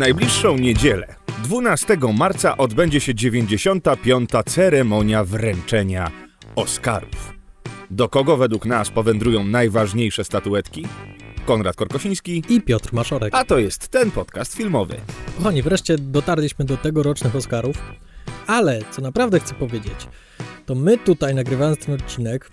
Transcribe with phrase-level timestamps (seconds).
[0.00, 4.30] najbliższą niedzielę, 12 marca, odbędzie się 95.
[4.46, 6.10] ceremonia wręczenia
[6.56, 7.32] Oscarów.
[7.90, 10.86] Do kogo według nas powędrują najważniejsze statuetki?
[11.46, 13.34] Konrad Korkosiński, i Piotr Maszorek.
[13.34, 14.96] a to jest ten podcast filmowy.
[15.36, 17.76] Kochani, wreszcie dotarliśmy do tegorocznych Oscarów,
[18.46, 20.08] ale co naprawdę chcę powiedzieć,
[20.66, 22.48] to my tutaj nagrywając ten odcinek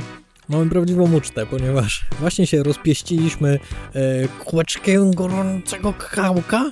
[0.49, 3.59] mamy prawdziwą ucztę, ponieważ właśnie się rozpieściliśmy
[3.93, 6.71] e, kółeczkiem gorącego kakałka.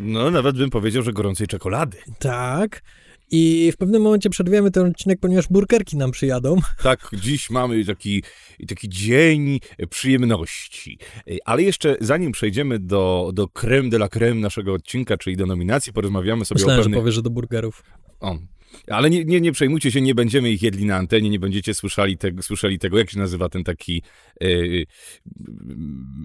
[0.00, 1.98] No, nawet bym powiedział, że gorącej czekolady.
[2.18, 2.82] Tak.
[3.30, 6.56] I w pewnym momencie przerwiemy ten odcinek, ponieważ burgerki nam przyjadą.
[6.82, 8.22] Tak, dziś mamy taki,
[8.68, 10.98] taki dzień przyjemności.
[11.44, 15.92] Ale jeszcze zanim przejdziemy do, do creme de la creme naszego odcinka, czyli do nominacji,
[15.92, 17.00] porozmawiamy sobie Myślałem, o że pewnych...
[17.00, 17.82] powiesz, że do burgerów.
[18.20, 18.38] O.
[18.88, 22.18] Ale nie, nie, nie przejmujcie się, nie będziemy ich jedli na antenie, nie będziecie słyszeli
[22.18, 24.02] tego, słyszeli tego jak się nazywa ten taki...
[24.40, 24.86] Yy,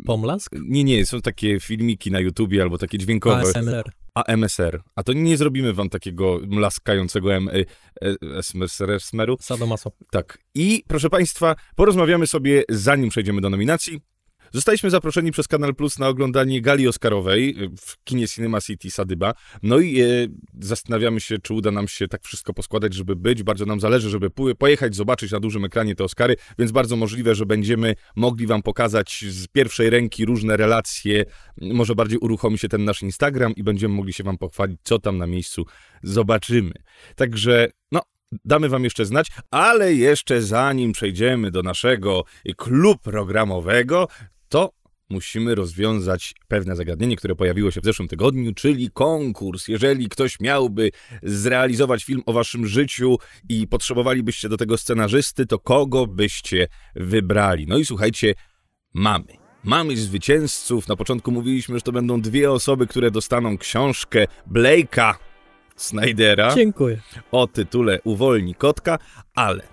[0.05, 0.55] Pomlask?
[0.61, 3.35] nie, nie, są takie filmiki na YouTubie albo takie dźwiękowe.
[3.35, 3.91] ASMR.
[4.13, 4.81] AMSR.
[4.95, 9.37] A to nie zrobimy wam takiego mlaskającego M, y, smeru.
[9.39, 9.91] Sadomaso.
[10.11, 10.37] Tak.
[10.55, 14.01] I proszę Państwa, porozmawiamy sobie, zanim przejdziemy do nominacji.
[14.53, 19.33] Zostaliśmy zaproszeni przez Kanal Plus na oglądanie gali Oscarowej w kinie Cinema City Sadyba.
[19.63, 20.05] No i e,
[20.59, 23.43] zastanawiamy się, czy uda nam się tak wszystko poskładać, żeby być.
[23.43, 27.45] Bardzo nam zależy, żeby pojechać, zobaczyć na dużym ekranie te Oscary, więc bardzo możliwe, że
[27.45, 31.25] będziemy mogli Wam pokazać z pierwszej ręki różne relacje.
[31.61, 35.17] Może bardziej uruchomi się ten nasz Instagram i będziemy mogli się Wam pochwalić, co tam
[35.17, 35.65] na miejscu
[36.03, 36.71] zobaczymy.
[37.15, 38.01] Także, no,
[38.45, 42.23] Damy wam jeszcze znać, ale jeszcze zanim przejdziemy do naszego
[42.57, 44.07] klubu programowego,
[44.49, 44.71] to
[45.09, 49.67] musimy rozwiązać pewne zagadnienie, które pojawiło się w zeszłym tygodniu, czyli konkurs.
[49.67, 50.91] Jeżeli ktoś miałby
[51.23, 53.17] zrealizować film o waszym życiu
[53.49, 57.67] i potrzebowalibyście do tego scenarzysty, to kogo byście wybrali?
[57.67, 58.33] No i słuchajcie,
[58.93, 59.39] mamy.
[59.63, 60.87] Mamy zwycięzców.
[60.87, 65.13] Na początku mówiliśmy, że to będą dwie osoby, które dostaną książkę Blake'a
[65.75, 67.01] Snydera Dziękuję.
[67.31, 68.99] o tytule Uwolni kotka,
[69.35, 69.67] ale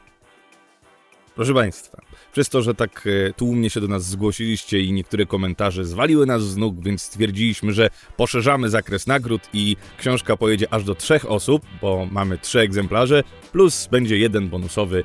[1.35, 2.06] proszę Państwa,
[2.37, 6.43] przez to, że tak e, tłumnie się do nas zgłosiliście i niektóre komentarze zwaliły nas
[6.43, 11.63] z nóg, więc stwierdziliśmy, że poszerzamy zakres nagród i książka pojedzie aż do trzech osób,
[11.83, 15.05] bo mamy trzy egzemplarze, plus będzie jeden bonusowy,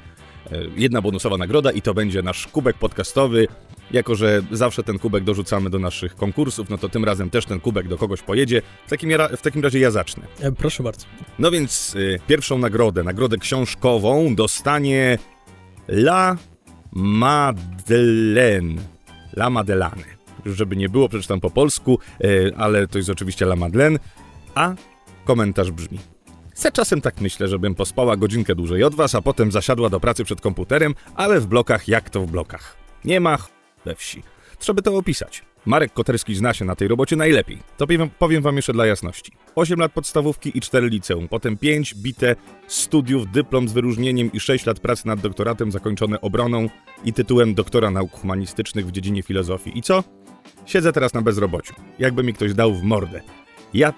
[0.51, 3.47] e, jedna bonusowa nagroda i to będzie nasz kubek podcastowy.
[3.91, 7.59] Jako, że zawsze ten kubek dorzucamy do naszych konkursów, no to tym razem też ten
[7.59, 8.61] kubek do kogoś pojedzie.
[8.87, 10.23] W takim, w takim razie ja zacznę.
[10.39, 11.05] E, proszę bardzo.
[11.39, 15.17] No więc y, pierwszą nagrodę, nagrodę książkową dostanie
[15.87, 16.37] La
[16.91, 18.81] Madeleine.
[19.33, 20.03] La Madeleine.
[20.45, 23.99] Już żeby nie było, przeczytam po polsku, y, ale to jest oczywiście La Madeleine.
[24.55, 24.73] A
[25.25, 25.99] komentarz brzmi.
[26.53, 30.23] Se czasem tak myślę, żebym pospała godzinkę dłużej od was, a potem zasiadła do pracy
[30.23, 32.77] przed komputerem, ale w blokach jak to w blokach.
[33.05, 33.49] Nie ma ch...
[33.85, 34.23] we wsi.
[34.59, 35.43] Trzeba to opisać.
[35.65, 37.57] Marek Koterski zna się na tej robocie najlepiej.
[37.77, 37.87] To
[38.19, 39.31] powiem, wam jeszcze dla jasności.
[39.55, 42.35] 8 lat podstawówki i 4 liceum, potem 5 bite
[42.67, 46.69] studiów, dyplom z wyróżnieniem i 6 lat pracy nad doktoratem zakończone obroną
[47.05, 49.77] i tytułem doktora nauk humanistycznych w dziedzinie filozofii.
[49.77, 50.03] I co?
[50.65, 51.73] Siedzę teraz na bezrobociu.
[51.99, 53.21] Jakby mi ktoś dał w mordę.
[53.73, 53.93] Ja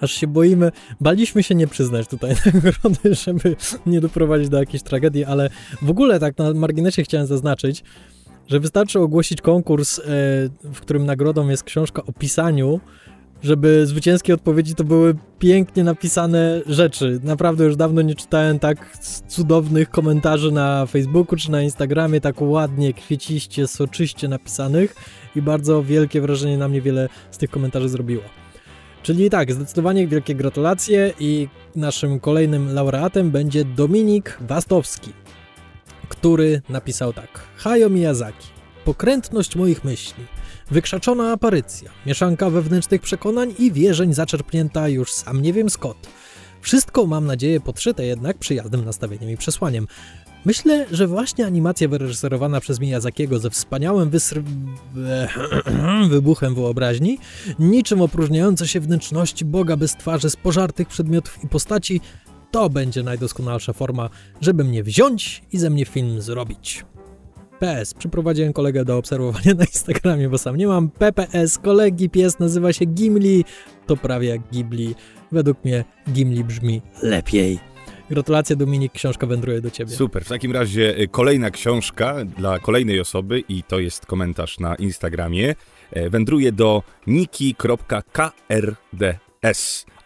[0.00, 3.56] Aż się boimy, baliśmy się nie przyznać tutaj nagrody, żeby
[3.86, 5.50] nie doprowadzić do jakiejś tragedii, ale
[5.82, 7.84] w ogóle tak na marginesie chciałem zaznaczyć,
[8.50, 10.02] że wystarczy ogłosić konkurs, e,
[10.64, 12.80] w którym nagrodą jest książka o pisaniu,
[13.42, 17.20] żeby zwycięskie odpowiedzi to były pięknie napisane rzeczy.
[17.22, 22.94] Naprawdę już dawno nie czytałem tak cudownych komentarzy na Facebooku czy na Instagramie, tak ładnie,
[22.94, 24.94] kwieciście, soczyście napisanych
[25.36, 28.22] i bardzo wielkie wrażenie na mnie wiele z tych komentarzy zrobiło.
[29.02, 35.12] Czyli tak, zdecydowanie wielkie gratulacje i naszym kolejnym laureatem będzie Dominik Wastowski,
[36.10, 37.40] który napisał tak.
[37.56, 38.48] Hayao Miyazaki.
[38.84, 40.24] Pokrętność moich myśli.
[40.70, 41.90] Wykrzaczona aparycja.
[42.06, 46.08] Mieszanka wewnętrznych przekonań i wierzeń zaczerpnięta już sam nie wiem skąd.
[46.60, 49.86] Wszystko, mam nadzieję, podszyte jednak przyjaznym nastawieniem i przesłaniem.
[50.44, 54.42] Myślę, że właśnie animacja wyreżyserowana przez Miyazakiego ze wspaniałym wysr...
[56.10, 57.18] wybuchem wyobraźni,
[57.58, 62.00] niczym opróżniające się wnętrzności Boga bez twarzy z pożartych przedmiotów i postaci,
[62.50, 64.10] to będzie najdoskonalsza forma,
[64.40, 66.84] żeby mnie wziąć i ze mnie film zrobić.
[67.58, 67.94] PS.
[67.94, 70.90] Przyprowadziłem kolegę do obserwowania na Instagramie, bo sam nie mam.
[70.90, 71.58] PPS.
[71.58, 73.44] Kolegi pies nazywa się Gimli.
[73.86, 74.94] To prawie jak Ghibli.
[75.32, 77.58] Według mnie Gimli brzmi lepiej.
[78.10, 79.92] Gratulacje Dominik, książka wędruje do ciebie.
[79.92, 80.24] Super.
[80.24, 85.54] W takim razie y, kolejna książka dla kolejnej osoby i to jest komentarz na Instagramie.
[85.92, 87.64] E, Wędruje do niki.krds.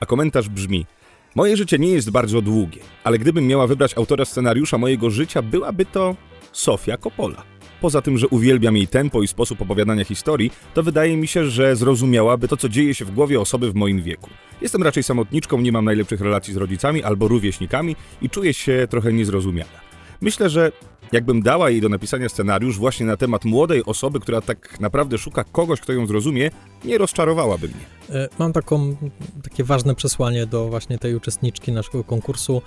[0.00, 0.86] A komentarz brzmi:
[1.34, 5.84] Moje życie nie jest bardzo długie, ale gdybym miała wybrać autora scenariusza mojego życia, byłaby
[5.86, 6.16] to
[6.52, 7.44] Sofia Coppola.
[7.80, 11.76] poza tym, że uwielbiam jej tempo i sposób opowiadania historii, to wydaje mi się, że
[11.76, 14.30] zrozumiałaby to, co dzieje się w głowie osoby w moim wieku.
[14.62, 19.12] Jestem raczej samotniczką, nie mam najlepszych relacji z rodzicami albo rówieśnikami i czuję się trochę
[19.12, 19.80] niezrozumiana.
[20.20, 20.72] Myślę, że
[21.14, 25.44] jakbym dała jej do napisania scenariusz właśnie na temat młodej osoby, która tak naprawdę szuka
[25.44, 26.50] kogoś, kto ją zrozumie,
[26.84, 28.20] nie rozczarowałaby mnie.
[28.20, 28.96] E, mam taką,
[29.42, 32.62] takie ważne przesłanie do właśnie tej uczestniczki naszego konkursu.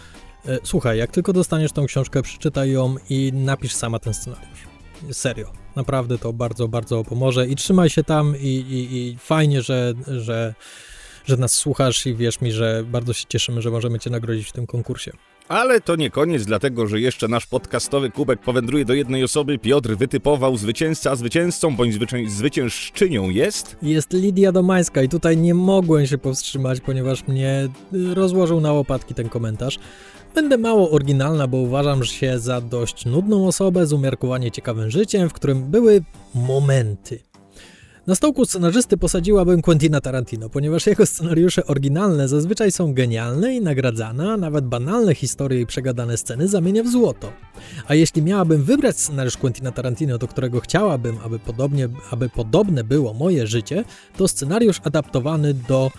[0.45, 4.67] E, słuchaj, jak tylko dostaniesz tą książkę, przeczytaj ją i napisz sama ten scenariusz.
[5.11, 5.51] Serio.
[5.75, 10.55] Naprawdę to bardzo, bardzo pomoże i trzymaj się tam i, i, i fajnie, że, że,
[11.25, 14.51] że nas słuchasz i wierz mi, że bardzo się cieszymy, że możemy cię nagrodzić w
[14.51, 15.11] tym konkursie.
[15.49, 19.59] Ale to nie koniec, dlatego że jeszcze nasz podcastowy kubek powędruje do jednej osoby.
[19.59, 21.93] Piotr wytypował zwycięzca, zwycięzcą bądź
[22.27, 23.77] zwyciężczynią jest...
[23.81, 27.69] Jest Lidia Domańska i tutaj nie mogłem się powstrzymać, ponieważ mnie
[28.13, 29.79] rozłożył na łopatki ten komentarz.
[30.35, 35.33] Będę mało oryginalna, bo uważam się za dość nudną osobę z umiarkowanie ciekawym życiem, w
[35.33, 36.03] którym były
[36.35, 37.19] momenty.
[38.07, 44.31] Na stołku scenarzysty posadziłabym Quentina Tarantino, ponieważ jego scenariusze oryginalne zazwyczaj są genialne i nagradzane,
[44.31, 47.31] a nawet banalne historie i przegadane sceny zamienia w złoto.
[47.87, 53.13] A jeśli miałabym wybrać scenariusz Quentina Tarantino, do którego chciałabym, aby, podobnie, aby podobne było
[53.13, 53.83] moje życie,
[54.17, 55.91] to scenariusz adaptowany do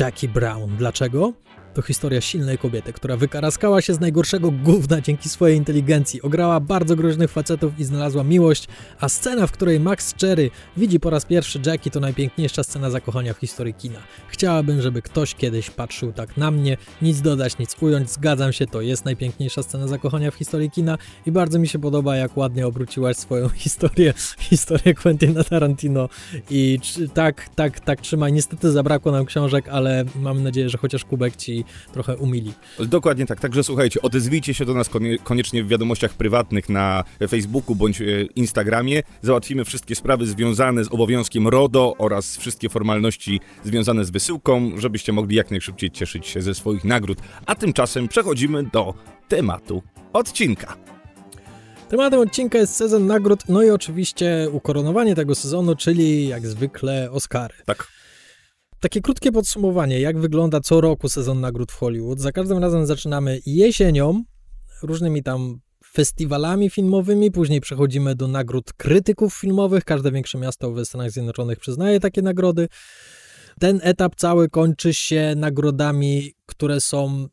[0.00, 0.76] Jackie Brown.
[0.76, 1.32] Dlaczego?
[1.74, 6.96] To historia silnej kobiety, która wykaraskała się z najgorszego gówna dzięki swojej inteligencji, ograła bardzo
[6.96, 8.68] groźnych facetów i znalazła miłość,
[9.00, 13.34] a scena, w której Max Cherry widzi po raz pierwszy Jackie, to najpiękniejsza scena zakochania
[13.34, 13.98] w historii kina.
[14.28, 18.80] Chciałabym, żeby ktoś kiedyś patrzył tak na mnie, nic dodać, nic ująć, zgadzam się, to
[18.80, 23.16] jest najpiękniejsza scena zakochania w historii kina i bardzo mi się podoba, jak ładnie obróciłaś
[23.16, 26.08] swoją historię, historię Quentina Tarantino
[26.50, 26.78] i
[27.14, 28.32] tak, tak, tak trzymaj.
[28.32, 31.59] Niestety zabrakło nam książek, ale mam nadzieję, że chociaż kubek ci
[31.92, 32.52] trochę umili.
[32.78, 33.40] Dokładnie tak.
[33.40, 34.90] Także słuchajcie, odezwijcie się do nas
[35.24, 38.04] koniecznie w wiadomościach prywatnych na Facebooku bądź e,
[38.36, 39.02] Instagramie.
[39.22, 45.36] Załatwimy wszystkie sprawy związane z obowiązkiem RODO oraz wszystkie formalności związane z wysyłką, żebyście mogli
[45.36, 47.18] jak najszybciej cieszyć się ze swoich nagród.
[47.46, 48.94] A tymczasem przechodzimy do
[49.28, 50.76] tematu odcinka.
[51.88, 57.54] Tematem odcinka jest sezon nagród, no i oczywiście ukoronowanie tego sezonu, czyli jak zwykle Oscary.
[57.66, 57.99] Tak.
[58.80, 62.20] Takie krótkie podsumowanie, jak wygląda co roku sezon nagród w Hollywood.
[62.20, 64.24] Za każdym razem zaczynamy jesienią,
[64.82, 65.60] różnymi tam
[65.92, 69.84] festiwalami filmowymi, później przechodzimy do nagród krytyków filmowych.
[69.84, 72.68] Każde większe miasto w Stanach Zjednoczonych przyznaje takie nagrody.
[73.58, 77.26] Ten etap cały kończy się nagrodami, które są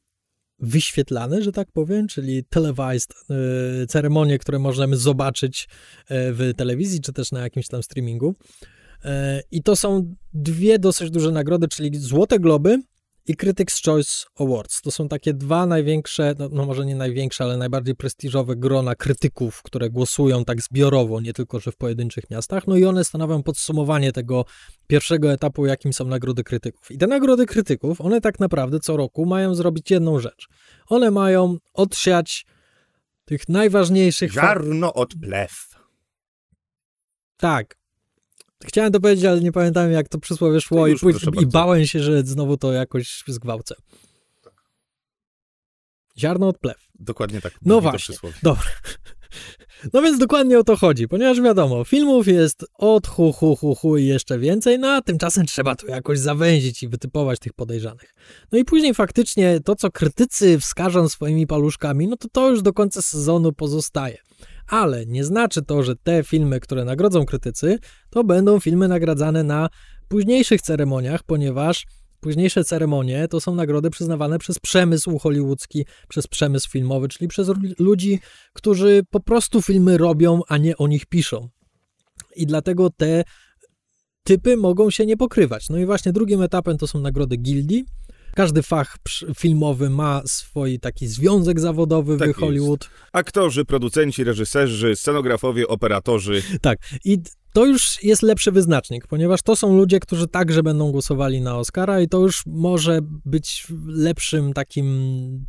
[0.59, 3.13] wyświetlane, że tak powiem, czyli televised
[3.79, 5.67] yy, ceremonie, które możemy zobaczyć
[6.09, 8.35] yy, w telewizji, czy też na jakimś tam streamingu.
[9.07, 12.81] E, I to są dwie dosyć duże nagrody, czyli Złote Globy
[13.25, 14.81] i Critics' Choice Awards.
[14.81, 19.61] To są takie dwa największe, no, no, może nie największe, ale najbardziej prestiżowe grona krytyków,
[19.63, 22.67] które głosują tak zbiorowo, nie tylko, że w pojedynczych miastach.
[22.67, 24.45] No i one stanowią podsumowanie tego
[24.87, 26.91] pierwszego etapu, jakim są nagrody krytyków.
[26.91, 30.47] I te nagrody krytyków, one tak naprawdę co roku mają zrobić jedną rzecz.
[30.87, 32.45] One mają odsiać
[33.25, 34.31] tych najważniejszych...
[34.31, 35.75] Ziarno od plew.
[37.37, 37.76] Tak,
[38.65, 41.99] Chciałem to powiedzieć, ale nie pamiętam jak to przysłowie szło już, i, i bałem się,
[41.99, 43.75] że znowu to jakoś zgwałcę.
[44.43, 44.53] Tak.
[46.17, 46.77] Ziarno od plew.
[46.99, 47.53] Dokładnie tak.
[47.61, 48.63] No właśnie, dobra.
[49.93, 53.97] No więc dokładnie o to chodzi, ponieważ wiadomo, filmów jest od hu, hu, hu, hu
[53.97, 58.13] i jeszcze więcej, no a tymczasem trzeba to jakoś zawęzić i wytypować tych podejrzanych.
[58.51, 62.73] No i później faktycznie to, co krytycy wskażą swoimi paluszkami, no to to już do
[62.73, 64.17] końca sezonu pozostaje
[64.67, 69.69] ale nie znaczy to, że te filmy, które nagrodzą krytycy, to będą filmy nagradzane na
[70.07, 71.85] późniejszych ceremoniach, ponieważ
[72.19, 78.19] późniejsze ceremonie to są nagrody przyznawane przez przemysł hollywoodzki, przez przemysł filmowy, czyli przez ludzi,
[78.53, 81.49] którzy po prostu filmy robią, a nie o nich piszą.
[82.35, 83.23] I dlatego te
[84.23, 85.69] typy mogą się nie pokrywać.
[85.69, 87.85] No i właśnie drugim etapem to są nagrody gildii,
[88.37, 88.97] każdy fach
[89.37, 92.83] filmowy ma swój taki związek zawodowy tak w Hollywood.
[92.83, 92.93] Jest.
[93.13, 96.43] Aktorzy, producenci, reżyserzy, scenografowie, operatorzy.
[96.61, 96.79] Tak.
[97.05, 97.17] I
[97.53, 102.01] to już jest lepszy wyznacznik, ponieważ to są ludzie, którzy także będą głosowali na Oscara
[102.01, 105.45] i to już może być lepszym takim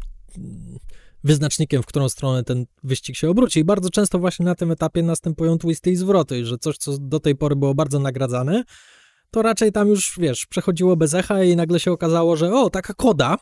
[1.24, 3.60] wyznacznikiem, w którą stronę ten wyścig się obróci.
[3.60, 7.20] I bardzo często właśnie na tym etapie następują twisty i zwroty, że coś, co do
[7.20, 8.64] tej pory było bardzo nagradzane,
[9.30, 12.94] to raczej tam już, wiesz, przechodziło bez echa i nagle się okazało, że o, taka
[12.94, 13.36] koda,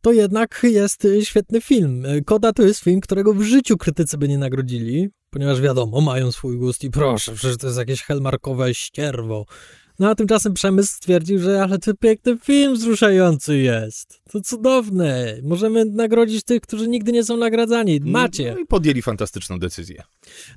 [0.00, 2.06] to jednak jest świetny film.
[2.26, 6.58] Koda to jest film, którego w życiu krytycy by nie nagrodzili, ponieważ wiadomo, mają swój
[6.58, 9.46] gust i proszę, przecież to jest jakieś helmarkowe ścierwo.
[9.98, 14.20] No a tymczasem Przemysł stwierdził, że ale to piękny film wzruszający jest.
[14.30, 15.36] To cudowne.
[15.42, 18.00] Możemy nagrodzić tych, którzy nigdy nie są nagradzani.
[18.04, 18.52] Macie.
[18.54, 20.02] No i podjęli fantastyczną decyzję.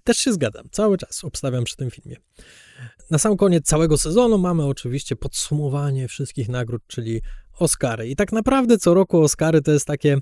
[0.03, 0.65] Też się zgadzam.
[0.71, 2.15] Cały czas obstawiam przy tym filmie.
[3.11, 7.21] Na sam koniec całego sezonu mamy oczywiście podsumowanie wszystkich nagród, czyli
[7.59, 8.09] Oscary.
[8.09, 10.17] I tak naprawdę co roku Oscary to jest takie.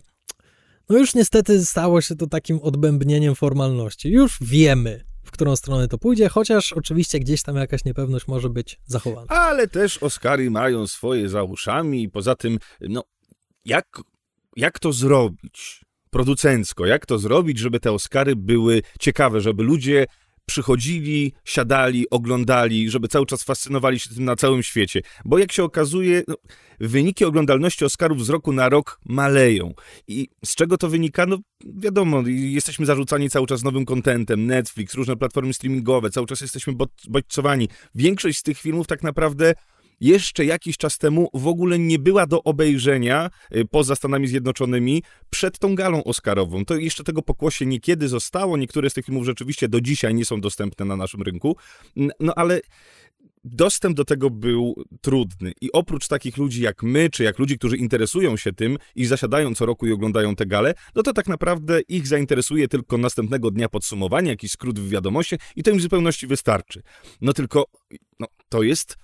[0.89, 4.09] No już niestety stało się to takim odbębnieniem formalności.
[4.09, 8.79] Już wiemy, w którą stronę to pójdzie, chociaż oczywiście gdzieś tam jakaś niepewność może być
[8.85, 9.27] zachowana.
[9.27, 13.03] Ale też Oscary mają swoje za uszami i poza tym, no,
[13.65, 14.01] jak,
[14.55, 20.05] jak to zrobić producencko, jak to zrobić, żeby te Oscary były ciekawe, żeby ludzie
[20.47, 25.01] przychodzili, siadali, oglądali, żeby cały czas fascynowali się tym na całym świecie.
[25.25, 26.35] Bo jak się okazuje, no,
[26.79, 29.73] wyniki oglądalności Oscarów z roku na rok maleją.
[30.07, 31.25] I z czego to wynika?
[31.25, 36.73] No wiadomo, jesteśmy zarzucani cały czas nowym kontentem, Netflix, różne platformy streamingowe, cały czas jesteśmy
[37.07, 37.69] bodźcowani.
[37.95, 39.53] Większość z tych filmów tak naprawdę
[39.99, 45.59] jeszcze jakiś czas temu w ogóle nie była do obejrzenia y, poza Stanami Zjednoczonymi przed
[45.59, 46.65] tą galą Oscarową.
[46.65, 48.57] To jeszcze tego pokłosie niekiedy zostało.
[48.57, 51.57] Niektóre z tych filmów rzeczywiście do dzisiaj nie są dostępne na naszym rynku.
[52.19, 52.61] No ale
[53.43, 55.51] dostęp do tego był trudny.
[55.61, 59.55] I oprócz takich ludzi jak my, czy jak ludzi, którzy interesują się tym i zasiadają
[59.55, 63.69] co roku i oglądają te gale, no to tak naprawdę ich zainteresuje tylko następnego dnia
[63.69, 66.81] podsumowanie, jakiś skrót w wiadomości i to im w zupełności wystarczy.
[67.21, 67.65] No tylko,
[68.19, 68.97] no, to jest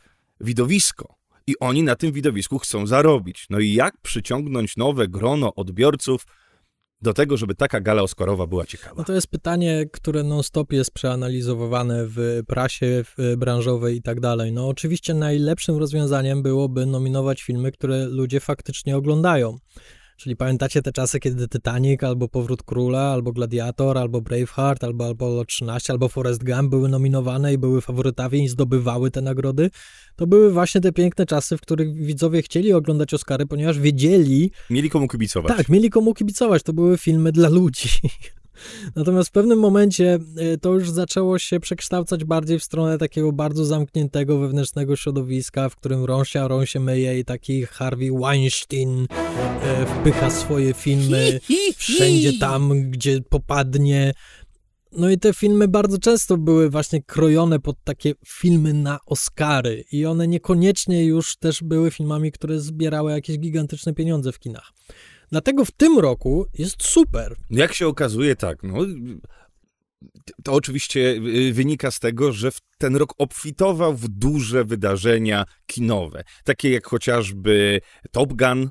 [0.43, 1.15] widowisko.
[1.47, 3.45] I oni na tym widowisku chcą zarobić.
[3.49, 6.25] No i jak przyciągnąć nowe grono odbiorców
[7.01, 8.95] do tego, żeby taka gala Oscarowa była ciekawa?
[8.97, 14.51] No to jest pytanie, które non-stop jest przeanalizowane w prasie w branżowej i tak dalej.
[14.51, 19.57] No oczywiście najlepszym rozwiązaniem byłoby nominować filmy, które ludzie faktycznie oglądają.
[20.17, 25.45] Czyli pamiętacie te czasy, kiedy Titanic, albo Powrót Króla, albo Gladiator, albo Braveheart, albo Apollo
[25.45, 29.69] 13, albo Forrest Gump były nominowane i były faworytami i zdobywały te nagrody?
[30.15, 34.51] To były właśnie te piękne czasy, w których widzowie chcieli oglądać Oscary, ponieważ wiedzieli...
[34.69, 35.57] Mieli komu kibicować.
[35.57, 36.63] Tak, mieli komu kibicować.
[36.63, 37.89] To były filmy dla ludzi.
[38.95, 40.19] Natomiast w pewnym momencie
[40.53, 45.75] y, to już zaczęło się przekształcać bardziej w stronę takiego bardzo zamkniętego wewnętrznego środowiska, w
[45.75, 49.07] którym rąsia się, rą się myje i taki Harvey Weinstein
[49.61, 51.39] e, wpycha swoje filmy
[51.77, 54.13] wszędzie tam, gdzie popadnie.
[54.91, 60.05] No i te filmy bardzo często były właśnie krojone pod takie filmy na Oscary i
[60.05, 64.71] one niekoniecznie już też były filmami, które zbierały jakieś gigantyczne pieniądze w kinach.
[65.33, 67.35] Dlatego w tym roku jest super.
[67.49, 68.63] Jak się okazuje, tak.
[68.63, 68.77] No,
[70.43, 76.71] to oczywiście y, wynika z tego, że ten rok obfitował w duże wydarzenia kinowe, takie
[76.71, 78.69] jak chociażby Top Gun,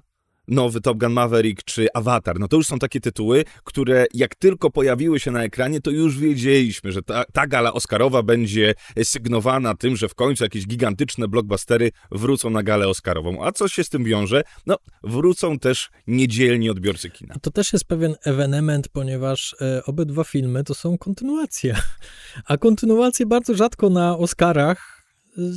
[0.48, 2.38] nowy Top Gun Maverick czy Avatar.
[2.38, 6.18] No to już są takie tytuły, które jak tylko pojawiły się na ekranie, to już
[6.18, 11.90] wiedzieliśmy, że ta, ta gala Oscarowa będzie sygnowana tym, że w końcu jakieś gigantyczne blockbustery
[12.10, 13.44] wrócą na galę Oscarową.
[13.44, 14.42] A co się z tym wiąże?
[14.66, 17.34] No, wrócą też niedzielni odbiorcy kina.
[17.42, 21.76] To też jest pewien ewenement, ponieważ e, obydwa filmy to są kontynuacje.
[22.46, 24.91] A kontynuacje bardzo rzadko na Oscarach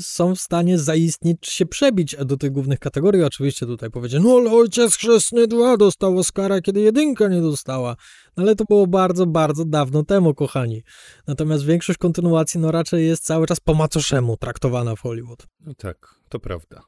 [0.02, 3.24] są w stanie zaistnieć czy się przebić do tych głównych kategorii.
[3.24, 7.96] Oczywiście tutaj powiedzieć, no ale Ojciec Chrzestny 2 dostał Oscara, kiedy jedynka nie dostała.
[8.38, 10.84] No, ale to było bardzo, bardzo dawno temu, kochani.
[11.28, 15.48] Natomiast większość kontynuacji no raczej jest cały czas po macoszemu traktowana w Hollywood.
[15.60, 16.82] No tak, to prawda.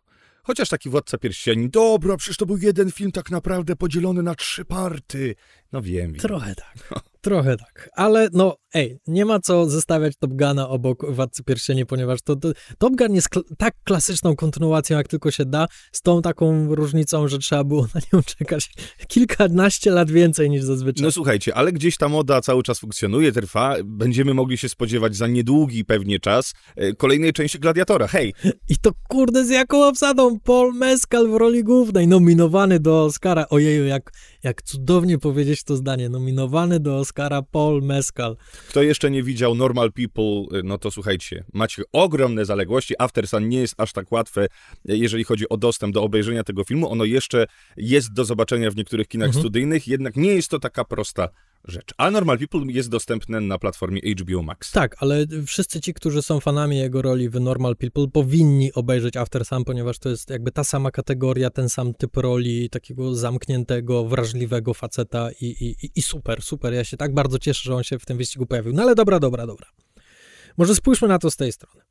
[0.44, 4.66] Chociaż taki Władca Pierścieni, dobra, przecież to był jeden film tak naprawdę podzielony na trzy
[4.66, 5.36] party.
[5.72, 6.12] No wiem.
[6.12, 6.22] wiem.
[6.22, 7.04] Trochę tak.
[7.28, 7.90] Trochę tak.
[7.94, 12.52] Ale no, ej, nie ma co zestawiać Top Guna obok Władcy Pierścieni, ponieważ to, to
[12.78, 17.28] Top Gun jest kl tak klasyczną kontynuacją, jak tylko się da, z tą taką różnicą,
[17.28, 18.70] że trzeba było na nią czekać
[19.08, 21.04] kilkanaście lat więcej niż zazwyczaj.
[21.04, 23.76] No słuchajcie, ale gdzieś ta moda cały czas funkcjonuje, trwa.
[23.84, 28.08] Będziemy mogli się spodziewać za niedługi pewnie czas e, kolejnej części Gladiatora.
[28.08, 28.34] Hej!
[28.70, 30.40] I to kurde z jaką obsadą?
[30.40, 33.46] Paul Mescal w roli głównej, nominowany do Oscara.
[33.50, 34.12] Ojeju, jak,
[34.48, 36.10] jak cudownie powiedzieć to zdanie.
[36.10, 38.38] Nominowany do Oscara Paul Mescal.
[38.70, 42.94] Kto jeszcze nie widział Normal People, no to słuchajcie, macie ogromne zaległości.
[43.00, 44.48] After Sun nie jest aż tak łatwe,
[44.86, 46.92] jeżeli chodzi o dostęp do obejrzenia tego filmu.
[46.92, 47.46] Ono jeszcze
[47.78, 49.44] jest do zobaczenia w niektórych kinach mhm.
[49.44, 51.30] studyjnych, jednak nie jest to taka prosta
[51.66, 51.94] rzecz.
[51.98, 54.72] A Normal People jest dostępne na platformie HBO Max.
[54.72, 59.46] Tak, ale wszyscy ci, którzy są fanami jego roli w Normal People, powinni obejrzeć After
[59.46, 64.74] Sun, ponieważ to jest jakby ta sama kategoria, ten sam typ roli, takiego zamkniętego, wrażliwego
[64.74, 66.74] faceta i, i, i super, super.
[66.74, 68.74] Ja się tak bardzo cieszę, że on się w tym wyścigu pojawił.
[68.74, 69.68] No ale dobra, dobra, dobra.
[70.58, 71.82] Może spójrzmy na to z tej strony.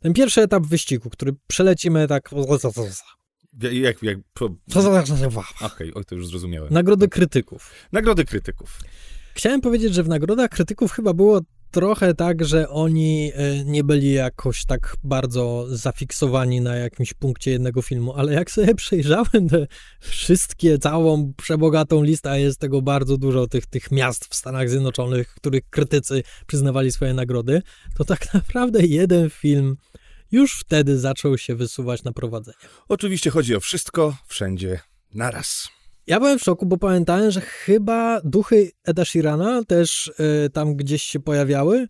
[0.00, 2.30] Ten pierwszy etap wyścigu, który przelecimy tak...
[3.60, 4.18] Jak, jak.
[5.60, 6.72] Okej, okay, to już zrozumiałem.
[6.72, 7.70] Nagrody krytyków.
[7.92, 8.78] Nagrody krytyków.
[9.34, 14.12] Chciałem powiedzieć, że w nagrodach krytyków chyba było trochę tak, że oni e, nie byli
[14.12, 19.66] jakoś tak bardzo zafiksowani na jakimś punkcie jednego filmu, ale jak sobie przejrzałem te
[20.00, 25.34] wszystkie, całą przebogatą listę, a jest tego bardzo dużo, tych, tych miast w Stanach Zjednoczonych,
[25.34, 27.62] których krytycy przyznawali swoje nagrody,
[27.96, 29.76] to tak naprawdę jeden film
[30.32, 32.58] już wtedy zaczął się wysuwać na prowadzenie.
[32.88, 34.80] Oczywiście chodzi o wszystko, wszędzie,
[35.14, 35.73] naraz.
[36.06, 40.12] Ja byłem w szoku, bo pamiętałem, że chyba duchy Eda Sheerana też
[40.46, 41.88] y, tam gdzieś się pojawiały.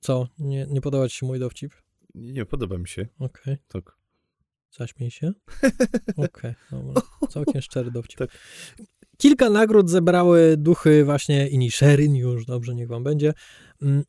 [0.00, 0.28] Co?
[0.38, 1.74] Nie, nie podoba ci się mój dowcip?
[2.14, 3.06] Nie, podoba mi się.
[3.18, 3.54] Okej.
[3.54, 3.58] Okay.
[3.68, 3.96] Tak.
[4.78, 5.32] Zaśmiej się?
[6.16, 8.18] Okej, okay, Całkiem szczery dowcip.
[8.18, 8.30] Tak.
[9.18, 13.34] Kilka nagród zebrały duchy właśnie Inisherin, już dobrze, niech wam będzie.
[13.82, 14.04] Mm,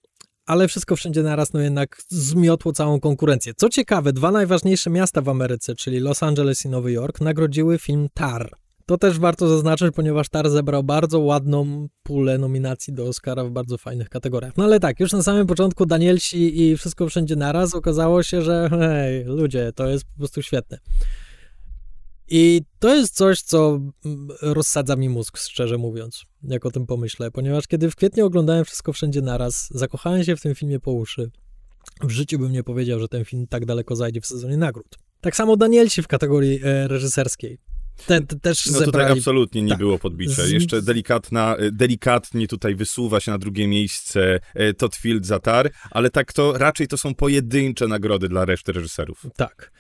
[0.46, 3.54] ale wszystko wszędzie naraz, no jednak zmiotło całą konkurencję.
[3.54, 8.08] Co ciekawe, dwa najważniejsze miasta w Ameryce, czyli Los Angeles i Nowy Jork, nagrodziły film
[8.14, 8.67] Tar.
[8.88, 13.78] To też warto zaznaczyć, ponieważ Tar zebrał bardzo ładną pulę nominacji do Oscara w bardzo
[13.78, 14.58] fajnych kategoriach.
[14.58, 18.70] No ale tak, już na samym początku Danielsi i wszystko wszędzie naraz okazało się, że
[18.70, 20.80] hej, ludzie, to jest po prostu świetne.
[22.30, 23.80] I to jest coś, co
[24.42, 28.94] rozsadza mi mózg, szczerze mówiąc, jak o tym pomyślę, ponieważ kiedy w kwietniu oglądałem wszystko
[28.94, 31.32] wszędzie naraz, zakochałem się w tym filmie po uszy.
[32.04, 34.98] W życiu bym nie powiedział, że ten film tak daleko zajdzie w sezonie nagród.
[35.22, 37.58] Tak samo Danielsi w kategorii e, reżyserskiej.
[38.06, 38.92] Te, te też no zebrali...
[38.92, 39.80] tutaj absolutnie nie tak.
[39.80, 40.46] było podbicia.
[40.46, 45.72] Jeszcze delikatna, e, delikatnie tutaj wysuwa się na drugie miejsce e, Todd Field za Tar,
[45.92, 49.26] ale tak to raczej to są pojedyncze nagrody dla reszty reżyserów.
[49.36, 49.72] Tak.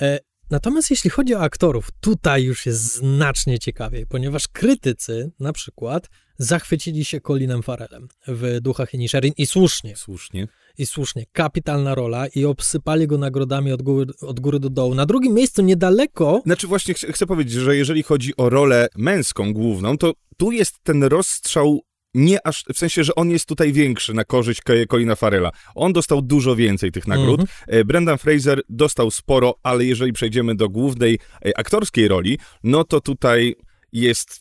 [0.00, 0.18] E,
[0.50, 6.08] Natomiast jeśli chodzi o aktorów, tutaj już jest znacznie ciekawiej, ponieważ krytycy na przykład
[6.38, 9.96] zachwycili się Colinem Farelem w Duchach Inisherin i słusznie.
[9.96, 10.48] Słusznie.
[10.78, 11.24] I słusznie.
[11.32, 14.94] Kapitalna rola i obsypali go nagrodami od góry, od góry do dołu.
[14.94, 16.42] Na drugim miejscu niedaleko...
[16.46, 20.74] Znaczy właśnie ch chcę powiedzieć, że jeżeli chodzi o rolę męską główną, to tu jest
[20.82, 21.80] ten rozstrzał
[22.14, 25.50] nie aż, w sensie, że on jest tutaj większy na korzyść Colina Farela.
[25.74, 27.40] On dostał dużo więcej tych nagród.
[27.40, 27.84] Mm -hmm.
[27.84, 33.54] Brendan Fraser dostał sporo, ale jeżeli przejdziemy do głównej e, aktorskiej roli, no to tutaj
[33.92, 34.40] jest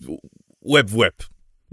[0.62, 1.14] łeb w łeb.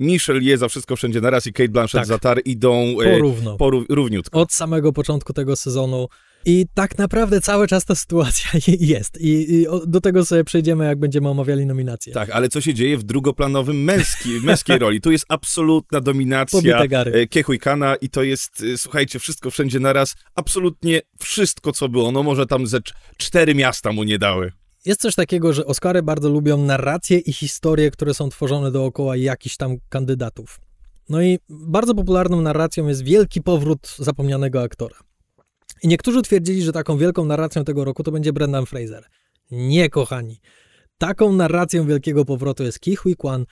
[0.02, 2.06] Michelle je za wszystko wszędzie naraz i Kate Blanchett tak.
[2.06, 3.56] za tar idą e, porówno.
[3.56, 4.40] Porów, równiutko.
[4.40, 6.08] Od samego początku tego sezonu
[6.44, 8.50] i tak naprawdę cały czas ta sytuacja
[8.94, 9.20] jest.
[9.20, 12.12] I, I, do tego sobie przejdziemy, jak będziemy omawiali nominacje.
[12.12, 15.00] Tak, ale co się dzieje w drugoplanowym męski, męskiej roli?
[15.00, 20.14] Tu jest absolutna dominacja e, Kiehujkana i to jest, e, słuchajcie, wszystko wszędzie naraz.
[20.34, 22.12] Absolutnie wszystko, co było.
[22.12, 22.78] No może tam ze
[23.16, 24.52] cztery miasta mu nie dały.
[24.84, 29.56] Jest coś takiego, że Oscary bardzo lubią narracje i historie, które są tworzone dookoła jakichś
[29.56, 30.60] tam kandydatów.
[31.08, 34.96] No i bardzo popularną narracją jest wielki powrót zapomnianego aktora.
[35.82, 39.04] I niektórzy twierdzili, że taką wielką narracją tego roku to będzie Brendan Fraser.
[39.50, 40.40] Nie, kochani.
[40.98, 43.46] Taką narracją wielkiego powrotu jest Ki Hui Kwan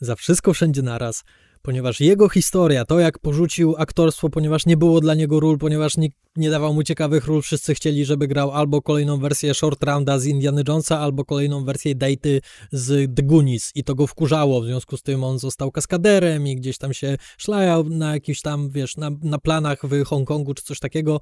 [0.00, 1.24] za wszystko wszędzie naraz,
[1.66, 6.16] ponieważ jego historia, to jak porzucił aktorstwo, ponieważ nie było dla niego ról, ponieważ nikt
[6.36, 10.26] nie dawał mu ciekawych ról, wszyscy chcieli, żeby grał albo kolejną wersję Short Rounda z
[10.26, 12.28] Indiana Jonesa, albo kolejną wersję Date
[12.72, 16.56] z The Goonies i to go wkurzało, w związku z tym on został kaskaderem i
[16.56, 20.78] gdzieś tam się szlajał na jakichś tam, wiesz, na, na planach w Hongkongu czy coś
[20.78, 21.20] takiego.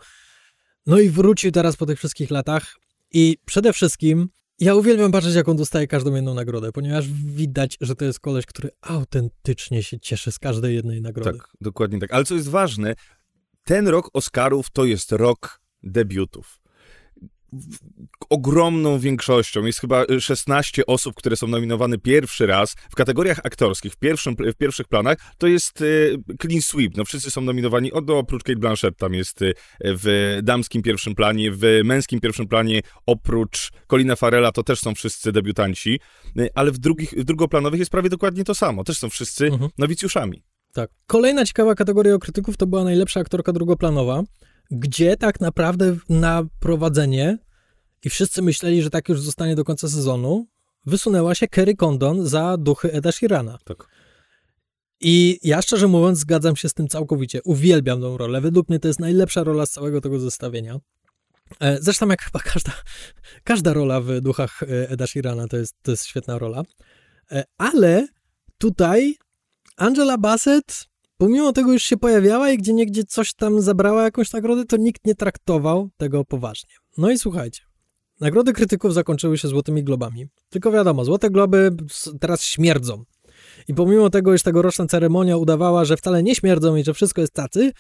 [0.87, 2.77] No i wrócił teraz po tych wszystkich latach
[3.13, 4.29] i przede wszystkim
[4.61, 8.47] ja uwielbiam patrzeć, jak on dostaje każdą jedną nagrodę, ponieważ widać, że to jest koleś,
[8.47, 11.39] który autentycznie się cieszy z każdej jednej nagrody.
[11.39, 12.13] Tak, dokładnie tak.
[12.13, 12.95] Ale co jest ważne,
[13.65, 16.64] ten rok Oscarów to jest rok debiutów
[18.31, 23.97] ogromną większością, jest chyba 16 osób, które są nominowane pierwszy raz w kategoriach aktorskich, w,
[23.97, 28.43] pierwszym, w pierwszych planach, to jest y, clean sweep, no wszyscy są nominowani, od, oprócz
[28.43, 34.17] Kate Blanchett tam jest y, w damskim pierwszym planie, w męskim pierwszym planie, oprócz Colina
[34.17, 36.01] Farela to też są wszyscy debiutanci,
[36.39, 39.71] y, ale w, drugich, w drugoplanowych jest prawie dokładnie to samo, też są wszyscy mhm.
[39.79, 40.43] nowicjuszami.
[40.73, 40.91] Tak.
[41.07, 44.23] Kolejna ciekawa kategoria krytyków to była najlepsza aktorka drugoplanowa,
[44.71, 47.39] gdzie tak naprawdę na prowadzenie
[48.05, 50.47] i wszyscy myśleli, że tak już zostanie do końca sezonu,
[50.87, 53.59] wysunęła się Kerry Condon za duchy Eda Sheerana.
[53.65, 53.87] Tak.
[55.01, 57.43] I ja szczerze mówiąc zgadzam się z tym całkowicie.
[57.43, 58.41] Uwielbiam tą rolę.
[58.41, 60.79] Według mnie to jest najlepsza rola z całego tego zestawienia.
[61.61, 62.73] E, zresztą jak chyba każda,
[63.45, 66.63] każda rola w duchach e, Eda Sheerana to jest, to jest świetna rola.
[67.33, 68.09] E, ale
[68.59, 69.15] tutaj
[69.77, 74.65] Angela Bassett, pomimo tego już się pojawiała i gdzie niegdzie coś tam zabrała jakąś nagrodę,
[74.65, 76.75] to nikt nie traktował tego poważnie.
[76.99, 77.63] No i słuchajcie.
[78.21, 80.27] Nagrody krytyków zakończyły się Złotymi Globami.
[80.51, 81.71] Tylko wiadomo, Złote Globy
[82.21, 83.05] teraz śmierdzą.
[83.69, 87.33] I pomimo tego, iż tegoroczna ceremonia udawała, że wcale nie śmierdzą i że wszystko jest
[87.33, 87.73] tacy,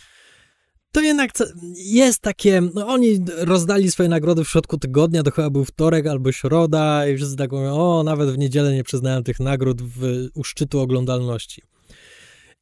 [0.92, 1.30] to jednak
[1.76, 6.32] jest takie, no oni rozdali swoje nagrody w środku tygodnia, to chyba był wtorek albo
[6.32, 10.44] środa i wszyscy tak mówią, o, nawet w niedzielę nie przyznałem tych nagród w, u
[10.44, 11.62] szczytu oglądalności.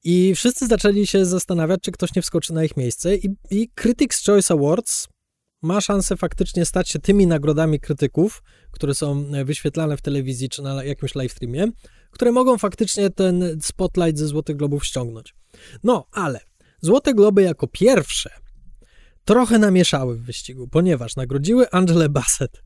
[0.04, 4.26] I wszyscy zaczęli się zastanawiać, czy ktoś nie wskoczy na ich miejsce i, i Critics'
[4.26, 5.08] Choice Awards
[5.62, 10.84] ma szansę faktycznie stać się tymi nagrodami krytyków, które są wyświetlane w telewizji czy na
[10.84, 11.66] jakimś live streamie,
[12.10, 15.34] które mogą faktycznie ten spotlight ze Złotych Globów ściągnąć.
[15.84, 16.40] No, ale
[16.80, 18.30] Złote Globy jako pierwsze
[19.24, 22.62] trochę namieszały w wyścigu, ponieważ nagrodziły Angelę Bassett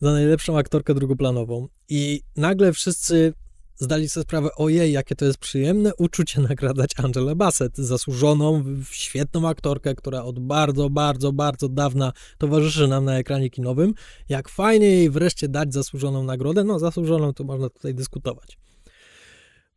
[0.00, 3.34] za najlepszą aktorkę drugoplanową i nagle wszyscy
[3.80, 9.94] zdali sobie sprawę, ojej, jakie to jest przyjemne uczucie nagradzać Angelę Bassett, zasłużoną, świetną aktorkę,
[9.94, 13.94] która od bardzo, bardzo, bardzo dawna towarzyszy nam na ekranie kinowym.
[14.28, 18.58] Jak fajnie jej wreszcie dać zasłużoną nagrodę, no zasłużoną to można tutaj dyskutować.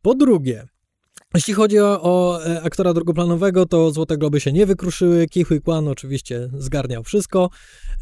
[0.02, 0.66] Po drugie,
[1.34, 5.26] jeśli chodzi o, o, e, aktora drugoplanowego, to Złote Globy się nie wykruszyły.
[5.26, 7.50] Kihui Kwan oczywiście zgarniał wszystko.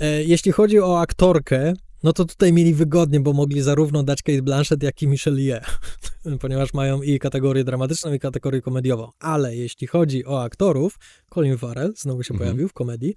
[0.01, 4.43] E, jeśli chodzi o aktorkę, no to tutaj mieli wygodnie, bo mogli zarówno dać Kate
[4.43, 5.61] Blanchett, jak i Michelle Ye,
[6.41, 9.11] ponieważ mają i kategorię dramatyczną, i kategorię komediową.
[9.19, 10.99] Ale jeśli chodzi o aktorów,
[11.35, 12.49] Colin Farrell znowu się mhm.
[12.49, 13.15] pojawił w komedii,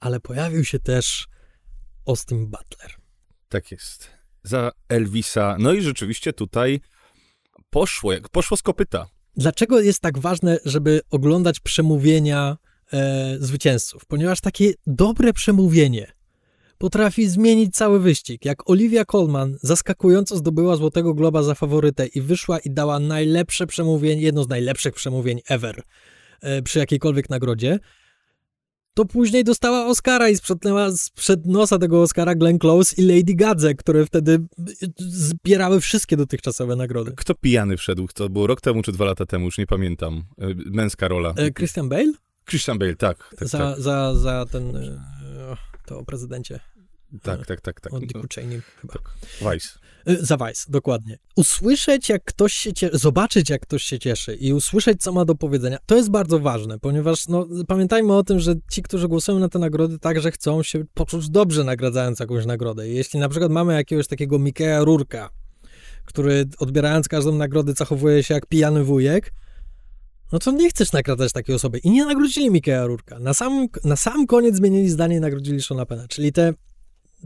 [0.00, 1.26] ale pojawił się też
[2.06, 2.90] Austin Butler.
[3.48, 4.10] Tak jest.
[4.42, 5.56] Za Elvisa.
[5.58, 6.80] No i rzeczywiście tutaj
[7.70, 9.06] poszło, jak poszło z kopyta.
[9.36, 12.56] Dlaczego jest tak ważne, żeby oglądać przemówienia
[12.92, 14.06] e, zwycięzców?
[14.06, 16.13] Ponieważ takie dobre przemówienie
[16.84, 18.44] potrafi zmienić cały wyścig.
[18.44, 24.22] Jak Olivia Colman zaskakująco zdobyła Złotego Globa za faworytę i wyszła i dała najlepsze przemówienie,
[24.22, 25.82] jedno z najlepszych przemówień ever
[26.40, 27.78] e, przy jakiejkolwiek nagrodzie,
[28.94, 33.74] to później dostała Oscara i sprzątnęła sprzed nosa tego Oscara Glenn Close i Lady Gadze,
[33.74, 34.38] które wtedy
[34.98, 37.12] zbierały wszystkie dotychczasowe nagrody.
[37.16, 38.08] Kto pijany wszedł?
[38.14, 40.24] To było rok temu czy dwa lata temu, już nie pamiętam.
[40.38, 41.34] E, męska rola.
[41.36, 42.12] E, Christian Bale?
[42.46, 43.34] Christian Bale, tak.
[43.38, 43.80] tak za, tak.
[43.80, 44.76] Za, za ten...
[44.76, 44.98] E,
[45.86, 46.60] to o prezydencie.
[47.22, 47.80] Tak, tak, tak.
[47.80, 47.92] tak.
[47.92, 48.92] O Dicku Cheney chyba.
[48.92, 49.02] Tak.
[49.40, 49.68] Vice.
[50.08, 51.18] Y, za Vice, dokładnie.
[51.36, 55.34] Usłyszeć, jak ktoś się cieszy, zobaczyć, jak ktoś się cieszy i usłyszeć, co ma do
[55.34, 59.48] powiedzenia, to jest bardzo ważne, ponieważ no, pamiętajmy o tym, że ci, którzy głosują na
[59.48, 62.88] te nagrody, także chcą się poczuć dobrze nagradzając jakąś nagrodę.
[62.88, 65.30] Jeśli na przykład mamy jakiegoś takiego Mikeja Rurka,
[66.04, 69.32] który odbierając każdą nagrodę zachowuje się jak pijany wujek,
[70.32, 71.78] no to nie chcesz nagradzać takiej osoby.
[71.78, 73.18] I nie nagrodzili Mikeja Rurka.
[73.18, 76.08] Na sam, na sam koniec zmienili zdanie i nagrodzili Shona Pena.
[76.08, 76.52] Czyli te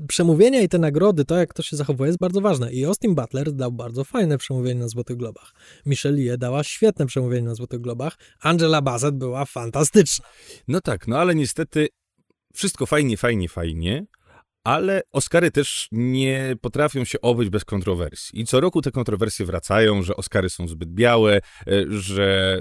[0.09, 2.73] przemówienia i te nagrody, to jak to się zachowuje jest bardzo ważne.
[2.73, 5.55] I Austin Butler dał bardzo fajne przemówienie na Złotych Globach.
[5.87, 8.17] Michelle Ye dała świetne przemówienie na Złotych Globach.
[8.41, 10.25] Angela Bassett była fantastyczna.
[10.69, 11.89] No tak, no ale niestety
[12.55, 14.07] wszystko fajnie, fajnie, fajnie,
[14.69, 18.41] ale Oscary też nie potrafią się obyć bez kontrowersji.
[18.41, 21.41] I co roku te kontrowersje wracają, że Oscary są zbyt białe, e,
[21.89, 22.61] że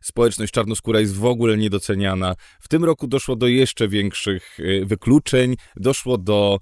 [0.00, 2.34] społeczność czarnoskóra jest w ogóle niedoceniana.
[2.60, 6.58] W tym roku doszło do jeszcze większych e, wykluczeń, doszło do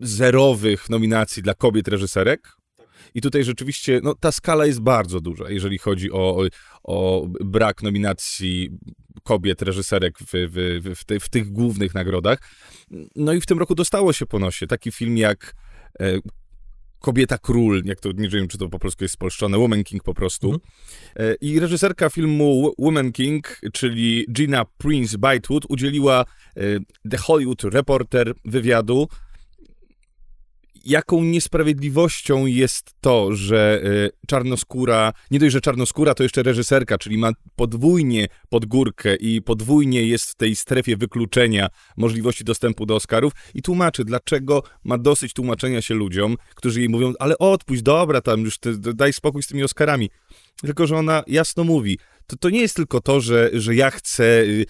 [0.00, 2.56] zerowych nominacji dla kobiet reżyserek.
[3.14, 6.42] I tutaj rzeczywiście no, ta skala jest bardzo duża, jeżeli chodzi o,
[6.84, 8.70] o brak nominacji
[9.24, 12.38] kobiet, reżyserek w, w, w, te, w, tych głównych nagrodach.
[13.16, 15.54] No i w tym roku dostało się po nosie taki film jak
[16.00, 16.18] e,
[17.04, 20.14] Kobieta Król, jak to, nie wiem, czy to po polsku jest spolszczone, Woman King po
[20.14, 20.46] prostu.
[20.46, 20.70] Mhm.
[21.16, 26.24] E, I reżyserka filmu Woman King, czyli Gina Prince Bytewood, udzieliła
[26.56, 26.62] e,
[27.10, 29.08] The Hollywood Reporter wywiadu,
[30.86, 37.18] jaką niesprawiedliwością jest to, że y, czarnoskóra, nie dość, że czarnoskóra, to jeszcze reżyserka, czyli
[37.18, 43.62] ma podwójnie podgórkę i podwójnie jest w tej strefie wykluczenia możliwości dostępu do Oscarów i
[43.62, 48.58] tłumaczy, dlaczego ma dosyć tłumaczenia się ludziom, którzy jej mówią, ale odpuść, dobra, tam już
[48.58, 50.10] ty, daj spokój z tymi Oscarami.
[50.62, 54.24] Tylko, że ona jasno mówi, to, to nie jest tylko to, że, że ja chcę
[54.24, 54.66] y,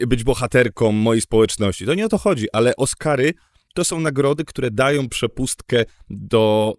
[0.00, 1.86] y, być bohaterką mojej społeczności.
[1.86, 3.34] To nie o to chodzi, ale Oscary
[3.74, 6.76] to są nagrody, które dają przepustkę do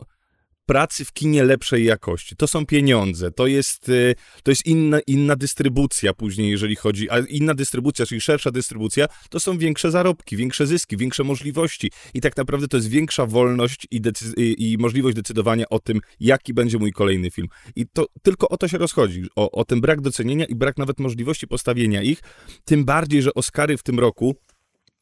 [0.65, 2.35] pracy w kinie lepszej jakości.
[2.35, 7.19] To są pieniądze, to jest, y, to jest inna, inna dystrybucja później, jeżeli chodzi, a
[7.19, 12.37] inna dystrybucja, czyli szersza dystrybucja, to są większe zarobki, większe zyski, większe możliwości i tak
[12.37, 14.01] naprawdę to jest większa wolność i,
[14.37, 17.47] i, i możliwość decydowania o tym, jaki będzie mój kolejny film.
[17.75, 20.99] I to tylko o to się rozchodzi, o, o ten brak docenienia i brak nawet
[20.99, 22.19] możliwości postawienia ich,
[22.65, 24.35] tym bardziej, że Oscary w tym roku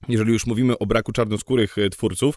[0.09, 2.35] jeżeli już mówimy o braku czarnoskórych e, twórców,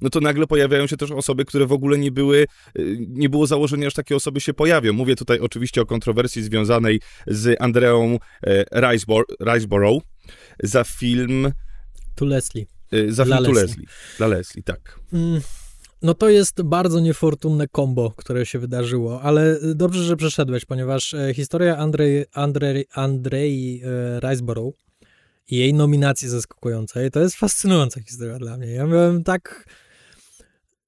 [0.00, 3.46] no to nagle pojawiają się też osoby, które w ogóle nie były, e, nie było
[3.46, 4.92] założenia, że takie osoby się pojawią.
[4.92, 8.64] Mówię tutaj oczywiście o kontrowersji związanej z Andreą e,
[9.40, 10.02] Riceborough
[10.62, 11.52] za film...
[12.14, 12.66] Tu Leslie.
[13.08, 13.86] Za Dla film Tu Leslie.
[14.18, 15.00] Dla Leslie, tak.
[15.12, 15.40] Mm.
[16.02, 21.76] No to jest bardzo niefortunne kombo, które się wydarzyło, ale dobrze, że przeszedłeś, ponieważ historia
[21.76, 23.82] Andrzej Andrzej Andrei
[24.20, 24.87] Riceborough
[25.48, 28.66] i jej nominacji zaskakującej, to jest fascynująca historia dla mnie.
[28.66, 29.64] Ja byłem tak...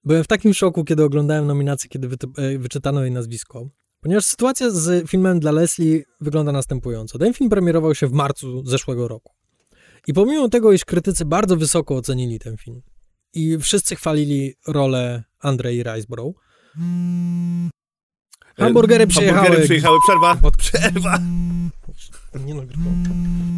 [0.05, 3.71] Byłem w takim szoku, kiedy oglądałem nominację, kiedy e, wyczytano jej nazwisko,
[4.01, 7.19] Ponieważ sytuacja z filmem dla Leslie wygląda następująco.
[7.19, 9.33] Ten film premierował się w marcu zeszłego roku.
[10.07, 12.83] I pomimo tego, iż krytycy bardzo wysoko ocenili ten film
[13.35, 16.37] i wszyscy chwalili rolę Andrei Riceborough,
[18.57, 19.39] hamburgery przyjechały.
[19.39, 20.51] Hamburgery przyjechały, przerwa.
[20.59, 21.19] Przerwa.
[22.45, 23.57] Nie nagrywam.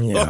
[0.00, 0.26] Nie.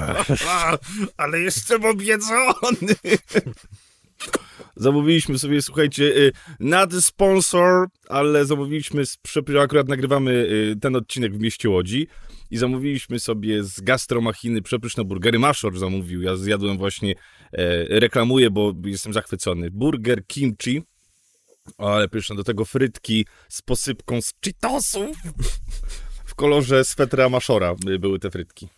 [1.17, 2.95] Ale jestem obiedzony.
[4.77, 9.19] Zamówiliśmy sobie, słuchajcie, y, nad sponsor, ale zamówiliśmy, z,
[9.63, 12.09] akurat nagrywamy y, ten odcinek w mieście Łodzi
[12.51, 15.39] i zamówiliśmy sobie z gastromachiny przepyszne burgery.
[15.39, 17.15] Maszor zamówił, ja zjadłem właśnie,
[17.53, 19.71] e, reklamuję, bo jestem zachwycony.
[19.71, 20.83] Burger kimchi,
[21.79, 25.17] ale pyszne, do tego frytki z posypką z Cheetosów.
[26.25, 28.69] W kolorze swetra Maszora y, były te frytki.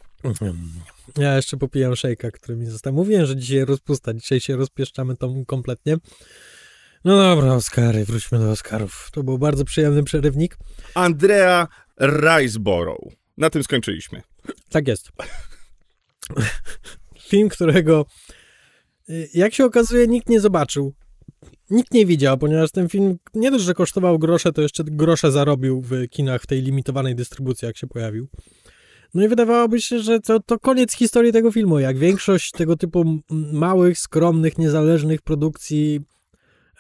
[1.18, 2.92] Ja jeszcze popijam szejka, który mi został.
[2.92, 4.14] Mówiłem, że dzisiaj rozpusta.
[4.14, 5.96] Dzisiaj się rozpieszczamy tą kompletnie.
[7.04, 9.09] No dobra, Oscary, wróćmy do Oscarów.
[9.12, 10.56] To był bardzo przyjemny przerywnik.
[10.94, 11.68] Andrea
[12.00, 13.12] Riceborough.
[13.37, 14.22] Na tym skończyliśmy.
[14.68, 15.09] Tak jest.
[17.28, 18.06] Film, którego
[19.11, 20.94] y, jak się okazuje nikt nie zobaczył.
[21.70, 25.83] Nikt nie widział, ponieważ ten film nie dość, że kosztował grosze, to jeszcze grosze zarobił
[25.83, 28.28] w kinach w tej limitowanej dystrybucji, jak się pojawił.
[29.14, 31.79] No i wydawałoby się, że to, to koniec historii tego filmu.
[31.79, 33.05] Jak większość tego typu
[33.53, 36.01] małych, skromnych, niezależnych produkcji,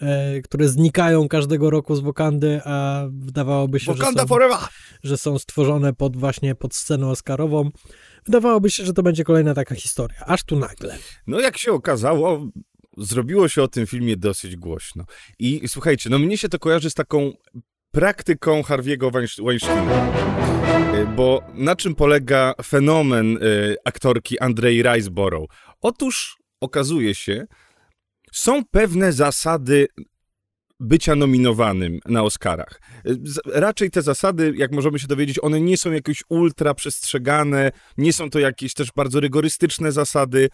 [0.00, 4.58] e, które znikają każdego roku z Wokandy, a wydawałoby się, że są forever!
[5.02, 7.70] że są stworzone pod właśnie pod scenę Oscarową.
[8.24, 10.18] Wydawałoby się, że to będzie kolejna taka historia.
[10.26, 10.98] Aż tu nagle.
[11.26, 12.48] No jak się okazało,
[12.98, 15.04] zrobiło się o tym filmie dosyć głośno.
[15.38, 17.32] I słuchajcie, no mnie się to kojarzy z taką
[17.90, 20.06] praktyką Harvey'ego Weinst- Weinsteina.
[20.98, 25.50] Y, Bo na czym polega fenomen y, aktorki Andrei Riceborough?
[25.80, 27.44] Otóż okazuje się,
[28.32, 29.86] są pewne zasady
[30.80, 32.80] bycia nominowanym na Oscarach.
[33.06, 38.12] Y, Raczej te zasady, jak możemy się dowiedzieć, one nie są jakoś ultra przestrzegane, nie
[38.12, 40.48] są to jakieś też bardzo rygorystyczne zasady.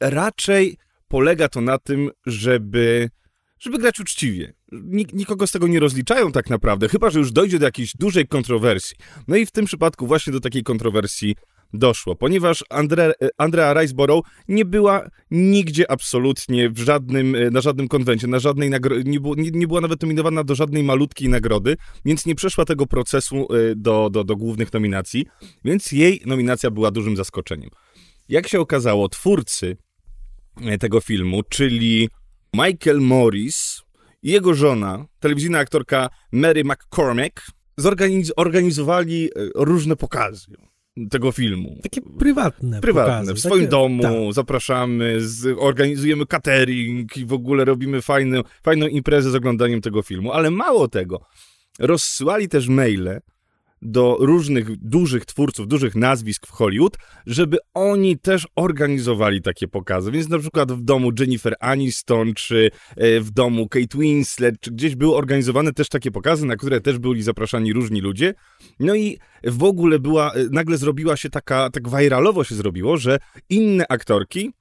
[0.00, 0.76] Raczej
[1.08, 3.10] polega to na tym, żeby,
[3.58, 4.52] żeby grać uczciwie.
[4.72, 8.28] Nik, nikogo z tego nie rozliczają tak naprawdę, chyba że już dojdzie do jakiejś dużej
[8.28, 8.96] kontrowersji.
[9.28, 11.34] No i w tym przypadku właśnie do takiej kontrowersji
[11.72, 18.26] doszło, ponieważ Andre, Andrea Riceborough nie była nigdzie absolutnie w żadnym, e, na żadnym konwencie,
[18.26, 18.70] na żadnej
[19.04, 22.86] nie, było, nie, nie była nawet nominowana do żadnej malutkiej nagrody, więc nie przeszła tego
[22.86, 25.26] procesu e, do, do, do głównych nominacji,
[25.64, 27.70] więc jej nominacja była dużym zaskoczeniem.
[28.28, 29.76] Jak się okazało, twórcy
[30.60, 32.08] e, tego filmu, czyli
[32.54, 33.82] Michael Morris
[34.22, 37.46] jego żona, telewizyjna aktorka Mary McCormack,
[37.80, 40.46] zorganiz- organizowali e, różne pokazy
[41.10, 41.78] tego filmu.
[41.82, 43.34] Takie prywatne Prywatne, pokazy.
[43.34, 44.12] w swoim takie, domu, Tak.
[44.34, 50.32] zapraszamy, z, organizujemy catering i w ogóle robimy fajną, fajną imprezę z oglądaniem tego filmu.
[50.32, 51.20] Ale mało tego,
[51.78, 53.20] rozsyłali też maile
[53.82, 60.10] do różnych dużych twórców, dużych nazwisk w Hollywood, żeby oni też organizowali takie pokazy.
[60.10, 64.96] Więc na przykład w domu Jennifer Aniston, czy e, w domu Kate Winslet, czy gdzieś
[64.96, 68.34] były organizowane też takie pokazy, na które też byli zapraszani różni ludzie.
[68.80, 73.18] No i w ogóle była, e, nagle zrobiła się taka, tak viralowo się zrobiło, że
[73.48, 74.52] inne aktorki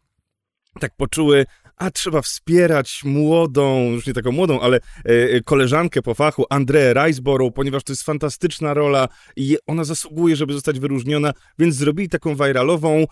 [0.80, 1.46] tak poczuły,
[1.82, 6.94] a trzeba wspierać młodą, już nie taką młodą, ale e, e, koleżankę po fachu, Andreę
[6.94, 12.36] Riceborough, ponieważ to jest fantastyczna rola i ona zasługuje, żeby zostać wyróżniona, więc zrobili taką
[12.36, 13.06] viralową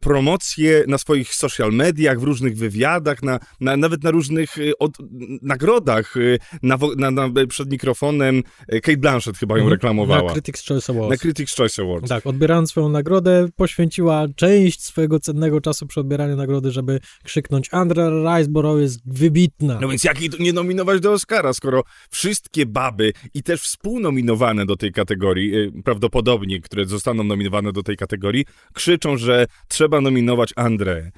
[0.00, 4.98] promocję na swoich social mediach, w różnych wywiadach, na, na, nawet na różnych e, od,
[5.42, 8.42] nagrodach, e, na, na, na, przed mikrofonem
[8.82, 9.72] Kate Blanchett chyba ją Mhm.
[9.72, 10.34] reklamowała.
[10.34, 11.10] Na Critics' Choice Awards.
[11.10, 12.08] Na Critics' Choice Awards.
[12.08, 18.10] Tak, odbierając swoją nagrodę, poświęciła część swojego cennego czasu przy odbieraniu nagrody, żeby krzyknąć Andrea
[18.38, 19.78] Riceborough jest wybitna.
[19.80, 24.76] No więc jak jej nie nominować do Oscara, skoro wszystkie baby i też współnominowane do
[24.76, 31.10] tej kategorii, y, prawdopodobnie, które zostaną nominowane do tej kategorii, krzyczą, że trzeba nominować Andrę.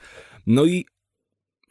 [0.46, 0.84] No i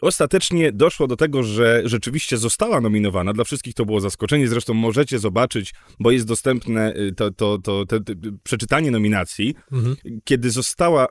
[0.01, 3.33] ostatecznie doszło do tego, że rzeczywiście została nominowana.
[3.33, 4.47] Dla wszystkich to było zaskoczenie.
[4.47, 7.95] Zresztą możecie zobaczyć, bo jest dostępne y, to, to, to, to,
[8.43, 9.55] przeczytanie nominacji.
[9.71, 9.95] Mhm.
[10.23, 11.07] Kiedy, została,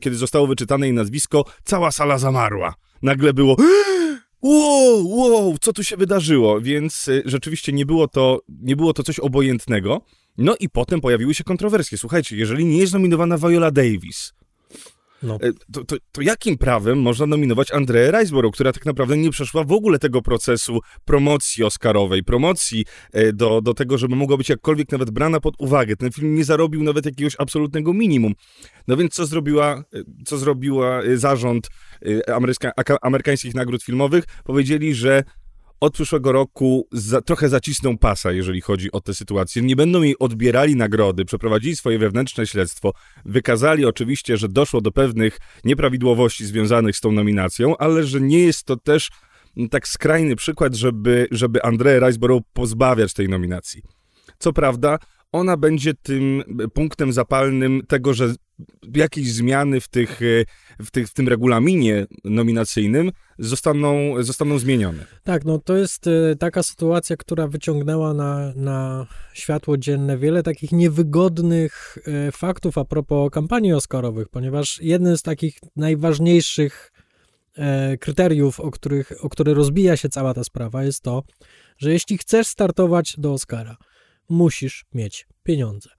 [0.00, 2.74] kiedy zostało wyczytane jej nazwisko, cała sala zamarła.
[3.02, 3.56] Nagle było
[4.42, 6.60] wow, wow, co tu się wydarzyło?
[6.60, 10.00] Więc y, rzeczywiście nie było, to, nie było to coś obojętnego.
[10.38, 11.98] No i potem pojawiły się kontrowersje.
[11.98, 14.32] Słuchajcie, jeżeli nie jest nominowana Viola Davis,
[15.22, 15.34] no.
[15.34, 19.64] E, to, to, to, jakim prawem można nominować Andreę Riseborough, która tak naprawdę nie przeszła
[19.64, 24.92] w ogóle tego procesu promocji oscarowej, promocji e, do, do tego, żeby mogła być jakkolwiek
[24.92, 25.96] nawet brana pod uwagę.
[25.96, 28.32] Ten film nie zarobił nawet jakiegoś absolutnego minimum.
[28.88, 31.68] No więc co zrobiła, e, co zrobiła zarząd
[32.34, 34.24] ameryka, amerykańskich nagród filmowych?
[34.44, 35.24] Powiedzieli, że
[35.82, 39.62] od przyszłego roku za, trochę zacisną pasa, jeżeli chodzi o tę sytuację.
[39.62, 42.92] Nie będą jej odbierali nagrody, przeprowadzili swoje wewnętrzne śledztwo,
[43.24, 48.64] wykazali oczywiście, że doszło do pewnych nieprawidłowości związanych z tą nominacją, ale że nie jest
[48.64, 49.10] to też
[49.70, 53.82] tak skrajny przykład, żeby, żeby André Riseborough pozbawiać tej nominacji.
[54.38, 54.98] Co prawda,
[55.32, 56.42] ona będzie tym
[56.74, 58.34] punktem zapalnym tego, że
[58.94, 60.20] jakieś zmiany w, tych,
[60.80, 65.06] w, tych, w tym regulaminie nominacyjnym zostaną, zostaną zmienione.
[65.24, 70.72] Tak, no to jest e, taka sytuacja, która wyciągnęła na, na światło dzienne wiele takich
[70.72, 76.92] niewygodnych e, faktów a propos kampanii oscarowych, ponieważ jednym z takich najważniejszych
[77.56, 81.22] e, kryteriów, o, których, o które rozbija się cała ta sprawa, jest to,
[81.78, 83.76] że jeśli chcesz startować do Oscara,
[84.32, 85.90] musisz mieć pieniądze.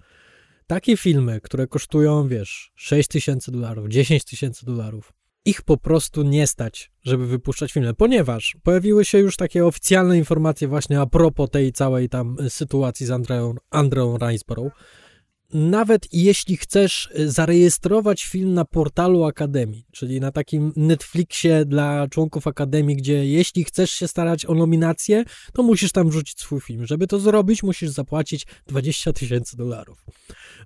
[0.68, 5.14] Takie filmy, które kosztują, wiesz, 6 tysięcy dolarów, 10 tysięcy dolarów,
[5.46, 10.68] ich po prostu nie stać, żeby wypuszczać filmy, ponieważ pojawiły się już takie oficjalne informacje
[10.68, 14.18] właśnie a propos tej całej tam sytuacji z Andreą, Andreą
[15.54, 22.48] nawet jeśli chcesz y, zarejestrować film na portalu Akademii, czyli na takim Netflixie dla członków
[22.48, 26.86] Akademii, gdzie jeśli chcesz się starać o nominację, to musisz tam wrzucić swój film.
[26.86, 30.06] Żeby to zrobić, musisz zapłacić 20 tysięcy dolarów.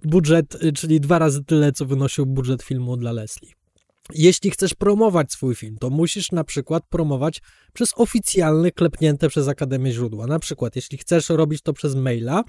[0.04, 3.58] Budżet, y, czyli dwa razy tyle, co wynosił budżet filmu dla Leslie.
[4.14, 7.42] Jeśli chcesz promować swój film, to musisz na przykład promować
[7.74, 10.28] przez oficjalne, klepnięte przez Akademię źródła.
[10.28, 12.44] Na przykład, jeśli chcesz robić to przez maila,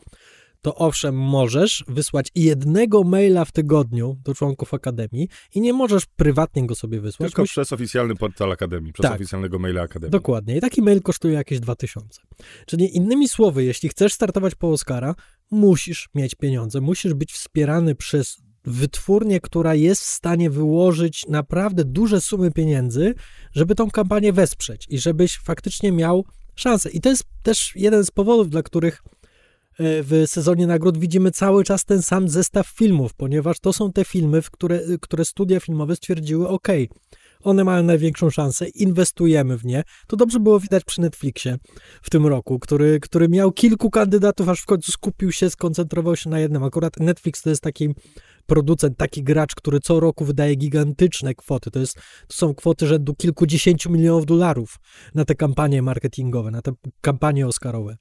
[0.63, 6.67] to owszem, możesz wysłać jednego maila w tygodniu do członków Akademii i nie możesz prywatnie
[6.67, 7.31] go sobie wysłać.
[7.31, 10.11] Tylko przez oficjalny portal Akademii, przez tak, oficjalnego maila Akademii.
[10.11, 10.57] Dokładnie.
[10.57, 12.21] I taki mail kosztuje jakieś 2000.
[12.67, 15.15] Czyli innymi słowy, jeśli chcesz startować po Oscara,
[15.51, 22.21] musisz mieć pieniądze, musisz być wspierany przez wytwórnię, która jest w stanie wyłożyć naprawdę duże
[22.21, 23.15] sumy pieniędzy,
[23.53, 26.91] żeby tą kampanię wesprzeć i żebyś faktycznie miał szansę.
[26.91, 29.03] I to jest też jeden z powodów, dla których
[29.79, 34.43] w sezonie nagród widzimy cały czas ten sam zestaw filmów, ponieważ to są te filmy,
[34.43, 36.69] w które, które studia filmowe stwierdziły, ok,
[37.43, 39.83] one mają największą szansę, inwestujemy w nie.
[40.07, 41.57] To dobrze było widać przy Netflixie
[42.03, 46.31] w tym roku, który, który miał kilku kandydatów, aż w końcu skupił się, skoncentrował się
[46.31, 46.65] na jednym.
[46.65, 47.89] Akurat Netflix to jest taki
[48.47, 51.71] producent, taki gracz, który co roku wydaje gigantyczne kwoty.
[51.71, 51.95] To, jest,
[52.29, 54.77] to są kwoty rzędu kilkudziesięciu milionów dolarów
[55.15, 57.97] na te kampanie marketingowe, na te kampanie oscarowe.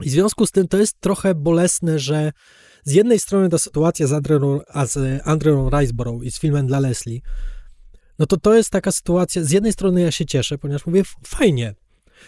[0.00, 2.32] I w związku z tym to jest trochę bolesne, że
[2.84, 4.12] z jednej strony ta sytuacja z
[5.24, 7.20] Andrew, Riseborough i z filmem dla Leslie,
[8.18, 11.74] no to to jest taka sytuacja, z jednej strony ja się cieszę, ponieważ mówię, fajnie,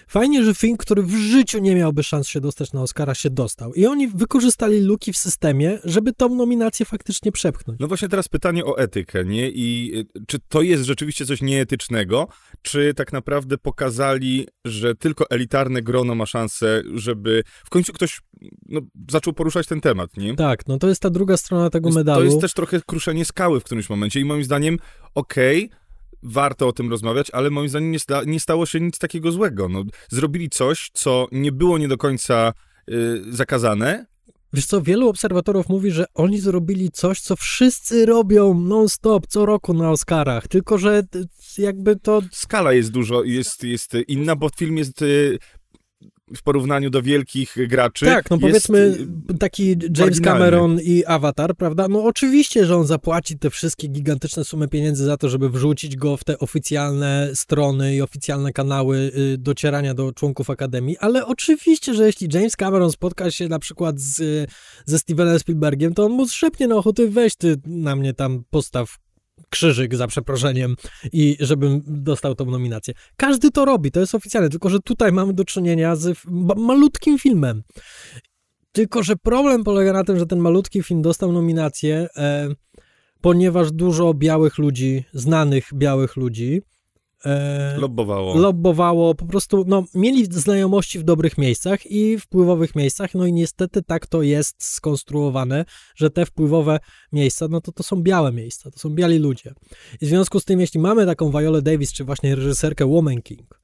[0.08, 3.74] Fajnie, że film, który w życiu nie miałby szans się dostać na Oscara, się dostał.
[3.74, 7.80] I oni wykorzystali luki w systemie, żeby tą nominację faktycznie przepchnąć.
[7.80, 9.50] No właśnie teraz pytanie o etykę, nie?
[9.50, 12.28] I y, czy to jest rzeczywiście coś nieetycznego,
[12.62, 18.20] czy tak naprawdę pokazali, że tylko elitarne grono ma szansę, żeby w końcu ktoś
[18.68, 20.36] no, zaczął poruszać ten temat, nie?
[20.36, 22.20] Tak, no to jest ta druga strona tego medalu.
[22.20, 24.78] To jest też trochę kruszenie skały w którymś momencie i moim zdaniem,
[25.14, 25.79] okej, okay,
[26.22, 29.68] warto o tym rozmawiać, ale moim zdaniem nie, sta, nie stało się nic takiego złego.
[29.68, 32.52] No, zrobili coś, co nie było nie do końca
[32.90, 34.10] y, zakazane,
[34.52, 39.74] Wiesz co, wielu obserwatorów mówi, że oni zrobili coś, co wszyscy robią non-stop, co roku
[39.74, 41.02] na Oscarach, tylko że
[41.58, 42.22] jakby to...
[42.32, 45.38] Skala jest dużo, jest, jest inna, bo film jest y,
[46.36, 48.06] w porównaniu do wielkich graczy.
[48.06, 48.96] Tak, no powiedzmy
[49.38, 51.88] taki James Cameron i Avatar, prawda?
[51.88, 56.16] No oczywiście, że on zapłaci te wszystkie gigantyczne sumy pieniędzy za to, żeby wrzucić go
[56.16, 62.06] w te oficjalne strony i oficjalne kanały y, docierania do członków Akademii, ale oczywiście, że
[62.06, 64.50] jeśli James Cameron spotka się na przykład z,
[64.86, 68.96] ze Stevenem Spielbergiem, to on mu szepnie na ochoty, weź ty na mnie tam postaw
[69.48, 70.76] krzyżyk za przeproszeniem
[71.12, 72.94] i żebym dostał tą nominację.
[73.16, 76.18] Każdy to robi, to jest oficjalne, tylko że tutaj mamy do czynienia z
[76.56, 77.62] malutkim filmem.
[78.72, 82.48] Tylko, że problem polega na tym, że ten malutki film dostał nominację, e,
[83.20, 86.62] ponieważ dużo białych ludzi, znanych białych ludzi,
[87.24, 88.38] E, lobbowało.
[88.38, 93.82] Lobbowało, po prostu, no, mieli znajomości w dobrych miejscach i wpływowych miejscach, no i niestety
[93.82, 95.64] tak to jest skonstruowane,
[95.96, 96.80] że te wpływowe
[97.12, 99.54] miejsca, no to to są białe miejsca, to są biali ludzie.
[100.00, 103.60] I w związku z tym, jeśli mamy taką Viola Davis, czy właśnie reżyserkę Woman King,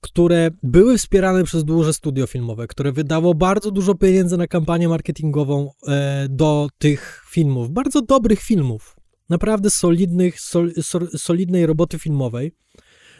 [0.00, 5.70] które były wspierane przez duże studio filmowe, które wydało bardzo dużo pieniędzy na kampanię marketingową
[5.88, 8.97] e, do tych filmów, bardzo dobrych filmów,
[9.28, 12.52] naprawdę solidnych, sol, sol, solidnej roboty filmowej.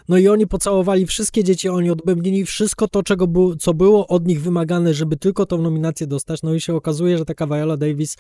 [0.09, 4.27] No i oni pocałowali wszystkie dzieci, oni odbębnili wszystko to, czego było, co było od
[4.27, 6.43] nich wymagane, żeby tylko tą nominację dostać.
[6.43, 8.17] No i się okazuje, że taka Viola Davis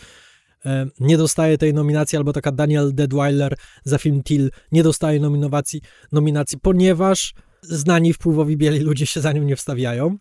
[0.66, 5.80] e, nie dostaje tej nominacji, albo taka Daniel Deadweiler za film Till nie dostaje nominacji,
[6.12, 10.16] nominacji ponieważ znani wpływowi bieli ludzie się za nią nie wstawiają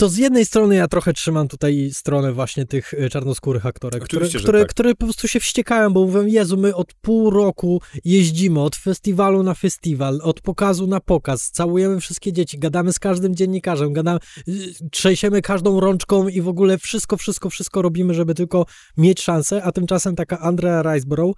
[0.00, 4.28] to z jednej strony ja trochę trzymam tutaj stronę właśnie tych e, czarnoskórych aktorek, które,
[4.28, 4.68] które, tak.
[4.68, 9.42] które po prostu się wściekają, bo mówią, Jezu, my od pół roku jeździmy od festiwalu
[9.42, 14.74] na festiwal, od pokazu na pokaz, całujemy wszystkie dzieci, gadamy z każdym dziennikarzem, gadamy, y,
[14.90, 19.72] trzęsiemy każdą rączką i w ogóle wszystko, wszystko, wszystko robimy, żeby tylko mieć szansę, a
[19.72, 21.36] tymczasem taka Andrea Riseborough,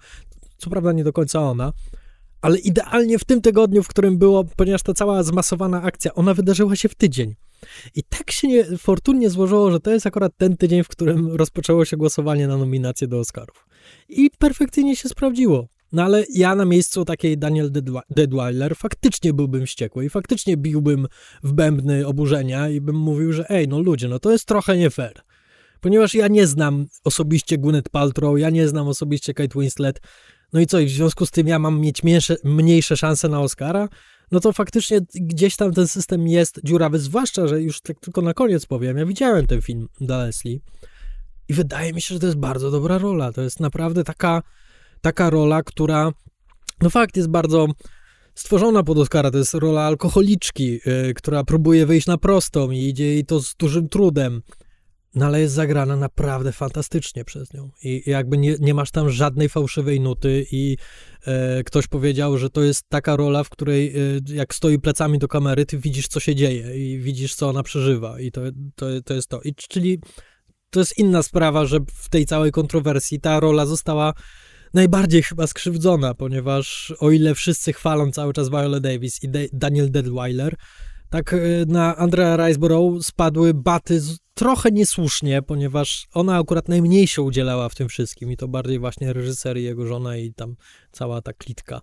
[0.57, 1.73] co prawda nie do końca ona,
[2.41, 6.75] ale idealnie w tym tygodniu, w którym było, ponieważ ta cała zmasowana akcja, ona wydarzyła
[6.75, 7.35] się w tydzień.
[7.95, 11.85] I tak się nie, fortunnie złożyło, że to jest akurat ten tydzień, w którym rozpoczęło
[11.85, 13.67] się głosowanie na nominację do Oscarów.
[14.09, 15.67] I perfekcyjnie się sprawdziło.
[15.91, 17.71] No ale ja na miejscu takiej Daniel
[18.09, 21.07] Deadweiler faktycznie byłbym wściekły i faktycznie biłbym
[21.43, 24.89] w bębny oburzenia i bym mówił, że ej, no ludzie, no to jest trochę nie
[24.89, 25.21] fair.
[25.81, 30.01] Ponieważ ja nie znam osobiście Gwyneth Paltrow, ja nie znam osobiście Kate Winslet,
[30.53, 33.41] no i co, i w związku z tym ja mam mieć mniejsze, mniejsze szanse na
[33.41, 33.89] Oscara?
[34.33, 38.33] No to faktycznie gdzieś tam ten system jest dziurawy, zwłaszcza, że już tak tylko na
[38.33, 40.59] koniec powiem, ja widziałem ten film dla Leslie
[41.49, 43.31] i wydaje mi się, że to jest bardzo dobra rola.
[43.31, 44.43] To jest naprawdę taka,
[45.01, 46.11] taka rola, która,
[46.81, 47.67] no fakt, jest bardzo
[48.35, 49.31] stworzona pod Oscara.
[49.31, 53.55] To jest rola alkoholiczki, yy, która próbuje wyjść na prostą i idzie jej to z
[53.55, 54.41] dużym trudem.
[55.15, 57.69] No ale jest zagrana naprawdę fantastycznie przez nią.
[57.83, 60.77] I jakby nie, nie masz tam żadnej fałszywej nuty i
[61.25, 63.99] e, ktoś powiedział, że to jest taka rola, w której e,
[64.33, 68.19] jak stoi plecami do kamery, ty widzisz, co się dzieje i widzisz, co ona przeżywa.
[68.19, 68.41] I to,
[68.75, 69.41] to, to jest to.
[69.41, 69.99] I, czyli
[70.69, 74.13] to jest inna sprawa, że w tej całej kontrowersji ta rola została
[74.73, 79.91] najbardziej chyba skrzywdzona, ponieważ o ile wszyscy chwalą cały czas Viola Davis i De Daniel
[79.91, 80.55] Deadweiler,
[81.13, 81.37] tak e,
[81.67, 84.01] na Andrea Riseborough spadły baty
[84.33, 89.13] trochę niesłusznie, ponieważ ona akurat najmniej się udzielała w tym wszystkim i to bardziej właśnie
[89.13, 90.55] reżyser i jego żona i tam
[90.91, 91.81] cała ta klitka.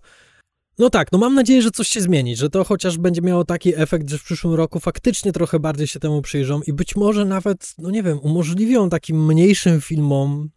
[0.79, 3.77] No tak, no mam nadzieję, że coś się zmieni, że to chociaż będzie miało taki
[3.77, 7.75] efekt, że w przyszłym roku faktycznie trochę bardziej się temu przyjrzą i być może nawet,
[7.79, 10.51] no nie wiem, umożliwią takim mniejszym filmom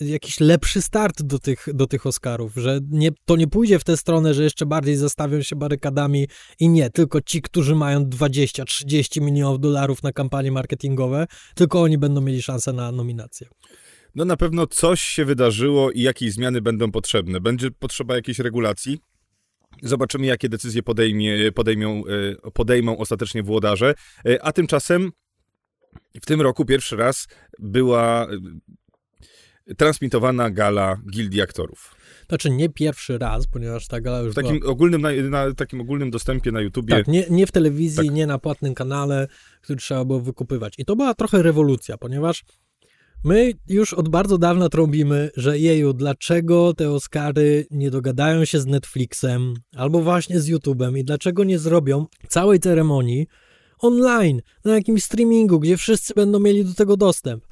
[0.00, 3.96] jakiś lepszy start do tych, do tych Oscarów, że nie, to nie pójdzie w tę
[3.96, 6.28] stronę, że jeszcze bardziej zastawią się barykadami
[6.60, 12.20] i nie, tylko ci, którzy mają 20-30 milionów dolarów na kampanie marketingowe, tylko oni będą
[12.20, 13.48] mieli szansę na nominację.
[14.14, 17.40] No na pewno coś się wydarzyło i jakieś zmiany będą potrzebne.
[17.40, 18.98] Będzie potrzeba jakiejś regulacji,
[19.82, 22.02] Zobaczymy, jakie decyzje podejmie, podejmą,
[22.44, 23.94] e, podejmą ostatecznie włodarze.
[24.26, 25.12] E, a tymczasem
[26.22, 27.28] w tym roku pierwszy raz
[27.58, 28.26] była
[29.76, 31.94] transmitowana gala Gildii Aktorów.
[32.28, 34.72] Znaczy nie pierwszy raz, ponieważ ta gala już w takim była...
[34.72, 36.94] ogólnym, na, na, takim ogólnym dostępie na YouTubie.
[36.94, 38.14] Tak, nie, nie w telewizji, tak.
[38.14, 39.28] nie na płatnym kanale,
[39.62, 40.74] który trzeba było wykupywać.
[40.78, 42.44] I to była trochę rewolucja, ponieważ
[43.24, 48.66] my już od bardzo dawna trąbimy, że jeju, dlaczego te Oscary nie dogadają się z
[48.66, 53.26] Netflixem albo właśnie z YouTubem i dlaczego nie zrobią całej ceremonii
[53.78, 57.44] online, na jakimś streamingu, gdzie wszyscy będą mieli do tego dostęp.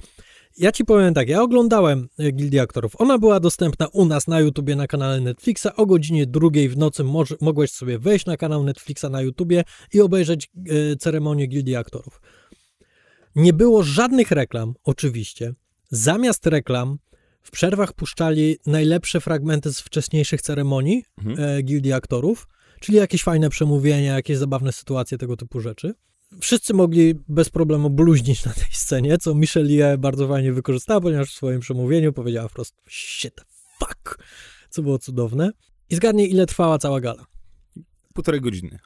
[0.57, 3.01] Ja ci powiem tak, ja oglądałem e, Gildię Aktorów.
[3.01, 5.67] Ona była dostępna u nas na YouTubie na kanale Netflixa.
[5.77, 10.01] O godzinie drugiej w nocy moż, mogłeś sobie wejść na kanał Netflixa na YouTubie i
[10.01, 10.51] obejrzeć
[10.93, 12.21] e, ceremonię Gildii Aktorów.
[13.37, 15.55] Nie było żadnych reklam, oczywiście.
[15.91, 16.99] Zamiast reklam
[17.43, 21.49] w przerwach puszczali najlepsze fragmenty z wcześniejszych ceremonii mhm.
[21.49, 22.49] e, Gildii Aktorów,
[22.81, 25.95] czyli jakieś fajne przemówienia, jakieś zabawne sytuacje, tego typu rzeczy
[26.41, 31.35] wszyscy mogli bez problemu bluźnić na tej scenie, co Michelle bardzo fajnie wykorzystała, ponieważ w
[31.35, 33.41] swoim przemówieniu powiedziała wprost shit,
[33.79, 34.19] fuck,
[34.71, 35.51] co było cudowne.
[35.91, 37.27] I zgadnij, ile trwała cała gala.
[38.15, 38.79] Półtorej godziny.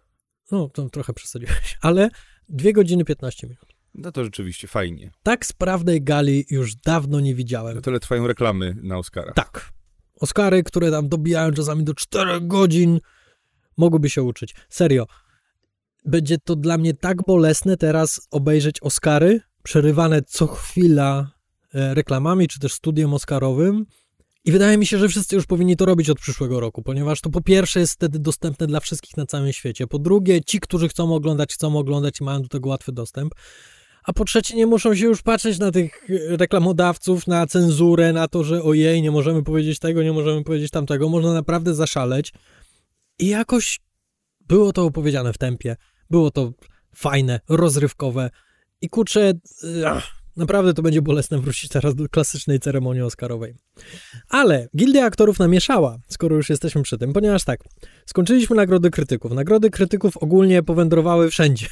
[0.51, 2.09] No, to trochę przesadziłeś, ale
[2.49, 3.67] dwie godziny 15 minut.
[3.95, 5.11] No to rzeczywiście fajnie.
[5.23, 7.75] Tak sprawnej gali już dawno nie widziałem.
[7.75, 9.33] No tyle trwają reklamy na Oscara.
[9.33, 9.73] Tak.
[10.21, 13.01] Oscary, które tam dobijają czasami do 4 godzin,
[13.77, 14.55] mogłyby się uczyć.
[14.69, 15.07] Serio
[16.05, 21.31] będzie to dla mnie tak bolesne teraz obejrzeć Oscary, przerywane co chwila
[21.75, 23.87] e, reklamami, czy też studiem Oscarowym.
[24.45, 27.31] I wydaje mi się, że wszyscy już powinni to robić od przyszłego roku, ponieważ to
[27.31, 29.87] po pierwsze jest wtedy dostępne dla wszystkich na całym świecie.
[29.87, 33.35] Po drugie, ci, którzy chcą oglądać, chcą oglądać i mają do tego łatwy dostęp.
[34.05, 38.45] A po trzecie, nie muszą się już patrzeć na tych reklamodawców, na cenzurę, na to,
[38.45, 41.09] że ojej, nie możemy powiedzieć tego, nie możemy powiedzieć tamtego.
[41.09, 42.33] Można naprawdę zaszaleć.
[43.19, 43.81] I jakoś
[44.49, 45.77] było to opowiedziane w tempie.
[46.11, 46.53] Było to
[46.95, 48.31] fajne, rozrywkowe
[48.81, 49.33] i kurczę,
[50.39, 53.55] Naprawdę to będzie bolesne wrócić teraz do klasycznej ceremonii Oscarowej.
[54.29, 57.61] Ale Gildia Aktorów namieszała, skoro już jesteśmy przy tym, ponieważ tak,
[58.07, 59.33] skończyliśmy nagrody krytyków.
[59.33, 61.67] Nagrody krytyków ogólnie powędrowały wszędzie.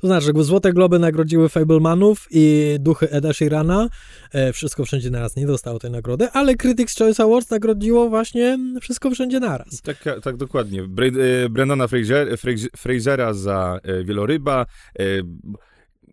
[0.00, 3.88] To znaczy, że Złote Globy nagrodziły Fablemanów i Duchy Eda Sheerana.
[4.32, 9.10] E, wszystko Wszędzie Naraz nie dostało tej nagrody, ale Critics' Choice Awards nagrodziło właśnie Wszystko
[9.10, 9.82] Wszędzie Naraz.
[9.82, 10.82] Tak, tak dokładnie.
[10.82, 11.10] Bre
[11.50, 12.38] Brendana Fraser,
[12.76, 14.66] Frasera za e, Wieloryba,
[14.98, 15.04] e,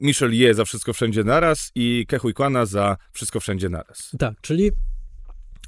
[0.02, 4.12] Michelle Ye za Wszystko Wszędzie Naraz i Kehui Kwana za Wszystko Wszędzie Naraz.
[4.20, 4.72] Tak, czyli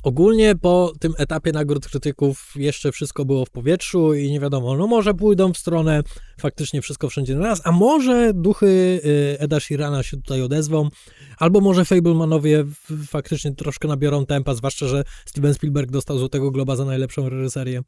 [0.04, 4.88] Ogólnie po tym etapie nagród krytyków jeszcze wszystko było w powietrzu i nie wiadomo, no
[4.88, 6.04] może pójdą w stronę
[6.40, 8.68] faktycznie wszystko wszędzie na raz, a może duchy
[9.06, 10.90] y, Eda Sheerana się tutaj odezwą,
[11.38, 12.66] albo może Fablemanowie
[13.08, 17.82] faktycznie troszkę nabiorą tempa, zwłaszcza, że Steven Spielberg dostał Złotego Globa za najlepszą reżyserię.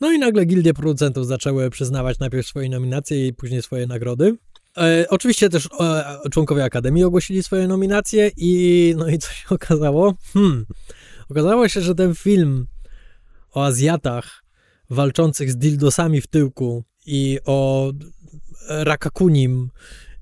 [0.00, 4.36] No i nagle gildie producentów zaczęły przyznawać najpierw swoje nominacje i później swoje nagrody.
[4.76, 10.14] E, oczywiście też e, członkowie Akademii ogłosili swoje nominacje i no i co się okazało?
[10.32, 10.66] Hmm.
[11.30, 12.66] Okazało się, że ten film
[13.52, 14.44] o Azjatach
[14.90, 17.92] walczących z dildosami w tyłku i o
[18.68, 19.70] Rakakunim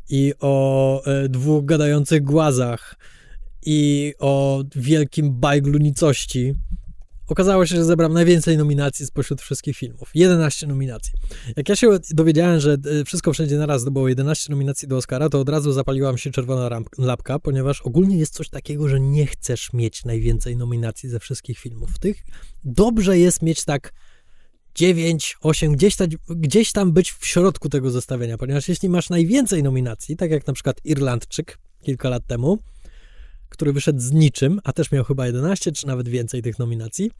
[0.08, 2.96] i o e, dwóch gadających głazach
[3.66, 6.54] i o wielkim bajglu nicości
[7.32, 10.10] Okazało się, że zebrał najwięcej nominacji spośród wszystkich filmów.
[10.14, 11.12] 11 nominacji.
[11.56, 15.40] Jak ja się dowiedziałem, że e, wszystko wszędzie naraz zdobyło 11 nominacji do Oscara, to
[15.40, 19.72] od razu zapaliła mi się czerwona lampka, ponieważ ogólnie jest coś takiego, że nie chcesz
[19.72, 21.98] mieć najwięcej nominacji ze wszystkich filmów.
[21.98, 22.16] Tych
[22.64, 23.92] dobrze jest mieć tak
[24.74, 29.62] 9, 8, gdzieś, ta, gdzieś tam być w środku tego zestawienia, ponieważ jeśli masz najwięcej
[29.62, 32.58] nominacji, tak jak na przykład Irlandczyk kilka lat temu,
[33.52, 37.10] który wyszedł z niczym, a też miał chyba 11 czy nawet więcej tych nominacji.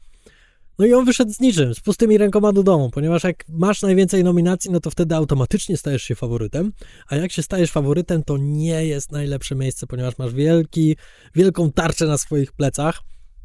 [0.79, 4.23] No i on wyszedł z niczym, z pustymi rękoma do domu, ponieważ jak masz najwięcej
[4.23, 6.71] nominacji, no to wtedy automatycznie stajesz się faworytem,
[7.07, 10.95] a jak się stajesz faworytem, to nie jest najlepsze miejsce, ponieważ masz wielki,
[11.35, 13.01] wielką tarczę na swoich plecach.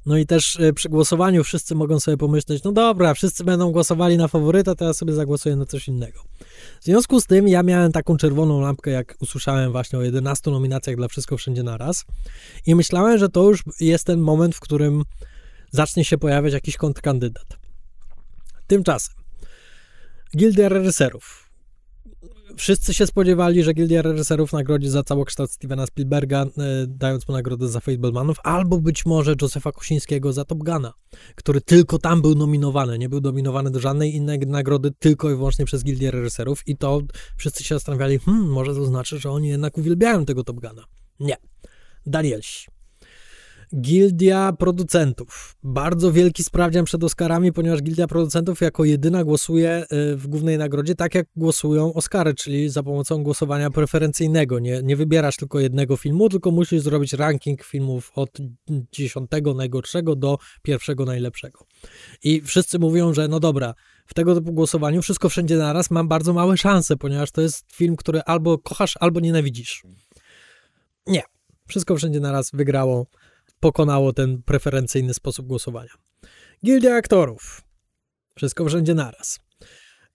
[0.08, 4.16] No i też e, przy głosowaniu wszyscy mogą sobie pomyśleć, no dobra, wszyscy będą głosowali
[4.16, 6.22] na faworyta, to ja sobie zagłosuję na coś innego.
[6.80, 10.96] W związku z tym ja miałem taką czerwoną lampkę, jak usłyszałem właśnie o 11 nominacjach
[10.96, 12.04] dla Wszystko Wszędzie Naraz
[12.66, 15.02] i myślałem, że to już jest ten moment, w którym
[15.70, 17.56] zacznie się pojawiać jakiś kontrkandydat.
[18.66, 19.14] Tymczasem
[20.36, 21.47] Gildia Reżyserów
[22.58, 26.48] wszyscy się spodziewali, że Gildia Reżyserów nagrodzi za całokształt Stevena Spielberga, e,
[26.86, 30.92] dając mu nagrodę za Fablemanów, albo być może Josefa Kosińskiego za Top Guna,
[31.34, 35.64] który tylko tam był nominowany, nie był nominowany do żadnej innej nagrody, tylko i wyłącznie
[35.64, 37.00] przez Gildię Reżyserów i to
[37.36, 40.84] wszyscy się zastanawiali, hmm, może to znaczy, że oni jednak uwielbiają tego Top Guna.
[41.20, 41.36] Nie.
[42.06, 42.77] Danielsi.
[43.76, 45.56] Gildia Producentów.
[45.62, 50.94] Bardzo wielki sprawdzian przed Oscarami, ponieważ Gildia Producentów jako jedyna głosuje y, w głównej nagrodzie
[50.94, 54.58] tak, jak głosują Oscary, czyli za pomocą głosowania preferencyjnego.
[54.58, 58.38] Nie, nie wybierasz tylko jednego filmu, tylko musisz zrobić ranking filmów od
[58.92, 61.66] dziesiątego najgorszego do pierwszego najlepszego.
[62.24, 63.74] I wszyscy mówią, że no dobra,
[64.06, 67.96] w tego typu głosowaniu wszystko wszędzie naraz mam bardzo małe szanse, ponieważ to jest film,
[67.96, 69.82] który albo kochasz, albo nienawidzisz.
[71.06, 71.22] Nie.
[71.68, 73.06] Wszystko wszędzie naraz wygrało
[73.60, 75.90] pokonało ten preferencyjny sposób głosowania.
[76.64, 77.62] Gildia aktorów.
[78.36, 79.40] Wszystko wszędzie naraz.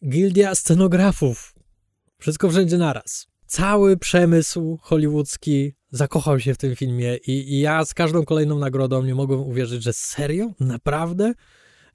[0.09, 1.53] Gildia scenografów.
[2.17, 3.27] Wszystko wszędzie naraz.
[3.45, 9.03] Cały przemysł hollywoodzki zakochał się w tym filmie i, i ja z każdą kolejną nagrodą
[9.03, 10.51] nie mogłem uwierzyć, że serio?
[10.59, 11.33] Naprawdę?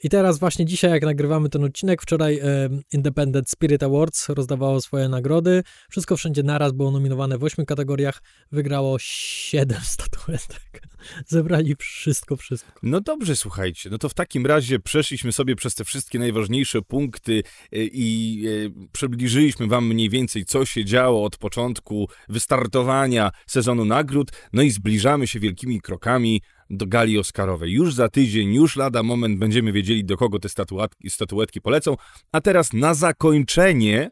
[0.05, 5.09] I teraz właśnie dzisiaj, jak nagrywamy ten odcinek, wczoraj e, Independent Spirit Awards rozdawało swoje
[5.09, 5.63] nagrody.
[5.91, 8.23] Wszystko wszędzie naraz było nominowane w ośmiu kategoriach.
[8.53, 10.83] Wygrało siedem statuetek.
[11.27, 12.73] Zebrali wszystko, wszystko.
[12.83, 13.91] No dobrze, słuchajcie.
[13.91, 17.43] No to w takim razie przeszliśmy sobie przez te wszystkie najważniejsze punkty
[17.73, 24.31] e, i e, przybliżyliśmy wam mniej więcej, co się działo od początku wystartowania sezonu nagród.
[24.53, 27.73] No i zbliżamy się wielkimi krokami do gali Oscarowej.
[27.73, 31.97] Już za tydzień, już lada moment będziemy wiedzieli, do kogo te statuetki, statuetki polecą.
[32.33, 34.11] A teraz na zakończenie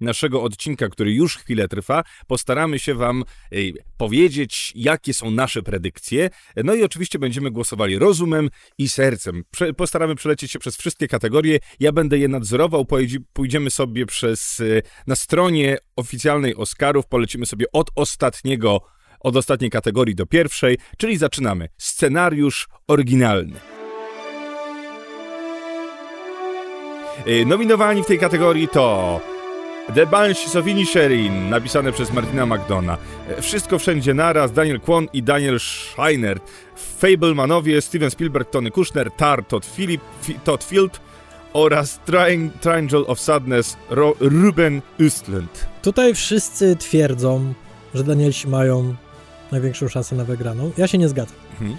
[0.00, 3.24] naszego odcinka, który już chwilę trwa, postaramy się Wam
[3.96, 6.30] powiedzieć, jakie są nasze predykcje.
[6.64, 9.44] No i oczywiście będziemy głosowali rozumem i sercem.
[9.50, 11.58] Prze postaramy przelecieć się przez wszystkie kategorie.
[11.80, 12.86] Ja będę je nadzorował.
[13.32, 18.93] Pójdziemy sobie przez e, na stronie oficjalnej Oscarów, polecimy sobie od ostatniego
[19.24, 21.68] od ostatniej kategorii do pierwszej, czyli zaczynamy.
[21.78, 23.60] Scenariusz oryginalny.
[27.26, 29.20] Y, nominowani w tej kategorii to
[29.94, 32.98] The Banshees of Inisherin, napisane przez Martina McDona.
[33.38, 36.38] Y, Wszystko wszędzie naraz, Daniel Kwon i Daniel Scheiner.
[36.98, 40.00] Fablemanowie, Steven Spielberg, Tony Kushner, Tar, Todd, Philip,
[40.44, 41.00] Todd Field
[41.52, 42.00] oraz
[42.60, 45.66] Triangle of Sadness, Ro Ruben Östlund.
[45.82, 47.54] Tutaj wszyscy twierdzą,
[47.94, 48.94] że Danielsi mają
[49.54, 50.70] największą szansę na wygraną.
[50.78, 51.36] Ja się nie zgadzam.
[51.52, 51.76] Mhm.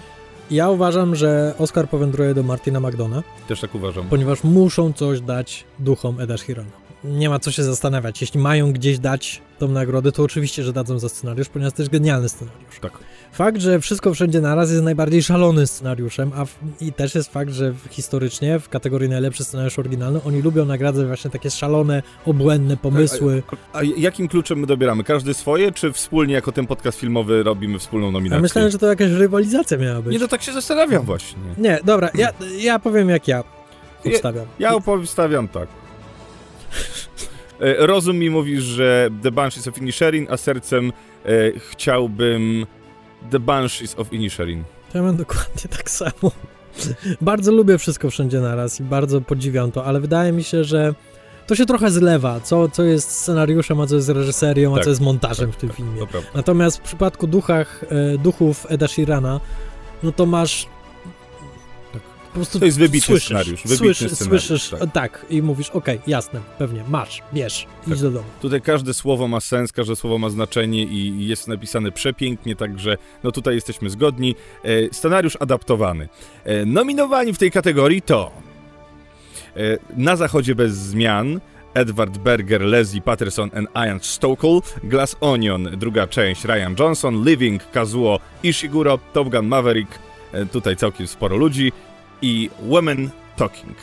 [0.50, 4.08] Ja uważam, że Oscar powędruje do Martina McDona, Też tak uważam.
[4.08, 6.70] ponieważ muszą coś dać duchom Eda Sheerana.
[7.04, 8.20] Nie ma co się zastanawiać.
[8.20, 11.92] Jeśli mają gdzieś dać tą nagrodę, to oczywiście, że dadzą za scenariusz, ponieważ to jest
[11.92, 12.80] genialny scenariusz.
[12.80, 12.92] Tak.
[13.32, 17.50] Fakt, że wszystko wszędzie naraz jest najbardziej szalonym scenariuszem, a w, i też jest fakt,
[17.52, 23.42] że historycznie w kategorii najlepszy scenariusz oryginalny oni lubią nagradzać właśnie takie szalone, obłędne pomysły.
[23.72, 25.04] A jakim kluczem my dobieramy?
[25.04, 28.42] Każdy swoje, czy wspólnie jako ten podcast filmowy robimy wspólną A nominację?
[28.42, 30.12] myślałem, że to jakaś rywalizacja miała być.
[30.12, 31.38] Nie, no tak się zastanawiam właśnie.
[31.58, 32.28] Nie, dobra, ja,
[32.58, 33.44] ja powiem jak ja
[34.06, 34.46] obstawiam.
[34.58, 35.68] Ja opowiadawiam tak.
[37.60, 40.92] E, Rozum mi mówi, że The Banshees of Inisherin, a sercem
[41.24, 41.30] e,
[41.70, 42.66] chciałbym
[43.30, 44.64] The Banshees of Inisherin.
[44.94, 46.32] Ja mam dokładnie tak samo.
[47.20, 50.94] bardzo lubię wszystko wszędzie naraz i bardzo podziwiam to, ale wydaje mi się, że
[51.46, 54.90] to się trochę zlewa, co, co jest scenariuszem, a co jest reżyserią, a Tak, co
[54.90, 56.00] jest montażem tak, w tym tak, filmie.
[56.00, 56.28] To prawda.
[56.34, 59.40] Natomiast w przypadku duchach, e, duchów Eda Sheerana,
[60.02, 60.72] no to masz Tak.
[62.36, 64.80] Prostu To jest wybitny słyszysz, scenariusz, wybitny słyszysz, scenariusz, słyszysz, tak.
[64.80, 64.92] tak.
[64.92, 67.94] tak, i mówisz, okej, jasne, pewnie, masz, bierz, Tak.
[67.94, 68.24] idź do domu.
[68.42, 73.32] Tutaj każde słowo ma sens, każde słowo ma znaczenie i jest napisane przepięknie, także no
[73.32, 74.34] tutaj jesteśmy zgodni.
[74.64, 76.08] E, scenariusz adaptowany.
[76.44, 78.32] E, nominowani w tej kategorii to
[79.56, 81.40] e, Na zachodzie bez zmian
[81.74, 88.20] Edward Berger, Leslie Patterson and Ian Stokell, Glass Onion, druga część Ryan Johnson, Living, Kazuo
[88.42, 89.98] Ishiguro, Top Gun Maverick,
[90.32, 91.72] e, tutaj całkiem sporo ludzi
[92.22, 93.76] i Women Talking,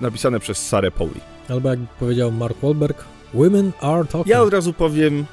[0.00, 1.20] napisane przez Sarę Pauli.
[1.48, 3.04] Albo jak powiedział Mark Wahlberg,
[3.34, 4.26] women are talking.
[4.26, 5.24] Ja od razu powiem,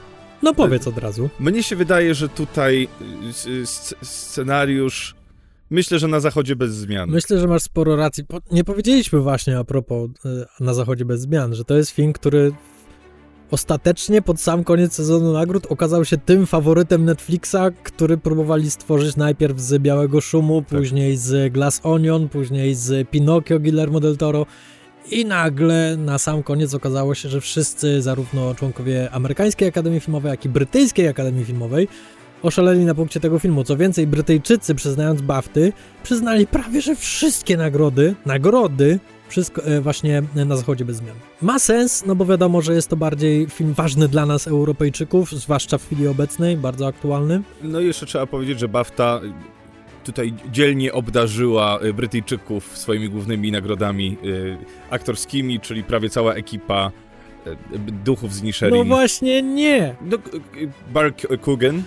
[0.43, 1.30] No powiedz od razu.
[1.39, 2.88] Mnie się wydaje, że tutaj
[3.47, 3.66] y,
[4.06, 5.16] scenariusz.
[5.70, 7.10] Myślę, że na zachodzie bez zmian.
[7.10, 8.24] Myślę, że masz sporo racji.
[8.52, 12.52] Nie powiedzieliśmy właśnie a propos y, Na Zachodzie bez zmian, że to jest film, który
[13.52, 19.60] ostatecznie pod sam koniec sezonu nagród okazał się tym faworytem Netflixa, który próbowali stworzyć najpierw
[19.60, 20.80] z Białego Szumu, Tak.
[20.80, 24.45] później z Glass Onion, później z Pinocchio Guillermo del Toro
[25.12, 30.45] i nagle na sam koniec okazało się, że wszyscy, zarówno członkowie Amerykańskiej Akademii Filmowej, jak
[30.45, 31.88] i Brytyjskiej Akademii Filmowej
[32.41, 33.64] oszaleli na punkcie tego filmu.
[33.64, 35.74] Co więcej, Brytyjczycy, przyznając Bafty,
[36.04, 41.15] przyznali prawie, że wszystkie nagrody, nagrody, wszystko e, właśnie na zachodzie bez zmian.
[41.41, 45.77] Ma sens, no bo wiadomo, że jest to bardziej film ważny dla nas, Europejczyków, zwłaszcza
[45.77, 47.41] w chwili obecnej, bardzo aktualny.
[47.63, 49.21] No i jeszcze trzeba powiedzieć, że BAFTA
[50.03, 54.57] tutaj dzielnie obdarzyła y, Brytyjczyków swoimi głównymi nagrodami y,
[54.89, 56.91] aktorskimi, czyli prawie cała ekipa
[58.06, 58.78] duchów z Nisherin.
[58.78, 59.96] No właśnie nie!
[60.02, 60.18] No,
[60.94, 61.16] Bark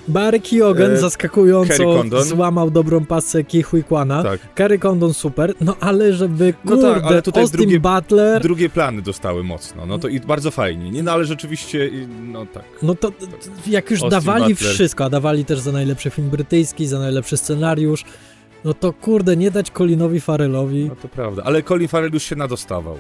[0.09, 4.23] Barry Keoghan E, zaskakująco złamał dobrą pasę Ki Kwana.
[4.23, 4.41] tak.
[4.55, 8.69] Kerry Condon super, no ale żeby, No kurde, tak, ale tutaj Austin drugie- Butler, Drugie
[8.71, 10.91] plany dostały mocno, no to i bardzo fajnie.
[10.91, 11.91] Nie, no ale rzeczywiście,
[12.33, 12.65] no tak.
[12.83, 13.13] No to
[13.67, 14.75] jak już Austin dawali Butler.
[14.75, 18.05] wszystko, a dawali też za najlepszy film brytyjski, za najlepszy scenariusz,
[18.65, 20.85] no to kurde, nie dać Colinowi Farrellowi.
[20.89, 22.99] No to prawda, ale Colin Farrell już się nadostawał.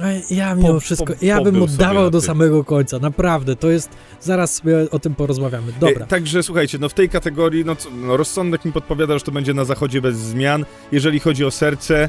[0.00, 3.90] A ja mimo Po- wszystko, po- ja bym oddawał do samego końca, naprawdę, to jest,
[4.20, 5.72] zaraz sobie o tym porozmawiamy.
[5.80, 9.32] Dobra, E, także słuchajcie, no w tej kategorii, no, no rozsądek mi podpowiada, że to
[9.32, 10.64] będzie na zachodzie bez zmian.
[10.92, 12.08] Jeżeli chodzi o serce,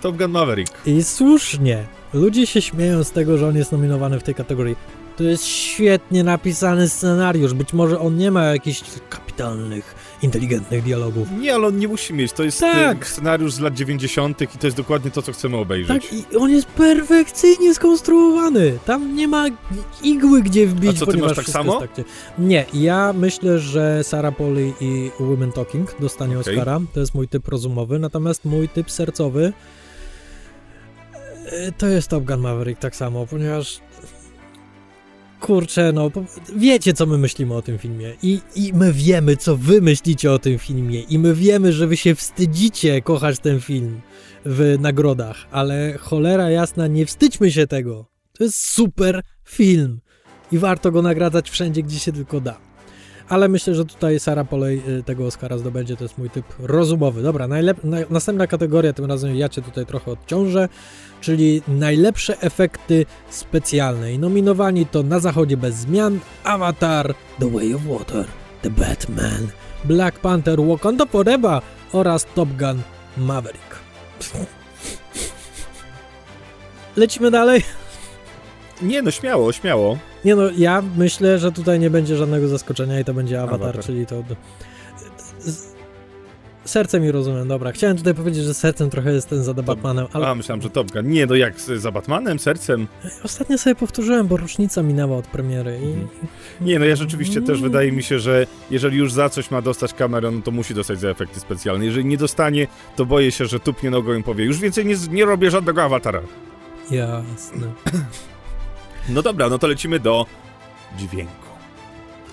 [0.00, 0.72] Top Gun Maverick.
[0.86, 4.76] i słusznie, ludzie się śmieją z tego, że on jest nominowany w tej kategorii.
[5.16, 11.28] To jest świetnie napisany scenariusz, być może on nie ma jakichś kapitalnych, inteligentnych dialogów.
[11.38, 12.32] Nie, ale on nie musi mieć.
[12.32, 13.02] To jest Tak.
[13.02, 14.40] e, scenariusz z lat 90.
[14.42, 16.02] i to jest dokładnie to, co chcemy obejrzeć.
[16.02, 18.78] Tak, i on jest perfekcyjnie skonstruowany.
[18.86, 19.44] Tam nie ma
[20.02, 21.80] igły gdzie wbić, A co, ty masz tak samo?
[21.80, 21.90] tak,
[22.38, 26.54] Nie, ja myślę, że Sarah Polley i Women Talking dostanie Okej.
[26.54, 26.80] Oscara.
[26.94, 29.52] To jest mój typ rozumowy, natomiast mój typ sercowy
[31.46, 33.80] e, to jest Top Gun Maverick tak samo, ponieważ
[35.40, 36.10] kurczę, no
[36.56, 40.38] wiecie co my myślimy o tym filmie I, i my wiemy co wy myślicie o
[40.38, 44.00] tym filmie i my wiemy, że wy się wstydzicie kochać ten film
[44.44, 48.06] w nagrodach, ale cholera jasna, nie wstydźmy się tego.
[48.32, 50.00] To jest super film
[50.52, 52.67] i warto go nagradzać wszędzie, gdzie się tylko da.
[53.28, 57.22] Ale myślę, że tutaj Sara Polej y, tego Oscara zdobędzie, to jest mój typ rozumowy.
[57.22, 60.68] Dobra, najlep- naj- następna kategoria, tym razem ja cię tutaj trochę odciążę,
[61.20, 64.12] czyli najlepsze efekty specjalne.
[64.12, 68.24] I nominowani to Na Zachodzie bez zmian, Avatar, The Way of Water,
[68.62, 69.48] The Batman,
[69.84, 71.60] Black Panther, Wakanda Forever
[71.92, 72.82] oraz Top Gun
[73.16, 73.78] Maverick.
[76.96, 77.62] Lecimy dalej.
[78.82, 79.98] Nie, no śmiało, śmiało.
[80.24, 83.84] Nie no, ja myślę, że tutaj nie będzie żadnego zaskoczenia i to będzie Avatar, Avatar.
[83.84, 84.22] czyli to...
[86.64, 87.72] sercem i rozumem, dobra.
[87.72, 90.92] Chciałem tutaj powiedzieć, że sercem trochę jestem za The Batmanem, ale A, myślałem, że Top
[90.92, 91.08] Gun.
[91.08, 92.86] Nie, no jak z- za Batmanem, sercem.
[93.24, 95.86] ostatnio sobie powtórzyłem, bo rocznica minęła od premiery i...
[95.86, 96.08] Mhm.
[96.60, 99.94] Nie, no ja rzeczywiście też wydaje mi się, że jeżeli już za coś ma dostać
[99.94, 101.84] Cameron, no to musi dostać za efekty specjalne.
[101.86, 102.66] Jeżeli nie dostanie,
[102.96, 106.20] to boję się, że tupnie nogą i powie, już więcej nie, nie robię żadnego awatara.
[106.90, 107.66] Jasne.
[109.08, 110.26] No dobra, no to lecimy do
[110.98, 111.32] dźwięku.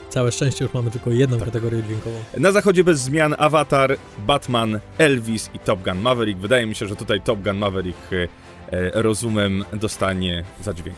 [0.09, 1.45] Całe szczęście już mamy tylko jedną Tak.
[1.45, 2.15] kategorię dźwiękową.
[2.38, 6.39] Na zachodzie bez zmian Avatar, Batman, Elvis i Top Gun Maverick.
[6.39, 8.28] Wydaje mi się, że tutaj Top Gun Maverick e,
[8.71, 10.97] e, rozumem dostanie za dźwięk.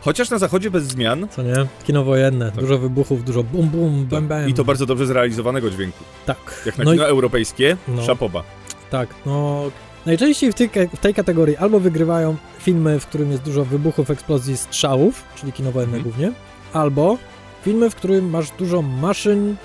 [0.00, 1.54] Chociaż na zachodzie bez zmian Co nie?
[1.86, 2.60] Kino wojenne, Tak.
[2.60, 4.48] dużo wybuchów, dużo bum bum, bam bam.
[4.48, 6.04] i to bardzo dobrze zrealizowanego dźwięku.
[6.26, 6.62] Tak.
[6.66, 8.02] Jak na no i kino europejskie, No.
[8.02, 8.42] szapoba.
[8.90, 9.62] Tak, no
[10.06, 14.56] najczęściej w tej, w tej kategorii albo wygrywają filmy, w którym jest dużo wybuchów, eksplozji,
[14.56, 16.02] strzałów, czyli kino wojenne Mhm.
[16.12, 16.32] głównie,
[16.72, 17.18] albo
[17.64, 19.56] filmy, w którym masz dużo maszyn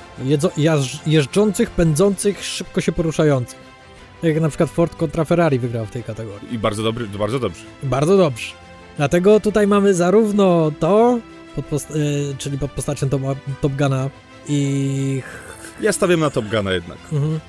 [1.07, 3.59] jeżdżących, pędzących, szybko się poruszających.
[4.21, 6.53] Tak Jak na przykład Ford kontra Ferrari wygrał w tej kategorii.
[6.55, 7.61] I bardzo dobry, bardzo dobrze.
[7.83, 8.53] Bardzo dobrze.
[8.97, 11.19] Dlatego tutaj mamy zarówno to,
[11.55, 13.21] pod post- y, czyli pod postacią Top,
[13.61, 14.09] Top Guna
[14.47, 15.21] i
[15.81, 16.97] Ja stawiam na Top Guna jednak.
[17.13, 17.39] Mhm.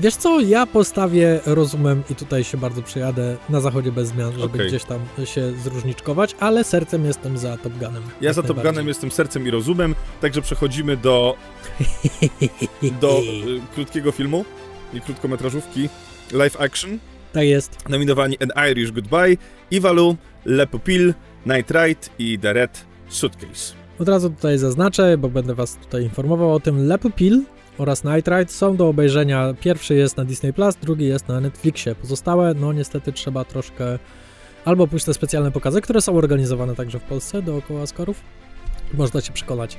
[0.00, 4.44] Wiesz co, ja postawię rozumem i tutaj się bardzo przyjadę na zachodzie bez zmian, żeby
[4.44, 4.68] Okej.
[4.68, 8.02] gdzieś tam się zróżniczkować, ale sercem jestem za Top Gunem.
[8.20, 8.62] Ja za Top.
[8.62, 11.36] Gunem jestem sercem i rozumem, także przechodzimy do,
[13.00, 14.44] do y, krótkiego filmu
[14.94, 15.88] i krótkometrażówki
[16.32, 16.98] live action.
[17.32, 17.88] Tak jest.
[17.88, 19.36] Nominowani An Irish Goodbye,
[19.70, 21.14] Ivalu, Le Pupil,
[21.46, 23.74] Night Ride i The Red Suitcase.
[23.98, 26.86] Od razu tutaj zaznaczę, bo będę was tutaj informował o tym.
[26.86, 27.42] Le Pupil
[27.78, 29.54] oraz Night Ride są do obejrzenia.
[29.60, 31.94] Pierwszy jest na Disney+, Plus, drugi jest na Netflixie.
[31.94, 33.98] Pozostałe, no niestety trzeba troszkę
[34.64, 38.20] albo pójść na specjalne pokazy, które są organizowane także w Polsce dookoła Oscarów.
[38.94, 39.78] Można się przekonać.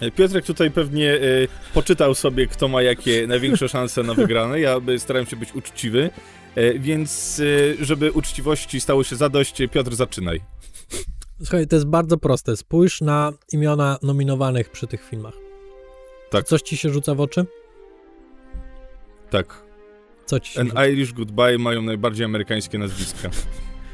[0.00, 4.60] E, Piotrek tutaj pewnie y, poczytał sobie, kto ma jakie największe szanse na wygrane.
[4.60, 6.10] Ja y, starałem się być uczciwy,
[6.54, 10.40] e, więc y, żeby uczciwości stało się zadość, Piotr, zaczynaj.
[11.38, 12.56] Słuchaj, to jest bardzo proste.
[12.56, 15.45] Spójrz na imiona nominowanych przy tych filmach.
[16.30, 16.44] Tak.
[16.46, 17.46] Coś ci się rzuca w oczy?
[19.30, 19.46] Tak.
[20.26, 20.86] Co ci się An rzuca?
[20.86, 23.30] Irish Goodbye mają najbardziej amerykańskie nazwiska.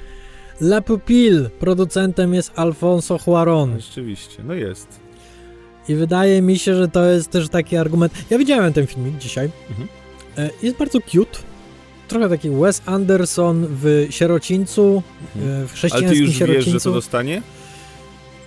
[0.61, 1.51] La Pupille.
[1.51, 3.81] Producentem jest Alfonso Cuarón.
[3.81, 5.01] Rzeczywiście, no jest.
[5.89, 8.13] I wydaje mi się, że to jest też taki argument.
[8.31, 9.51] Ja widziałem ten filmik dzisiaj.
[9.71, 9.89] Mhm.
[10.39, 11.39] E, Jest bardzo cute.
[12.09, 15.03] Trochę taki Wes Anderson w sierocińcu,
[15.37, 15.51] Mhm.
[15.53, 16.71] e, w Ale ty chrześcijańskim już wiesz, sierocińcu.
[16.79, 17.43] że to dostanie?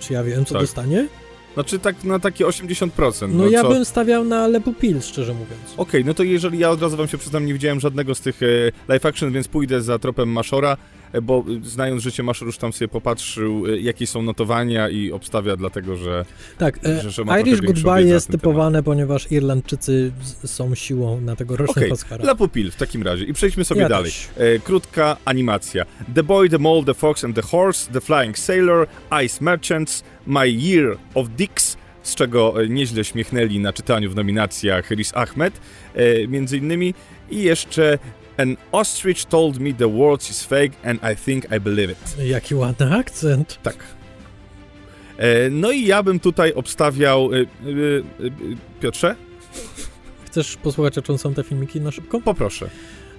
[0.00, 0.62] Czy ja wiem, co Tak.
[0.62, 1.08] dostanie?
[1.56, 3.28] Znaczy tak na takie 80%.
[3.28, 3.68] No, ja co?
[3.68, 5.74] bym stawiał na Le Pupille, szczerze mówiąc.
[5.76, 8.42] Okej, no to jeżeli ja od razu wam się przyznam, nie widziałem żadnego z tych
[8.42, 8.46] e,
[8.88, 10.76] live action, więc pójdę za tropem Maszora,
[11.22, 15.56] bo e, znając życie, Maszor już tam sobie popatrzył, e, jakie są notowania i obstawia
[15.56, 16.24] dlatego, że...
[16.58, 20.12] Tak, e, Że- że Irish Goodbye jest typowane, ponieważ Irlandczycy
[20.44, 22.26] są siłą na tegorocznych Okej, Oscarach.
[22.26, 23.24] La Pupil w takim razie.
[23.24, 24.10] I przejdźmy sobie Ja dalej.
[24.12, 24.28] też.
[24.64, 25.84] Krótka animacja.
[26.14, 28.86] The Boy, The Mole, The Fox and The Horse, The Flying Sailor,
[29.24, 35.12] Ice Merchants, My Year of Dicks, z czego nieźle śmiechnęli na czytaniu w nominacjach Riz
[35.16, 35.60] Ahmed,
[35.94, 36.94] e, między innymi,
[37.30, 37.98] i jeszcze
[38.36, 42.16] An ostrich told me the world is fake and I think I believe it.
[42.18, 43.58] Jaki ładny akcent.
[43.62, 43.76] Tak.
[45.18, 47.32] E, no i ja bym tutaj obstawiał...
[47.32, 47.44] E, e, e,
[48.80, 49.16] Piotrze?
[50.24, 52.20] Chcesz posłuchać, o czym są te filmiki na szybko?
[52.20, 52.70] Poproszę.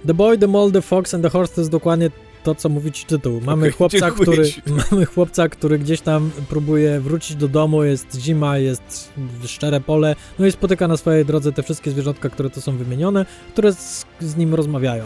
[0.06, 2.10] The Boy, The Mole, The Fox and The Horse to jest dokładnie
[2.44, 3.40] to, co mówi ci tytuł.
[3.44, 4.62] Mamy, Okej, chłopca, który, ci.
[4.90, 9.12] mamy chłopca, który gdzieś tam próbuje wrócić do domu, jest zima, jest
[9.44, 13.26] szczere pole, no i spotyka na swojej drodze te wszystkie zwierzątka, które tu są wymienione,
[13.52, 15.04] które z, z nim rozmawiają.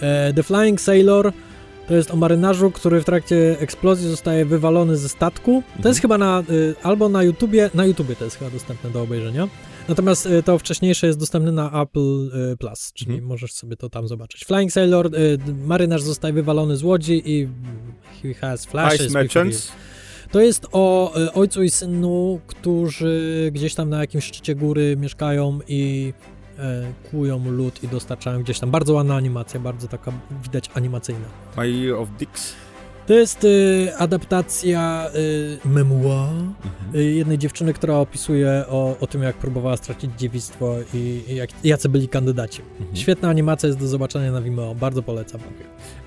[0.00, 1.32] E, The Flying Sailor
[1.88, 5.62] to jest o marynarzu, który w trakcie eksplozji zostaje wywalony ze statku.
[5.66, 5.90] To Mhm.
[5.90, 9.48] jest chyba na, y, albo na YouTubie, na YouTubie to jest chyba dostępne do obejrzenia.
[9.88, 13.28] Natomiast y, to wcześniejsze jest dostępne na Apple y, Plus, czyli Mhm.
[13.28, 14.44] możesz sobie to tam zobaczyć.
[14.44, 17.48] Flying Sailor, y, marynarz zostaje wywalony z łodzi i
[18.22, 19.00] he has flashes.
[19.00, 19.72] Ice Merchants.
[20.32, 26.12] To jest o ojcu i synu, którzy gdzieś tam na jakimś szczycie góry mieszkają i
[26.58, 26.62] y,
[27.10, 28.70] kłują lód i dostarczają gdzieś tam.
[28.70, 30.12] Bardzo ładna animacja, bardzo taka
[30.44, 31.26] widać animacyjna.
[31.56, 32.52] Year of Dicks.
[33.08, 35.10] To jest y, adaptacja
[35.64, 36.28] y, memoir
[36.94, 41.50] y, jednej dziewczyny, która opisuje o, o tym, jak próbowała stracić dziewictwo i, i jak,
[41.64, 42.62] jacy byli kandydaci.
[42.80, 42.96] Mhm.
[42.96, 45.40] Świetna animacja jest do zobaczenia na Vimeo, bardzo polecam.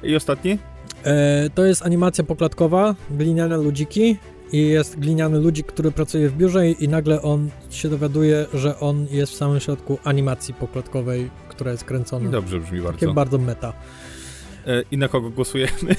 [0.04, 0.58] I ostatni?
[1.04, 4.18] E, to jest animacja poklatkowa, gliniane ludziki
[4.52, 9.08] i jest gliniany ludzik, który pracuje w biurze i, nagle on się dowiaduje, że on
[9.12, 12.30] jest w samym środku animacji poklatkowej, która jest kręcona.
[12.30, 13.14] Dobrze brzmi Takie bardzo.
[13.14, 13.74] bardzo meta.
[14.68, 15.95] E, I na kogo głosujemy?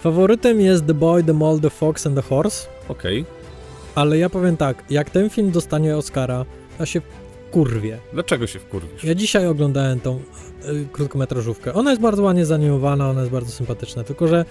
[0.00, 2.68] Faworytem jest The Boy, The Mole, The Fox and The Horse.
[2.88, 3.24] Okej.
[3.94, 6.44] Ale ja powiem tak, jak ten film dostanie Oscara,
[6.78, 7.00] ja się
[7.48, 7.98] wkurwię.
[8.12, 9.04] Dlaczego się wkurwisz?
[9.04, 11.74] Ja dzisiaj oglądałem tą y, krótkometrażówkę.
[11.74, 14.44] Ona jest bardzo ładnie zanimowana, ona jest bardzo sympatyczna, tylko że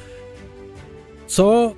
[1.28, 1.74] co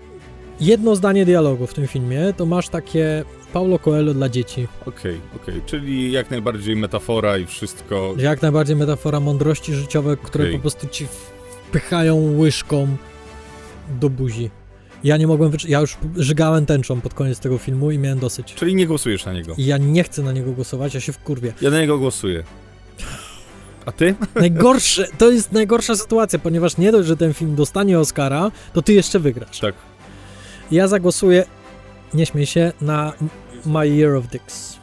[0.59, 4.67] jedno zdanie dialogu w tym filmie, to masz takie Paulo Coelho dla dzieci.
[4.85, 8.13] Okej, okej, czyli jak najbardziej metafora i wszystko.
[8.17, 10.55] Jak najbardziej metafora mądrości życiowe, które Okej.
[10.55, 11.07] po prostu ci
[11.67, 12.97] wpychają łyżką
[13.99, 14.49] do buzi.
[15.03, 18.53] Ja nie mogłem wycz- Ja już żygałem tęczą pod koniec tego filmu i miałem dosyć.
[18.53, 19.53] Czyli nie głosujesz na niego.
[19.57, 21.53] I ja nie chcę na niego głosować, ja się wkurwię.
[21.61, 22.43] Ja na niego głosuję.
[23.85, 24.15] A ty?
[24.35, 28.93] Najgorsze, to jest najgorsza sytuacja, ponieważ nie dość, że ten film dostanie Oscara, to ty
[28.93, 29.59] jeszcze wygrasz.
[29.59, 29.75] Tak.
[30.71, 31.45] Ja zagłosuję,
[32.13, 33.13] nie śmiej się, na
[33.65, 34.77] My Year of Dicks.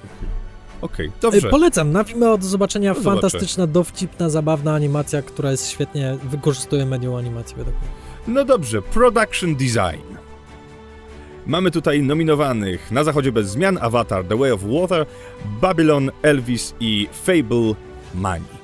[0.80, 1.48] Okej, Y, dobrze.
[1.50, 3.20] Polecam, na filmie od zobaczenia No zobaczę.
[3.20, 7.88] fantastyczna, dowcipna, zabawna animacja, która jest świetnie, wykorzystuje medium animacji według mnie.
[8.28, 10.02] No dobrze, production design.
[11.46, 15.06] Mamy tutaj nominowanych na zachodzie bez zmian Avatar, The Way of Water,
[15.60, 17.74] Babylon, Elvis i Fable
[18.14, 18.58] Money.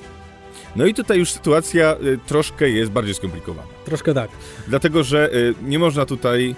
[0.75, 3.67] No i tutaj już sytuacja y, troszkę jest bardziej skomplikowana.
[3.85, 4.29] Troszkę tak.
[4.67, 6.55] Dlatego, że y, nie można tutaj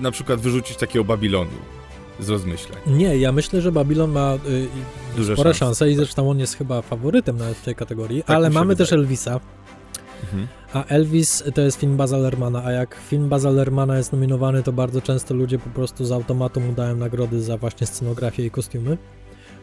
[0.00, 1.50] na przykład wyrzucić takiego Babilonu
[2.20, 2.78] z rozmyślań.
[2.86, 4.68] Nie, ja myślę, że Babylon ma y, y,
[5.16, 8.36] Duże spore szanse, szanse i zresztą on jest chyba faworytem nawet w tej kategorii, Tak
[8.36, 8.86] ale mamy wydaje.
[8.88, 9.40] też Elvisa,
[10.24, 10.48] Mhm.
[10.72, 14.72] a Elvis to jest film Baza Lermana, a jak film Baza Lermana jest nominowany, to
[14.72, 18.98] bardzo często ludzie po prostu z automatu mu dają nagrody za właśnie scenografię i kostiumy,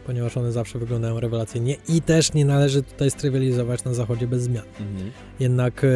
[0.06, 4.64] ponieważ one zawsze wyglądają rewelacyjnie i też nie należy tutaj strywializować na zachodzie bez zmian.
[4.80, 5.10] Mhm.
[5.40, 5.88] Jednak e,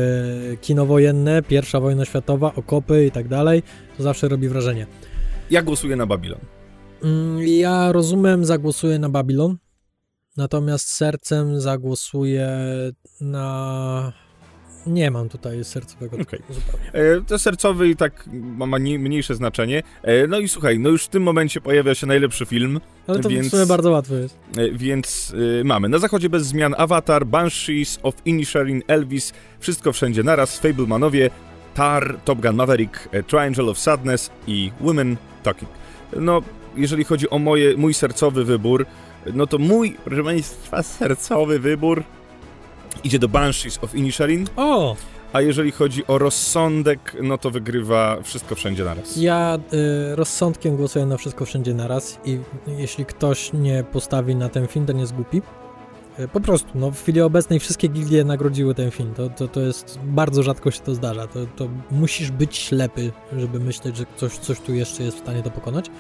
[0.61, 3.63] kino wojenne, pierwsza wojna światowa, okopy i tak dalej,
[3.97, 4.87] to zawsze robi wrażenie.
[5.51, 6.41] Ja głosuję na Babilon.
[7.03, 9.57] Mm, Ja rozumiem, zagłosuję na Babylon,
[10.37, 12.49] natomiast sercem zagłosuję
[13.21, 14.13] na...
[14.89, 16.41] Nie mam tutaj sercowego Okej.
[16.51, 16.87] zupełnie.
[16.93, 19.83] E, to sercowy i tak ma, ma nie- mniejsze znaczenie.
[20.03, 23.29] E, no i słuchaj, no już w tym momencie pojawia się najlepszy film, Ale to
[23.29, 24.39] Więc- w sumie bardzo łatwo jest.
[24.57, 25.31] E, Więc
[25.61, 31.31] y, mamy na zachodzie bez zmian Avatar, Banshees of Inisherin, Elvis, Wszystko Wszędzie Naraz, Fablemanowie,
[31.75, 35.71] Tar, Top Gun Maverick, e, Triangle of Sadness i Women Talking.
[36.17, 36.43] No,
[36.77, 38.87] jeżeli chodzi o moje, mój sercowy wybór,
[39.35, 42.03] no to mój, proszę Państwa, sercowy wybór
[43.05, 44.97] idzie do Banshees of Inisherin, O!
[45.33, 49.17] a jeżeli chodzi o rozsądek, no to wygrywa Wszystko Wszędzie Naraz.
[49.17, 49.59] Ja
[50.13, 54.87] y, rozsądkiem głosuję na wszystko wszędzie naraz i jeśli ktoś nie postawi na ten film,
[54.87, 55.43] to nie jest głupi.
[56.19, 59.15] Y, Po prostu, no w chwili obecnej wszystkie gildie nagrodziły ten film.
[59.15, 61.27] To, to, to jest, bardzo rzadko się to zdarza.
[61.27, 65.43] To, to musisz być ślepy, żeby myśleć, że coś, coś tu jeszcze jest w stanie
[65.43, 65.91] to pokonać.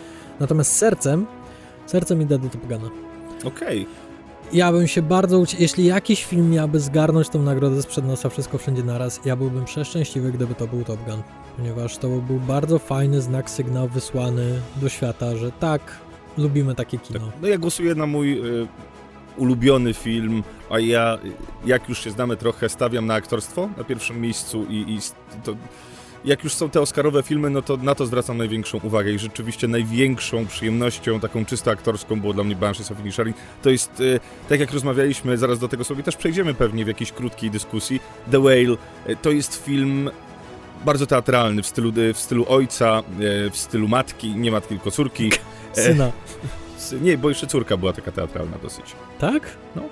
[0.40, 1.26] Natomiast sercem,
[1.86, 2.90] sercem idę do Top Guna.
[3.44, 3.86] Okej.
[4.53, 8.82] Ja bym się bardzo, jeśli jakiś film miałby zgarnąć tą nagrodę sprzed nosa Wszystko Wszędzie
[8.82, 11.22] Naraz, ja byłbym przeszczęśliwy, gdyby to był Top Gun.
[11.57, 15.80] Ponieważ to był bardzo fajny znak, sygnał wysłany do świata, że tak,
[16.38, 17.07] lubimy takie Tak.
[17.07, 17.20] kino.
[17.42, 18.66] No ja głosuję na mój y,
[19.36, 21.18] ulubiony film, a ja,
[21.66, 24.99] jak już się znamy trochę, stawiam na aktorstwo na pierwszym miejscu i, i
[25.44, 25.55] to,
[26.25, 29.69] jak już są te Oscarowe filmy, no to na to zwracam największą uwagę i rzeczywiście
[29.69, 33.35] największą przyjemnością, taką czysto aktorską było dla mnie Banshees of Inisherin.
[33.62, 37.12] To jest, y, tak jak rozmawialiśmy, zaraz do tego sobie też przejdziemy pewnie w jakiejś
[37.12, 38.01] krótkiej dyskusji,
[38.31, 38.77] The Whale
[39.09, 40.11] y, to jest film
[40.85, 43.03] bardzo teatralny w stylu, y, w stylu ojca,
[43.53, 45.31] w stylu matki, nie matki, tylko córki.
[45.73, 46.12] Syna.
[47.01, 48.85] Nie, bo jeszcze córka była taka teatralna dosyć.
[49.19, 49.57] Tak?
[49.77, 49.83] No.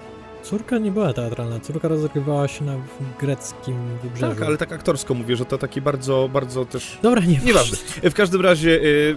[0.50, 2.72] Córka nie była teatralna, córka rozgrywała się na
[3.20, 4.34] greckim wybrzeżu.
[4.34, 6.98] Tak, ale tak aktorsko mówię, że to taki bardzo, bardzo też...
[7.02, 7.78] Dobra, nie Nieważne.
[8.10, 9.16] W każdym razie y,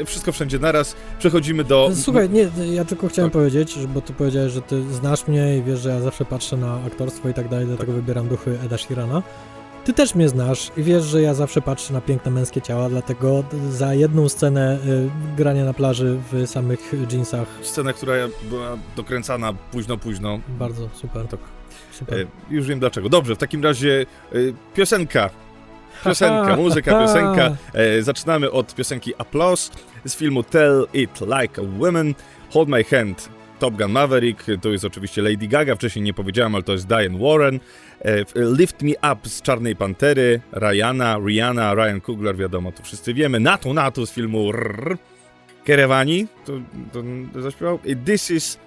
[0.00, 0.96] y, wszystko wszędzie naraz.
[1.18, 1.90] Przechodzimy do...
[1.94, 3.40] Słuchaj, nie, ja tylko chciałem Tak.
[3.40, 6.80] powiedzieć, bo ty powiedziałeś, że ty znasz mnie i wiesz, że ja zawsze patrzę na
[6.86, 9.22] aktorstwo i tak dalej, dlatego wybieram duchy Eda Sheerana.
[9.84, 13.44] Ty też mnie znasz i wiesz, że ja zawsze patrzę na piękne męskie ciała, dlatego
[13.70, 18.14] za jedną scenę y, grania na plaży w samych jeansach, Scena, która
[18.50, 20.40] była dokręcana późno, późno.
[20.48, 21.26] bardzo super.
[21.28, 21.40] Tak.
[21.92, 22.20] super.
[22.20, 23.08] E, już wiem dlaczego.
[23.08, 25.30] Dobrze, w takim razie y, piosenka.
[26.04, 27.56] Piosenka, muzyka, piosenka.
[27.72, 29.70] E, zaczynamy od piosenki Applause
[30.04, 32.14] z filmu Tell It Like a Woman.
[32.52, 33.28] Hold My Hand,
[33.62, 34.46] Top Gun Maverick.
[34.62, 35.74] To jest oczywiście Lady Gaga.
[35.74, 37.60] Wcześniej nie powiedziałem, ale to jest Diane Warren.
[38.00, 40.40] E, Lift Me Up z Czarnej Pantery.
[40.52, 43.40] Ryana, Rihanna, Ryan Coogler, wiadomo, to wszyscy wiemy.
[43.40, 44.98] Natu Natu z filmu Rrr.
[45.64, 46.52] Kerewani, to,
[46.92, 47.02] to,
[47.32, 47.78] to zaśpiewał.
[47.84, 48.58] I This is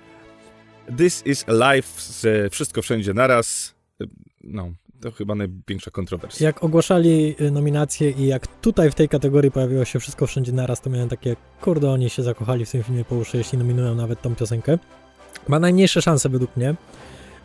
[0.97, 3.75] This is Life z Wszystko Wszędzie Naraz.
[4.01, 4.05] E,
[4.43, 4.71] No,
[5.11, 6.47] to chyba największa kontrowersja.
[6.47, 10.81] Jak ogłaszali y, nominacje i jak tutaj w tej kategorii pojawiło się wszystko wszędzie naraz,
[10.81, 14.21] to miałem takie, kurde, oni się zakochali w tym filmie po uszy, jeśli nominują nawet
[14.21, 14.77] tą piosenkę.
[15.47, 16.75] Ma najmniejsze szanse według mnie.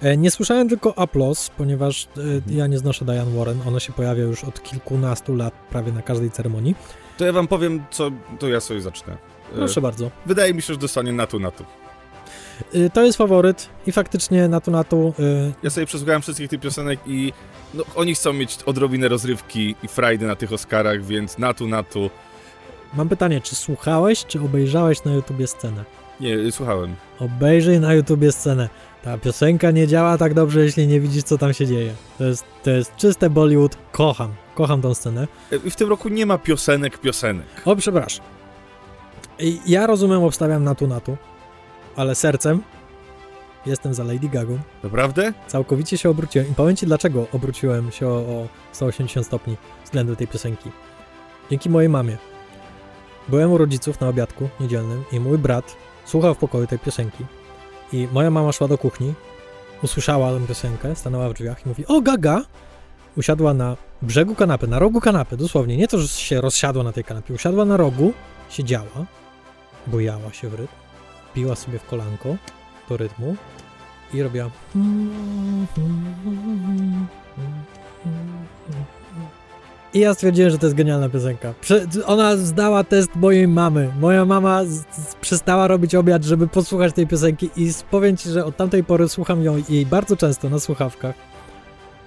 [0.02, 2.08] E, Nie słyszałem tylko Applause, ponieważ e,
[2.54, 3.58] ja nie znoszę Diane Warren.
[3.68, 6.74] Ona się pojawia już od kilkunastu lat prawie na każdej ceremonii.
[7.18, 9.12] To ja wam powiem, co to ja sobie zacznę.
[9.52, 10.10] E, Proszę bardzo.
[10.26, 11.62] Wydaje mi się, że dostanie Natu Natu.
[11.64, 11.66] Y,
[12.92, 15.14] To jest faworyt i faktycznie na tu na tu.
[15.18, 17.32] y, Ja sobie przesłuchałem wszystkich tych piosenek i
[17.74, 21.82] no, oni chcą mieć odrobinę rozrywki i frajdy na tych Oscarach, więc na tu, na
[21.82, 22.10] tu.
[22.94, 25.84] Mam pytanie, czy słuchałeś, czy obejrzałeś na YouTubie scenę?
[26.20, 26.94] Nie, y, słuchałem.
[27.20, 28.68] Obejrzyj na YouTubie scenę.
[29.04, 31.92] Ta piosenka nie działa tak dobrze, jeśli nie widzisz, co tam się dzieje.
[32.18, 33.76] To jest, to jest czyste Bollywood.
[33.92, 34.30] Kocham.
[34.54, 35.28] Kocham tą scenę.
[35.52, 37.46] Y, W tym roku nie ma piosenek, piosenek.
[37.64, 38.24] O, przepraszam.
[39.66, 41.16] Ja rozumiem, obstawiam na tu, na tu,
[42.00, 42.62] ale sercem
[43.66, 44.58] jestem za Lady Gagą.
[44.82, 45.32] Naprawdę?
[45.46, 46.50] Całkowicie się obróciłem.
[46.50, 50.70] I powiem ci, dlaczego obróciłem się o, o 180 stopni względem tej piosenki.
[51.50, 52.16] Dzięki mojej mamie.
[53.28, 57.24] Byłem u rodziców na obiadku niedzielnym i mój brat słuchał w pokoju tej piosenki.
[57.92, 59.14] I moja mama szła do kuchni,
[59.82, 62.42] usłyszała tę piosenkę, stanęła w drzwiach i mówi: O, Gaga!
[63.16, 65.76] Usiadła na brzegu kanapy, na rogu kanapy, dosłownie.
[65.76, 68.12] Nie to, że się rozsiadła na tej kanapie, usiadła na rogu,
[68.50, 69.06] siedziała,
[69.86, 70.72] bojała się w rytm,
[71.34, 72.36] piła sobie w kolanko
[72.88, 73.36] do rytmu
[74.14, 74.50] i robiła.
[79.94, 81.54] I ja stwierdziłem, że to jest genialna piosenka.
[81.60, 83.92] Prze ona zdała test mojej mamy.
[84.00, 84.62] Moja mama
[85.20, 89.42] przestała robić obiad, żeby posłuchać tej piosenki i powiem ci, że od tamtej pory słucham
[89.42, 91.14] ją jej bardzo często na słuchawkach.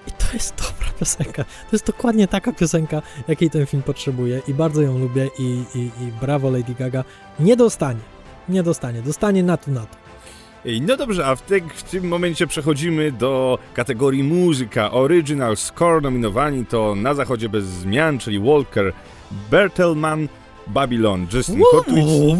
[0.07, 1.43] I to jest dobra piosenka.
[1.43, 5.79] To jest dokładnie taka piosenka, jakiej ten film potrzebuje i bardzo ją lubię i, i,
[5.79, 7.03] i brawo Lady Gaga.
[7.39, 7.99] Nie dostanie.
[8.49, 9.01] Nie dostanie.
[9.01, 10.03] Dostanie na tu na to.
[10.81, 14.91] No dobrze, a w, te, w tym momencie przechodzimy do kategorii muzyka.
[14.91, 18.93] Original Score nominowani to Na Zachodzie Bez Zmian, czyli Walker,
[19.51, 20.27] Bertelman,
[20.67, 22.39] Babylon, Justin Hurwitz,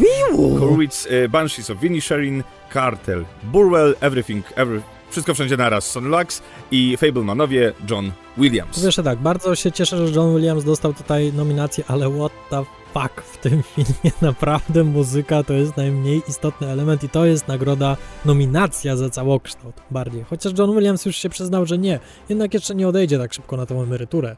[0.59, 2.43] Hurwitz e, Banshees of Inisherin,
[2.73, 6.41] Cartel, Burwell, Everything, every, Wszystko Wszędzie Naraz, Son Lux
[6.71, 8.83] i Fablemanowie, John Williams.
[8.85, 13.21] Wiesz, tak, bardzo się cieszę, że John Williams dostał tutaj nominację, ale what the fuck
[13.21, 18.95] w tym filmie naprawdę muzyka to jest najmniej istotny element i to jest nagroda, nominacja
[18.95, 20.23] za całokształt bardziej.
[20.23, 23.65] Chociaż John Williams już się przyznał, że nie, jednak jeszcze nie odejdzie tak szybko na
[23.65, 24.35] tą emeryturę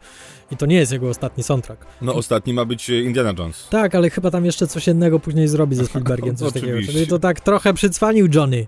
[0.52, 1.86] i to nie jest jego ostatni soundtrack.
[2.02, 3.68] No ostatni ma być e, Indiana Jones.
[3.70, 6.80] Tak, ale chyba tam jeszcze coś innego później zrobi ze Spielbergiem, coś takiego.
[6.92, 8.68] Czyli to tak trochę przycwanił Johnny.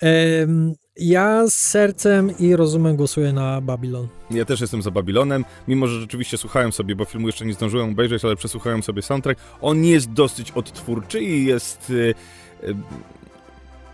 [0.00, 4.08] Em, ja z sercem i rozumem głosuję na Babylon.
[4.30, 7.90] Ja też jestem za Babilonem, mimo że rzeczywiście słuchałem sobie, bo filmu jeszcze nie zdążyłem
[7.90, 9.40] obejrzeć, ale przesłuchałem sobie soundtrack.
[9.60, 11.90] On jest dosyć odtwórczy i jest...
[11.90, 12.14] y,
[12.62, 12.74] y,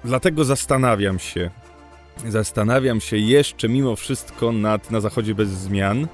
[0.05, 1.51] dlatego zastanawiam się,
[2.29, 6.07] zastanawiam się jeszcze mimo wszystko nad Na Zachodzie Bez Zmian.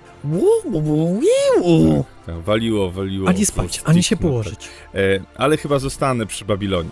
[2.26, 3.28] Tak, waliło, waliło.
[3.28, 4.68] Ani spać, ani się położyć.
[4.95, 6.91] E, ale chyba zostanę przy Babilonie.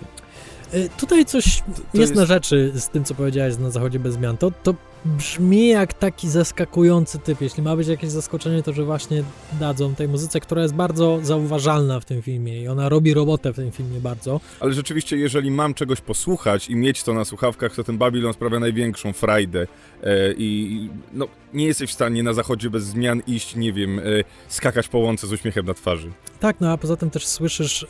[0.74, 4.14] Y, Tutaj coś to jest, jest- na rzeczy z tym, co powiedziałeś na Zachodzie bez
[4.14, 4.36] zmian.
[4.36, 7.40] To, to brzmi jak taki zaskakujący typ.
[7.40, 9.24] Jeśli ma być jakieś zaskoczenie, to że właśnie
[9.60, 13.56] dadzą tej muzyce, która jest bardzo zauważalna w tym filmie i ona robi robotę w
[13.56, 14.40] tym filmie bardzo.
[14.60, 18.60] Ale rzeczywiście, jeżeli mam czegoś posłuchać i mieć to na słuchawkach, to ten Babylon sprawia
[18.60, 19.66] największą frajdę.
[20.02, 24.02] E, I no, nie jesteś w stanie na zachodzie bez zmian iść, nie wiem, e,
[24.48, 26.10] skakać po łące z uśmiechem na twarzy.
[26.44, 27.86] Tak, no a poza tym też słyszysz, y,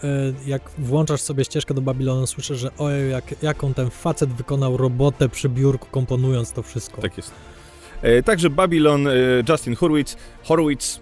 [0.46, 5.28] jak włączasz sobie ścieżkę do Babilonu, słyszysz, że ojej, jak, jaką ten facet wykonał robotę
[5.28, 7.02] przy biurku, komponując to wszystko.
[7.04, 7.32] Tak jest.
[8.02, 9.12] E, także Babylon, e,
[9.48, 11.00] Justin Hurwitz, Horwitz,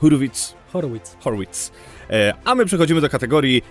[0.00, 1.16] Hurwitz, Horowitz.
[1.20, 1.72] Horwitz.
[2.10, 3.62] E, a my przechodzimy do kategorii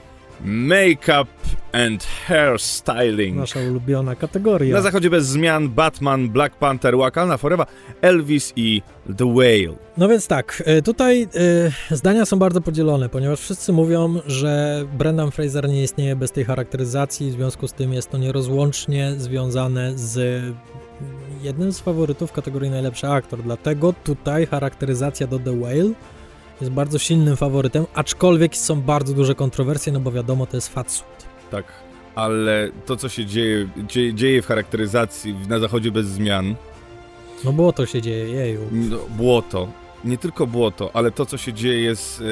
[0.45, 1.29] Make-up
[1.71, 3.37] and Hairstyling.
[3.37, 4.75] Nasza ulubiona kategoria.
[4.75, 7.65] Na zachodzie bez zmian Batman, Black Panther, Wakanda Forever,
[8.01, 8.81] Elvis i
[9.17, 9.75] The Whale.
[9.97, 11.27] No więc tak, tutaj
[11.91, 16.45] y, zdania są bardzo podzielone, ponieważ wszyscy mówią, że Brendan Fraser nie istnieje bez tej
[16.45, 20.43] charakteryzacji, w związku z tym jest to nierozłącznie związane z
[21.41, 23.43] jednym z faworytów kategorii najlepszy aktor.
[23.43, 25.89] Dlatego tutaj charakteryzacja do The Whale
[26.61, 31.25] jest bardzo silnym faworytem, aczkolwiek są bardzo duże kontrowersje, no bo wiadomo, to jest fatsuit.
[31.51, 31.65] Tak,
[32.15, 36.55] ale to, co się dzieje, dzieje, dzieje w charakteryzacji na zachodzie bez zmian,
[37.43, 38.59] No bo to się dzieje, jeju.
[38.71, 39.67] no, błoto,
[40.05, 42.21] nie tylko błoto, ale to, co się dzieje z...
[42.21, 42.23] E,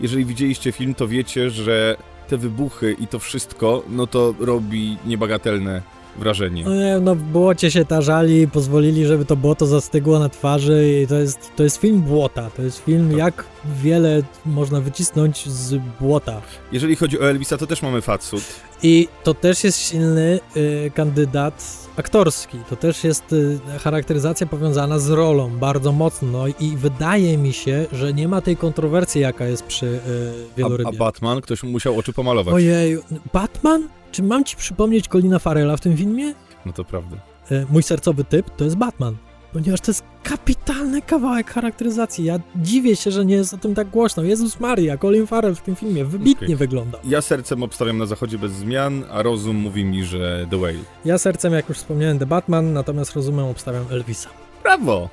[0.00, 1.96] jeżeli widzieliście film, to wiecie, że
[2.28, 5.82] te wybuchy i to wszystko, no to robi niebagatelne
[6.18, 6.64] wrażenie.
[6.64, 11.06] No nie, no w błocie się tarzali, pozwolili, żeby to błoto zastygło na twarzy i
[11.06, 13.18] to jest, to jest film błota, to jest film Tak.
[13.18, 13.44] jak
[13.82, 16.40] wiele można wycisnąć z błota.
[16.72, 18.42] Jeżeli chodzi o Elvisa, to też mamy fatsut.
[18.82, 25.10] I to też jest silny y, kandydat aktorski, to też jest y, charakteryzacja powiązana z
[25.10, 29.62] rolą bardzo mocno no i wydaje mi się, że nie ma tej kontrowersji, jaka jest
[29.62, 30.98] przy y, A, a Wielorybie.
[30.98, 32.54] Batman, ktoś mu musiał oczy pomalować.
[32.54, 32.98] Ojej,
[33.32, 33.88] Batman?
[34.12, 36.34] Czy mam ci przypomnieć Colina Farrella w tym filmie?
[36.66, 37.16] No to prawda.
[37.52, 39.16] Y, mój sercowy typ to jest Batman.
[39.52, 42.24] ponieważ to jest kapitalny kawałek charakteryzacji.
[42.24, 44.22] Ja dziwię się, że nie jest o tym tak głośno.
[44.22, 46.56] Jezus Maria, Colin Farrell w tym filmie wybitnie Okej.
[46.56, 46.98] wygląda.
[47.04, 50.78] Ja sercem obstawiam na zachodzie bez zmian, a rozum mówi mi, że The Whale.
[51.04, 54.28] Ja sercem, jak już wspomniałem, The Batman, natomiast rozumem obstawiam Elvisa.
[54.62, 55.08] Brawo!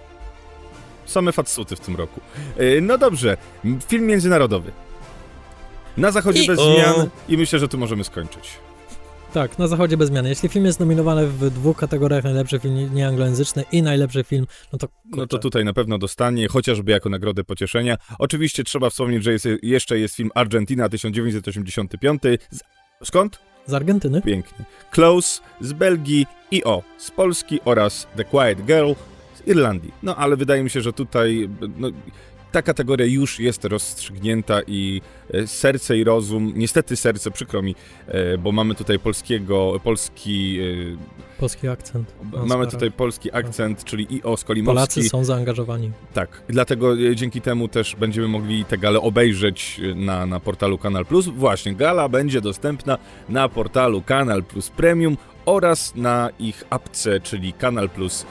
[1.05, 2.21] Same fatsuty w tym roku.
[2.57, 3.37] Yy, No dobrze,
[3.87, 4.71] film międzynarodowy.
[5.97, 6.73] Na zachodzie I bez o.
[6.73, 8.49] zmian i myślę, że tu możemy skończyć.
[9.35, 10.29] Tak, na zachodzie bez zmiany.
[10.29, 14.87] Jeśli film jest nominowany w dwóch kategoriach, najlepszy film nieanglojęzyczny i najlepszy film, no to
[15.05, 15.39] No to kurczę.
[15.39, 17.97] tutaj na pewno dostanie, chociażby jako nagrodę pocieszenia.
[18.19, 22.21] Oczywiście trzeba wspomnieć, że jest, jeszcze jest film Argentina 1985.
[22.51, 22.59] Z,
[23.03, 23.39] skąd?
[23.65, 24.21] z Argentyny.
[24.21, 24.65] Pięknie.
[24.91, 28.91] Close z Belgii i o, z Polski oraz The Quiet Girl
[29.43, 29.91] z Irlandii.
[30.03, 31.87] No ale wydaje mi się, że tutaj no,
[32.51, 35.01] ta kategoria już jest rozstrzygnięta i
[35.33, 37.75] e, serce i rozum, niestety serce, przykro mi,
[38.07, 40.59] e, bo mamy tutaj polskiego, polski,
[41.39, 42.09] Polski akcent.
[42.21, 42.71] e, mamy Oscarach.
[42.71, 44.75] tutaj polski akcent, czyli i o Skolimowski.
[44.75, 45.91] Polacy są zaangażowani.
[46.13, 50.77] Tak, dlatego e, dzięki temu też będziemy mogli tę galę obejrzeć e, na, na portalu
[50.77, 51.27] Kanal Plus.
[51.27, 52.97] Właśnie, gala będzie dostępna
[53.29, 58.25] na portalu Kanal Plus Premium oraz na ich apce, czyli Kanal Plus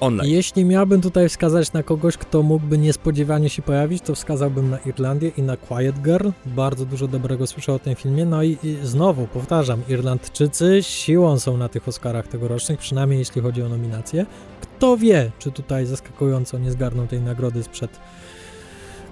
[0.00, 0.30] Online.
[0.30, 5.30] Jeśli miałbym tutaj wskazać na kogoś, kto mógłby niespodziewanie się pojawić, to wskazałbym na Irlandię
[5.36, 6.28] i na Quiet Girl.
[6.46, 8.24] Bardzo dużo dobrego słyszę o tym filmie.
[8.24, 13.62] No i, i znowu powtarzam, Irlandczycy siłą są na tych Oscarach tegorocznych, przynajmniej jeśli chodzi
[13.62, 14.26] o nominacje.
[14.60, 17.90] Kto wie, czy tutaj zaskakująco nie zgarną tej nagrody sprzed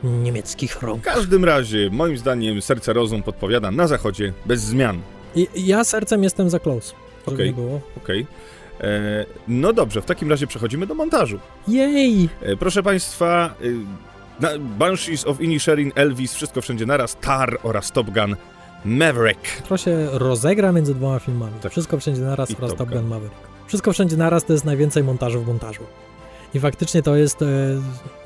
[0.05, 1.03] niemieckich W rąk.
[1.05, 5.01] każdym razie, moim zdaniem, serce rozum podpowiada na zachodzie bez zmian.
[5.36, 6.95] I, ja sercem jestem za close.
[7.26, 7.53] Okej.
[7.55, 7.80] było.
[7.97, 8.20] Okej.
[8.20, 8.26] E,
[9.49, 11.39] No dobrze, w takim razie przechodzimy do montażu.
[11.68, 12.29] Jej!
[12.43, 13.55] E, Proszę Państwa,
[14.41, 18.37] na Banshees of Inisherin, Elvis, Wszystko Wszędzie Naraz, Tar oraz Top Gun
[18.85, 19.62] Maverick.
[19.68, 21.53] To się rozegra między dwoma filmami.
[21.62, 21.72] Tak.
[21.72, 22.99] Wszystko wszędzie naraz I oraz Top Gun.
[22.99, 23.37] Gun Maverick.
[23.66, 25.83] Wszystko wszędzie naraz to jest najwięcej montażu w montażu.
[26.55, 27.47] I faktycznie to jest, e,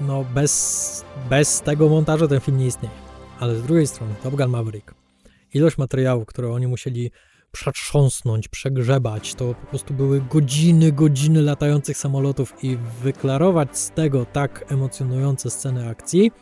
[0.01, 2.95] no bez, bez tego montażu ten film nie istnieje.
[3.41, 4.95] Ale z drugiej strony Top Gun Maverick,
[5.55, 7.11] ilość materiału, które oni musieli
[7.53, 14.65] przetrząsnąć, przegrzebać, to po prostu były godziny, godziny latających samolotów i wyklarować z tego tak
[14.73, 16.33] emocjonujące sceny akcji.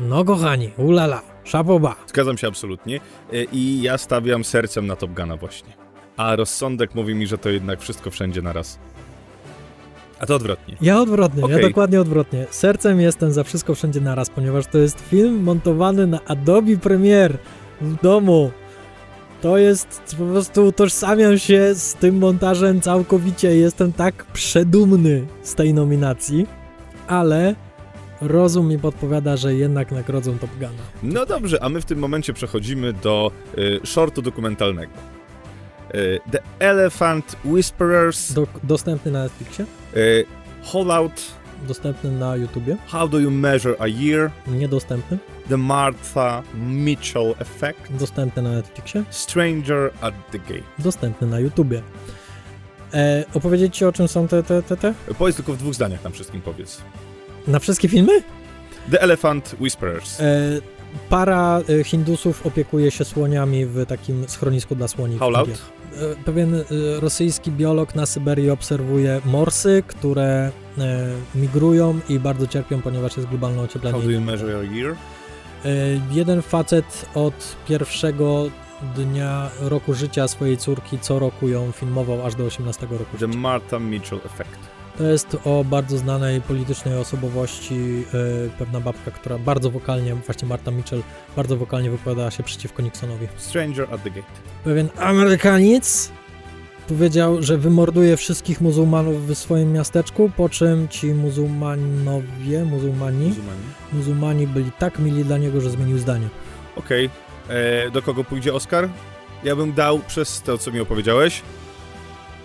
[0.00, 1.96] No kochani, ulala, szapoba.
[2.06, 3.00] Zgadzam się absolutnie
[3.32, 5.72] E, i ja stawiam sercem na Top Guna właśnie.
[6.16, 8.78] A rozsądek mówi mi, że to jednak wszystko wszędzie naraz.
[10.20, 10.76] A to odwrotnie.
[10.80, 11.62] Ja odwrotnie, ja Okej.
[11.62, 12.46] dokładnie odwrotnie.
[12.50, 17.38] Sercem jestem za wszystko wszędzie naraz, ponieważ to jest film montowany na Adobe Premiere
[17.80, 18.50] w domu.
[19.42, 23.56] To jest po prostu utożsamiam się z tym montażem całkowicie.
[23.56, 26.46] Jestem tak przedumny z tej nominacji,
[27.06, 27.54] ale
[28.20, 30.82] rozum mi podpowiada, że jednak nagrodzą Top Guna.
[31.02, 34.92] No dobrze, a my w tym momencie przechodzimy do y, shortu dokumentalnego.
[35.94, 39.64] Y, The Elephant Whisperers, Do, dostępny na Netflixie,
[39.96, 40.24] y,
[40.62, 47.80] Hollout, dostępny na YouTubie, How Do You Measure a Year, niedostępny, The Martha Mitchell Effect,
[47.90, 50.62] dostępny na Netflixie, Stranger at the Gate.
[50.78, 51.82] dostępny na YouTubie.
[52.94, 54.94] E, opowiedzieć ci o czym są te, te, te, te?
[55.18, 56.80] Powiedz tylko w dwóch zdaniach tam wszystkim powiedz.
[57.46, 58.22] Na wszystkie filmy?
[58.90, 60.20] The Elephant Whisperers.
[60.20, 60.24] E,
[61.08, 65.16] para e, Hindusów opiekuje się słoniami w takim schronisku dla słoni.
[65.16, 65.48] w Fallout?
[66.00, 66.64] E, pewien e,
[67.00, 73.56] rosyjski biolog na Syberii obserwuje morsy, które e, migrują i bardzo cierpią, ponieważ jest globalne
[73.56, 74.02] How ocieplenie.
[74.02, 74.96] Do You Measure a Year?
[76.10, 78.50] Jeden facet od pierwszego
[78.96, 83.38] dnia roku życia swojej córki co roku ją filmował aż do 18 roku The życia.
[83.38, 84.69] Martha Mitchell Effect.
[85.00, 90.70] To jest o bardzo znanej politycznej osobowości, e, pewna babka, która bardzo wokalnie, właśnie Marta
[90.70, 91.02] Mitchell,
[91.36, 93.28] bardzo wokalnie wypowiadała się przeciwko Nixonowi.
[93.36, 94.26] Stranger at the Gate.
[94.64, 96.10] Pewien Amerykaniec
[96.88, 103.60] powiedział, że wymorduje wszystkich muzułmanów w swoim miasteczku, po czym ci muzułmanowie, muzułmani, Muzułmani.
[103.92, 106.28] muzułmani byli tak mili dla niego, że zmienił zdanie.
[106.76, 107.10] Okej.
[107.48, 108.88] E, Do kogo pójdzie Oscar?
[109.44, 111.42] Ja bym dał przez to, co mi opowiedziałeś.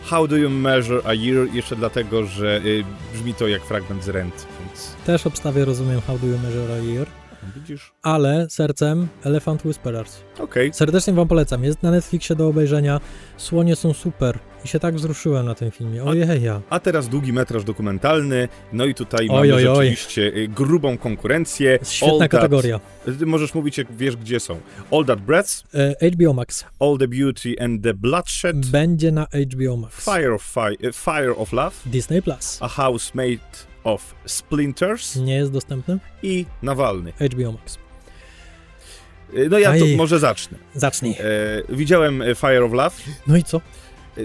[0.10, 1.48] How do you measure a year?
[1.54, 2.84] Jeszcze dlatego, że y,
[3.14, 6.78] brzmi to jak fragment z Rent, więc Też obstawię, rozumiem How Do You Measure a
[6.78, 7.08] Year,
[7.56, 7.92] widzisz?
[8.02, 10.18] ale sercem Elephant Whisperers.
[10.40, 10.74] Okej.
[10.74, 11.64] Serdecznie wam polecam.
[11.64, 13.02] Jest na Netflixie do obejrzenia.
[13.38, 14.40] Słonie są super.
[14.66, 16.04] I się tak wzruszyłem na tym filmie.
[16.04, 16.62] Ojej, ja.
[16.70, 18.48] A teraz długi metraż dokumentalny.
[18.74, 19.76] No i tutaj Oj, mamy oj, oj.
[19.76, 21.80] rzeczywiście y, grubą konkurencję.
[21.84, 22.80] Świetna All That- kategoria.
[23.20, 24.60] Ty możesz mówić, jak wiesz, gdzie są.
[24.92, 26.66] All That Breath, E, HBO Max.
[26.80, 30.06] All the Beauty and the Bloodshed, Będzie na HBO Max.
[30.06, 32.58] Fire of, fi- y, Fire of Love, Disney Plus.
[32.62, 33.38] A House Made
[33.86, 36.00] of Splinters Nie jest dostępny.
[36.24, 37.14] i Nawalny.
[37.32, 37.78] HBO Max.
[39.34, 40.58] Y, No ja to może zacznę.
[40.74, 41.12] Zacznij.
[41.14, 41.16] E,
[41.70, 42.96] widziałem e, Fire of Love.
[43.28, 43.62] No i co?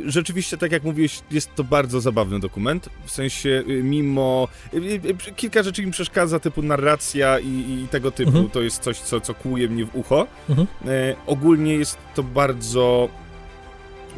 [0.07, 2.89] Rzeczywiście, tak jak mówiłeś, jest to bardzo zabawny dokument.
[3.05, 4.49] W sensie, y, mimo.
[4.75, 8.31] y, y, Kilka rzeczy mi przeszkadza, typu narracja i, i tego typu.
[8.31, 8.51] Mhm.
[8.51, 10.27] To jest coś, co, co kłuje mnie w ucho.
[10.49, 10.67] Mhm.
[10.87, 13.09] E, ogólnie jest to bardzo.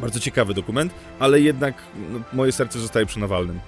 [0.01, 1.75] Bardzo ciekawy dokument, ale jednak
[2.11, 3.59] no, moje serce zostaje przy Nawalnym.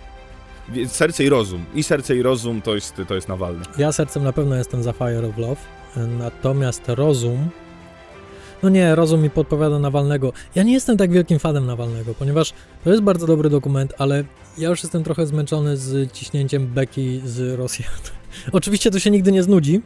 [0.87, 1.65] Serce i rozum.
[1.75, 3.65] I serce i rozum to jest, to jest Nawalny.
[3.77, 5.61] Ja sercem na pewno jestem za Fire of Love,
[6.17, 7.49] natomiast rozum.
[8.63, 10.33] No nie, rozum mi podpowiada Nawalnego.
[10.55, 14.23] Ja nie jestem tak wielkim fanem Nawalnego, ponieważ to jest bardzo dobry dokument, ale
[14.57, 17.91] ja już jestem trochę zmęczony z ciśnięciem beki z Rosjan.
[18.51, 19.81] Oczywiście to się nigdy nie znudzi,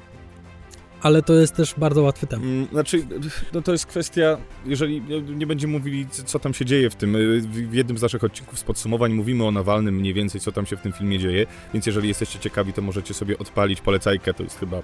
[1.02, 2.46] ale to jest też bardzo łatwy temat.
[2.46, 3.06] Mm, Znaczy,
[3.54, 5.02] no to jest kwestia, jeżeli
[5.36, 7.16] nie będziemy mówili, co tam się dzieje w tym.
[7.16, 10.52] y, W w jednym z naszych odcinków z podsumowań mówimy o Nawalnym mniej więcej, co
[10.52, 14.34] tam się w tym filmie dzieje, więc jeżeli jesteście ciekawi, to możecie sobie odpalić polecajkę,
[14.34, 14.82] to jest chyba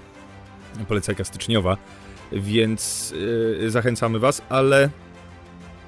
[0.88, 1.78] polecajka styczniowa,
[2.32, 3.14] więc
[3.62, 4.90] yy, zachęcamy was, ale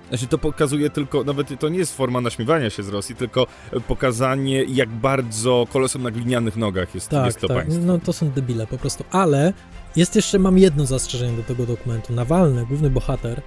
[0.10, 3.48] znaczy to pokazuje tylko, nawet to nie jest forma naśmiewania się z Rosji, tylko
[3.88, 7.58] pokazanie, jak bardzo kolosem na glinianych nogach jest, Tak, jest to tak.
[7.58, 7.82] państwo.
[7.86, 9.04] No to są debile po prostu.
[9.12, 9.54] Ale
[9.98, 12.14] jest jeszcze, mam jedno zastrzeżenie do tego dokumentu.
[12.14, 13.42] Nawalny, główny bohater,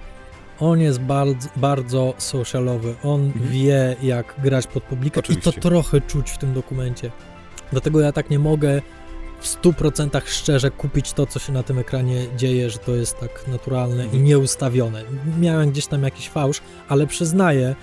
[0.59, 2.95] on jest bardzo, bardzo socialowy.
[3.03, 3.49] On Mhm.
[3.51, 5.51] wie, jak grać pod publikę i Oczywiście.
[5.53, 7.11] to trochę czuć w tym dokumencie.
[7.71, 8.81] Dlatego ja tak nie mogę
[9.39, 13.47] w 100% szczerze kupić to, co się na tym ekranie dzieje, że to jest tak
[13.47, 14.23] naturalne i Mhm.
[14.23, 15.03] nieustawione.
[15.39, 17.75] Miałem gdzieś tam jakiś fałsz, ale przyznaję,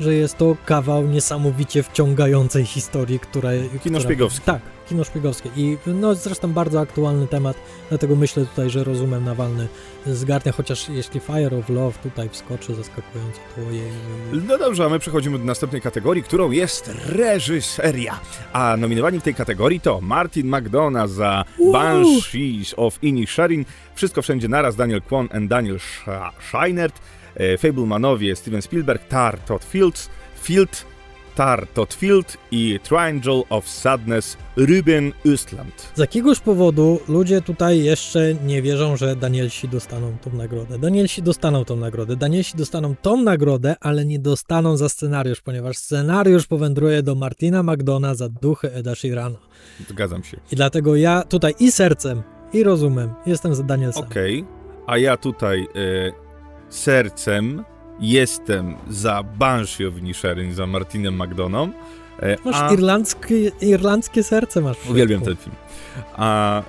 [0.00, 3.50] że jest to kawał niesamowicie wciągającej historii, która...
[3.84, 4.44] Kino szpiegowskie.
[4.44, 5.50] Tak, kino szpiegowskie.
[5.56, 7.56] I no zresztą bardzo aktualny temat,
[7.88, 9.68] dlatego myślę tutaj, że rozumem Nawalny
[10.06, 13.82] zgarnia, chociaż jeśli Fire of Love tutaj wskoczy zaskakująco, to ojej...
[14.32, 18.20] No dobrze, a my przechodzimy do następnej kategorii, którą jest reżyseria.
[18.52, 21.72] A nominowani w tej kategorii to Martin McDonough za Uuu.
[21.72, 23.64] Banshees of Inisherin,
[23.94, 27.00] Wszystko Wszędzie Naraz, Daniel Kwon and Daniel Sch- Scheinert,
[27.58, 30.10] Fablemanowie Steven Spielberg, Tar Todd Fields,
[30.42, 30.84] Field,
[31.34, 35.72] Tar Todd Field i Triangle of Sadness Ruben Östland.
[35.94, 40.78] Z jakiegoś powodu ludzie tutaj jeszcze nie wierzą, że Danielsi dostaną tą nagrodę.
[40.78, 42.16] Danielsi dostaną tą nagrodę.
[42.16, 48.14] Danielsi dostaną tą nagrodę, ale nie dostaną za scenariusz, ponieważ scenariusz powędruje do Martina McDona
[48.14, 49.38] za duchy Eda Sheerana.
[49.88, 50.36] Zgadzam się.
[50.52, 54.04] I dlatego ja tutaj i sercem, i rozumem jestem za Danielsem.
[54.04, 54.44] Okej,
[54.86, 56.27] a ja tutaj e,
[56.68, 57.64] sercem
[58.00, 61.70] jestem za Banshee of Inisherin, za Martinem McDonough.
[62.22, 62.72] E, Masz a...
[62.72, 64.76] irlandzkie, irlandzkie serce masz.
[64.90, 65.56] Uwielbiam ten film.
[66.16, 66.62] A,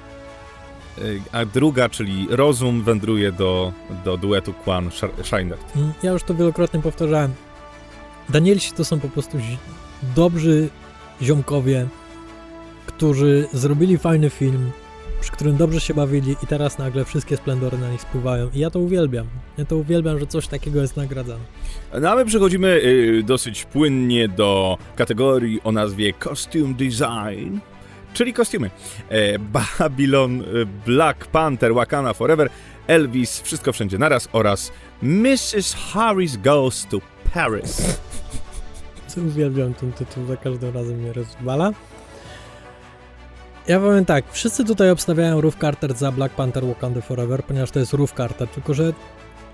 [1.02, 3.74] y, a druga, czyli Rozum, wędruje do,
[4.06, 4.90] do duetu Kwan
[5.24, 5.76] Scheinert.
[5.76, 7.34] Mm, Ja już to wielokrotnie powtarzałem.
[8.30, 9.38] Danielsi to są po prostu
[10.16, 10.70] dobrzy
[11.22, 11.88] ziomkowie,
[12.86, 14.72] którzy zrobili fajny film,
[15.22, 18.50] przy którym dobrze się bawili i teraz nagle wszystkie splendory na nich spływają.
[18.54, 19.28] I ja to uwielbiam.
[19.58, 21.44] Ja to uwielbiam, że coś takiego jest nagradzane.
[22.02, 27.58] No a my przechodzimy y, dosyć płynnie do kategorii o nazwie Costume Design,
[28.14, 28.70] czyli kostiumy.
[29.10, 30.46] E, Babylon, y,
[30.86, 32.50] Black Panther, Wakanda Forever,
[32.88, 34.72] Elvis, Wszystko Wszędzie Naraz oraz
[35.02, 35.76] Mrs.
[35.76, 36.98] Harris Goes to
[37.34, 38.00] Paris.
[39.28, 41.72] Uwielbiam ten tytuł, za każdym razem mnie rozwala.
[43.70, 47.80] Ja powiem tak, wszyscy tutaj obstawiają Ruth Carter za Black Panther Wakanda Forever, ponieważ to
[47.80, 48.94] jest Ruth Carter, tylko że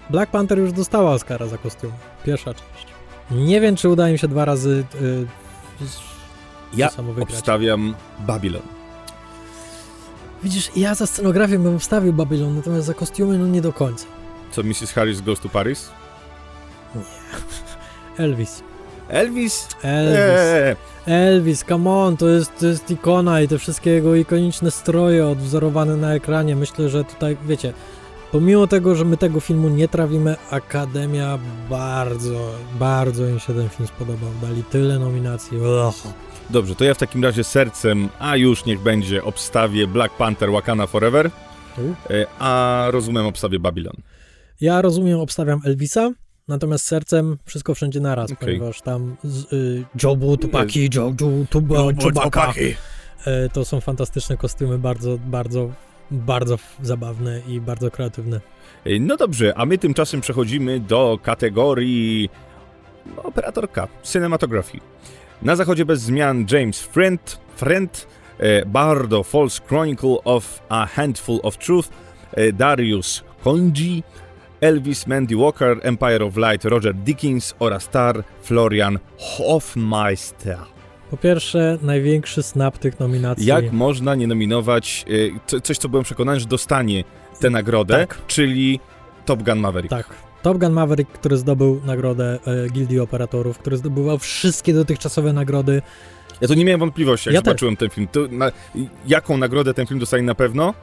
[0.10, 1.92] Black Panther już dostała Oscara za kostium.
[2.26, 2.88] Pierwsza część.
[3.32, 5.28] Nie wiem, czy uda im się dwa razy yy,
[6.74, 7.36] Ja to samo wygrać.
[7.36, 8.62] obstawiam Babylon.
[10.44, 14.06] Widzisz, ja za scenografię bym wstawił Babylon, natomiast za kostiumy no nie do końca.
[14.52, 14.92] Co, Mrs.
[14.94, 15.90] Harris Goes to Paris?
[18.18, 18.64] Elvis.
[19.10, 19.68] Elvis?
[19.84, 20.19] Elvis.
[20.57, 20.76] Eee,
[21.06, 25.98] Elvis, come on, to jest, to jest ikona i te wszystkie jego ikoniczne stroje odwzorowane
[25.98, 26.56] na ekranie.
[26.56, 27.73] Myślę, że tutaj, wiecie,
[28.32, 33.88] pomimo tego, że my tego filmu nie trawimy, Akademia bardzo, bardzo im się ten film
[33.88, 34.30] spodobał.
[34.41, 35.57] Dali tyle nominacji.
[35.57, 36.14] Ugh.
[36.49, 40.88] Dobrze, to ja w takim razie sercem, a już niech będzie, obstawię Black Panther Wakanda
[40.88, 41.32] Forever,
[42.10, 43.95] e, a rozumiem obstawię Babylon.
[44.61, 46.11] Ja rozumiem, obstawiam Elvisa,
[46.48, 48.38] natomiast sercem wszystko wszędzie naraz, Okej.
[48.48, 52.54] ponieważ tam z, y, Jobu, Tupaki, Jobu, Tuba, Chewbacca,
[53.28, 55.72] y, to są fantastyczne kostiumy, bardzo, bardzo,
[56.12, 58.42] bardzo zabawne i bardzo kreatywne.
[58.86, 62.30] E, No dobrze, a my tymczasem przechodzimy do kategorii
[63.24, 64.84] operatorka, cinematografii.
[65.42, 68.08] Na zachodzie bez zmian James Friend, Friend
[68.38, 71.90] e, Bardo, False Chronicle of a Handful of Truth,
[72.34, 74.04] e, Darius Konji,
[74.61, 80.57] Elvis Mandy Walker, Empire of Light, Roger Dickens oraz star Florian Hofmeister.
[81.11, 83.45] Po pierwsze, największy snap tych nominacji.
[83.45, 85.06] Jak można nie nominować
[85.48, 87.03] co- coś, co byłem przekonany, że dostanie
[87.40, 88.18] tę nagrodę, Tak.
[88.27, 88.80] czyli
[89.26, 89.90] Top Gun Maverick.
[89.90, 90.10] Tak,
[90.41, 95.82] Top Gun Maverick, który zdobył nagrodę e, Gildii Operatorów, który zdobywał wszystkie dotychczasowe nagrody.
[96.41, 98.07] Ja to nie miałem wątpliwości, jak Ja zobaczyłem ten film.
[98.11, 98.52] To na,
[99.07, 100.73] jaką nagrodę ten film dostanie na pewno,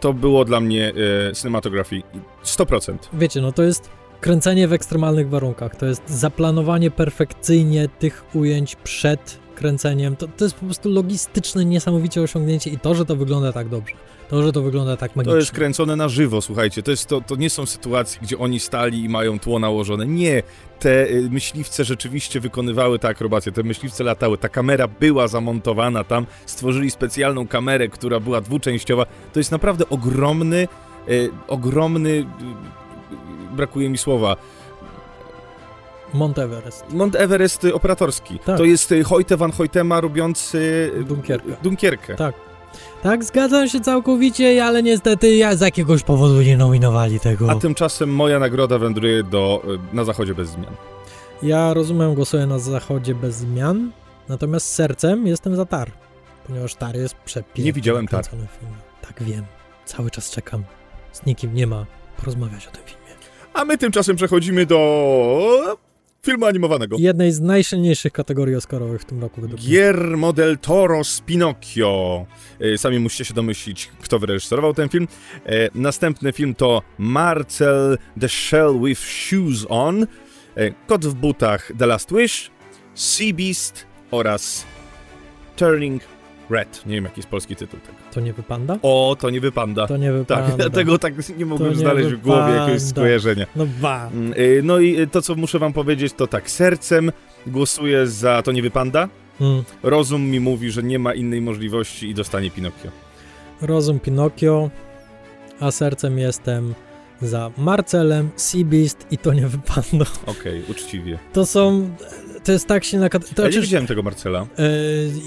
[0.00, 0.92] to było dla mnie
[1.28, 2.04] e, cinematografii
[2.44, 2.96] 100%.
[3.12, 3.90] Wiecie, no to jest
[4.20, 10.16] kręcenie w ekstremalnych warunkach, to jest zaplanowanie perfekcyjnie tych ujęć przed kręceniem.
[10.16, 13.94] To, to jest po prostu logistyczne, niesamowicie osiągnięcie i to, że to wygląda tak dobrze.
[14.30, 15.32] To, że to wygląda tak magicznie.
[15.32, 16.82] To jest kręcone na żywo, słuchajcie.
[16.82, 20.06] To, jest, to, to nie są sytuacje, gdzie oni stali i mają tło nałożone.
[20.06, 20.42] Nie.
[20.78, 24.38] Te y, myśliwce rzeczywiście wykonywały te akrobacje, te myśliwce latały.
[24.38, 26.26] Ta kamera była zamontowana tam.
[26.46, 29.06] Stworzyli specjalną kamerę, która była dwuczęściowa.
[29.32, 30.68] To jest naprawdę ogromny,
[31.08, 32.10] y, ogromny.
[32.10, 32.24] Y,
[33.56, 34.36] brakuje mi słowa.
[36.14, 36.92] Mount Everest.
[36.92, 38.38] Mount Everest operatorski.
[38.38, 38.56] Tak.
[38.56, 41.56] To jest Hoyte van Hoytema robiący Dunkierkę.
[41.62, 42.14] Dunkierkę.
[42.14, 42.49] Tak.
[43.02, 47.50] Tak, zgadzam się całkowicie, ale niestety ja z jakiegoś powodu nie nominowali tego.
[47.50, 49.62] A tymczasem moja nagroda wędruje do,
[49.92, 50.74] y, na zachodzie bez zmian.
[51.42, 53.90] Ja rozumiem, głosuję na zachodzie bez zmian,
[54.28, 55.90] natomiast sercem jestem za Tar,
[56.46, 57.64] ponieważ Tar jest przepiękny.
[57.64, 58.24] Nie widziałem Tar.
[58.26, 58.46] film.
[59.02, 59.44] Tak wiem,
[59.84, 60.64] cały czas czekam.
[61.12, 61.86] Z nikim nie ma
[62.16, 63.00] porozmawiać o tym filmie.
[63.54, 65.76] A my tymczasem przechodzimy do
[66.22, 66.96] filmu animowanego.
[66.98, 69.60] Jednej z najsilniejszych kategorii Oscarowych w tym roku według.
[69.60, 72.26] Guillermo del Toro z Pinocchio.
[72.60, 75.08] E, Sami musicie się domyślić, kto wyreżyserował ten film.
[75.46, 80.06] E, Następny film to Marcel the Shell with Shoes On, e,
[80.86, 82.50] Kot w butach The Last Wish,
[82.94, 84.64] Sea Beast oraz
[85.56, 86.02] Turning
[86.50, 86.86] Red.
[86.86, 87.98] Nie wiem, jaki jest polski tytuł tego.
[88.12, 88.78] To nie wypanda?
[88.82, 89.86] O, to nie wypanda.
[89.86, 90.46] To nie wypanda.
[90.46, 92.90] Tak, dlatego tak nie mogłem nie znaleźć w głowie jakiegoś wypanda.
[92.90, 93.46] skojarzenia.
[93.56, 94.10] No ba.
[94.14, 97.12] Mm, y, No i y, to, co muszę wam powiedzieć, to tak, sercem
[97.46, 99.08] głosuję za To nie wypanda.
[99.40, 99.62] Mm.
[99.82, 102.90] Rozum mi mówi, że nie ma innej możliwości i dostanie Pinokio.
[103.60, 104.70] Rozum Pinokio,
[105.60, 106.74] a sercem jestem
[107.22, 110.06] za Marcelem, Seabeast i to nie wypanda.
[110.26, 111.18] Okej, uczciwie.
[111.32, 111.90] To są...
[112.44, 113.08] To jest tak silna.
[113.08, 114.40] To Ja nie widziałem tego Marcela.
[114.40, 114.46] e,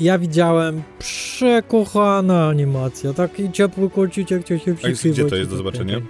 [0.01, 5.57] ja widziałem przekochana animacja, taki ciepły kociuciek, cię się A jest- gdzie to jest do
[5.57, 6.01] zobaczenia?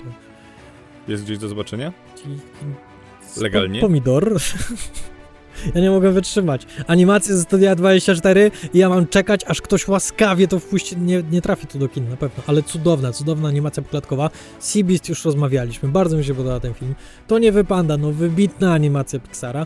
[1.07, 1.93] Jest gdzieś do zobaczenia?
[3.37, 3.81] Legalnie?
[3.81, 4.33] Pomidor.
[5.75, 6.67] Ja nie mogę wytrzymać.
[6.87, 10.97] Animacje ze Studia 24 i ja mam czekać, aż ktoś łaskawie to wpuści.
[10.97, 14.29] Nie, nie trafi tu do kin na pewno, ale cudowna, cudowna animacja poklatkowa.
[14.59, 16.95] Seabeast już rozmawialiśmy, bardzo mi się podoba ten film.
[17.27, 19.65] To nie wypanda, no wybitna animacja Pixara.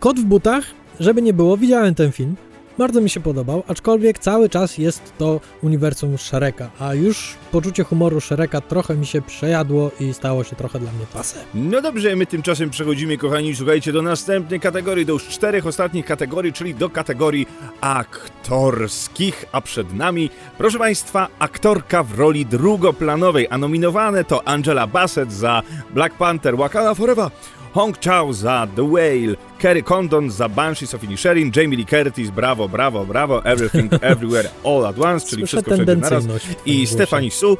[0.00, 0.64] Kot w butach,
[1.00, 2.36] żeby nie było, widziałem ten film.
[2.78, 8.20] Bardzo mi się podobał, aczkolwiek cały czas jest to uniwersum Shreka, a już poczucie humoru
[8.20, 11.42] Shreka trochę mi się przejadło i stało się trochę dla mnie pasem.
[11.54, 16.52] No dobrze, my tymczasem przechodzimy, kochani, słuchajcie, do następnej kategorii, do już czterech ostatnich kategorii,
[16.52, 17.46] czyli do kategorii
[17.80, 25.32] aktorskich, a przed nami, proszę Państwa, aktorka w roli drugoplanowej, a nominowane to Angela Bassett
[25.32, 27.30] za Black Panther, Wakanda Forever,
[27.74, 32.68] Hong Chao za The Whale, Kerry Condon za Banshees of Inisherin, Jamie Lee Curtis, brawo,
[32.68, 36.24] brawo, brawo, Everything Everywhere All at Once, czyli Słyszę wszystko wszędzie naraz,
[36.66, 36.86] i.
[36.86, 37.56] Stephanie Su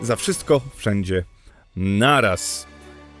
[0.00, 1.24] za wszystko wszędzie
[1.76, 2.66] naraz.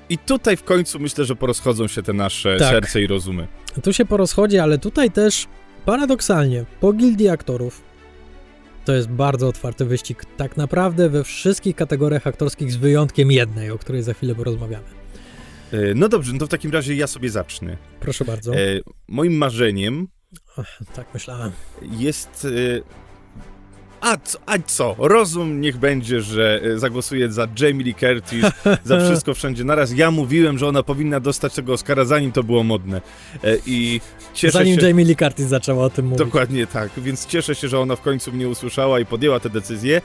[0.08, 2.68] I tutaj w końcu myślę, że porozchodzą się te nasze Tak.
[2.68, 3.48] serce i rozumy.
[3.82, 5.46] Tu się porozchodzi, ale tutaj też
[5.84, 7.82] paradoksalnie, po gildii aktorów
[8.84, 10.24] to jest bardzo otwarty wyścig.
[10.36, 14.84] Tak naprawdę we wszystkich kategoriach aktorskich z wyjątkiem jednej, o której za chwilę porozmawiamy.
[15.72, 17.76] E, No dobrze, no to w takim razie ja sobie zacznę.
[18.00, 18.54] Proszę bardzo.
[18.54, 18.58] E,
[19.08, 20.08] moim marzeniem
[20.94, 21.52] Tak myślałem.
[21.82, 22.46] jest...
[22.84, 23.08] E,
[24.00, 24.96] a co, a co?
[24.98, 28.44] Rozum niech będzie, że e, zagłosuję za Jamie Lee Curtis,
[28.84, 29.92] za wszystko wszędzie naraz.
[29.92, 33.00] Ja mówiłem, że ona powinna dostać tego Oscara, zanim to było modne.
[33.66, 34.00] I
[34.34, 34.86] cieszę Zanim się...
[34.86, 36.18] Jamie Lee Curtis zaczęła o tym mówić.
[36.18, 40.02] Dokładnie tak, więc cieszę się, że ona w końcu mnie usłyszała i podjęła tę decyzję.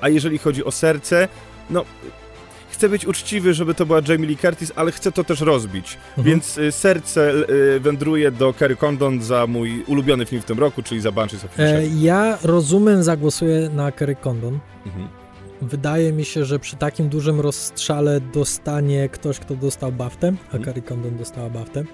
[0.00, 1.28] A jeżeli chodzi o serce,
[1.70, 1.84] no
[2.74, 5.98] chcę być uczciwy, żeby to była Jamie Lee Curtis, ale chcę to też rozbić.
[6.08, 6.24] Mhm.
[6.26, 7.32] Więc e, serce
[7.76, 11.44] e, wędruje do Kerry Condon za mój ulubiony film w tym roku, czyli za Banshees
[11.44, 14.58] of E, ja rozumiem, zagłosuję na Kerry Condon.
[14.86, 15.08] Mhm.
[15.62, 20.82] Wydaje mi się, że przy takim dużym rozstrzale dostanie ktoś, kto dostał baftę, a Mhm.
[20.82, 21.84] Condon dostała baftę.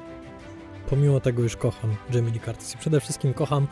[0.90, 3.66] Pomimo tego już kocham Jamie Lee Curtis i przede wszystkim kocham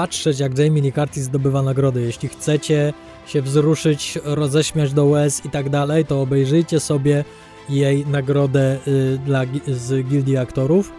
[0.00, 2.02] patrzeć, jak Jamie Lee Curtis zdobywa nagrody.
[2.02, 2.92] Jeśli chcecie
[3.26, 7.24] się wzruszyć, roześmiać do łez i tak dalej, to obejrzyjcie sobie
[7.68, 10.92] jej nagrodę y, dla, z Gildii Aktorów.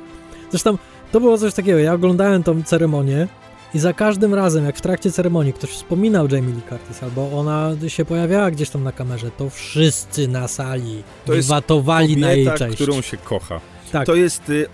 [0.52, 0.78] Zresztą
[1.11, 3.28] to było coś takiego, ja oglądałem tą ceremonię
[3.74, 7.72] i za każdym razem, jak w trakcie ceremonii ktoś wspominał Jamie Lee Curtis, albo ona
[7.88, 12.76] się pojawiała gdzieś tam na kamerze, to wszyscy na sali To watowali na jej cześć.
[12.76, 13.60] którą się kocha.
[13.91, 14.06] Tak.
[14.06, 14.49] To jest...
[14.49, 14.65] y,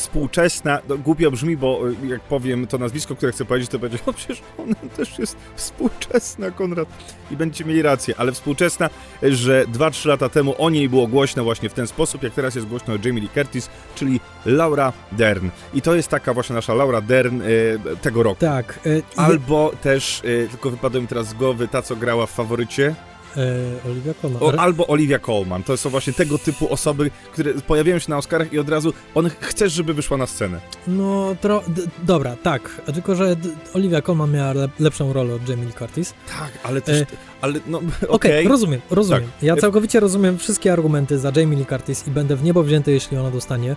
[0.00, 3.98] współczesna, no, głupio brzmi, bo y, jak powiem to nazwisko, które chcę powiedzieć, to będzie,
[4.06, 6.88] no przecież ona też jest współczesna, Konrad.
[7.30, 8.90] I będziecie mieli rację, ale współczesna,
[9.22, 12.66] że 2-3 lata temu o niej było głośno właśnie w ten sposób, jak teraz jest
[12.66, 15.48] głośno o Jamie Lee Curtis, czyli Laura Dern.
[15.74, 18.40] I to jest taka właśnie nasza Laura Dern y, tego roku.
[18.40, 18.80] Tak.
[18.86, 22.94] y, Albo też, y, tylko wypadło mi teraz z głowy, ta co grała w faworycie,
[23.36, 24.42] y, Olivia Colman.
[24.42, 25.62] o, albo Olivia Colman.
[25.62, 29.30] To są właśnie tego typu osoby, które pojawiają się na Oscarach i od razu on
[29.40, 30.60] chcesz, żeby wyszła na scenę.
[30.86, 31.62] No, tro...
[32.02, 32.80] dobra, tak.
[32.94, 33.36] Tylko, że
[33.74, 36.14] Olivia Colman miała le- lepszą rolę od Jamie Lee Curtis.
[36.38, 37.06] Tak, ale też, E,
[37.40, 38.08] ale no, okej.
[38.08, 39.22] Okej, rozumiem, rozumiem.
[39.22, 39.42] Tak.
[39.42, 43.16] Ja całkowicie rozumiem wszystkie argumenty za Jamie Lee Curtis i będę w niebo wzięty, jeśli
[43.16, 43.76] ona dostanie.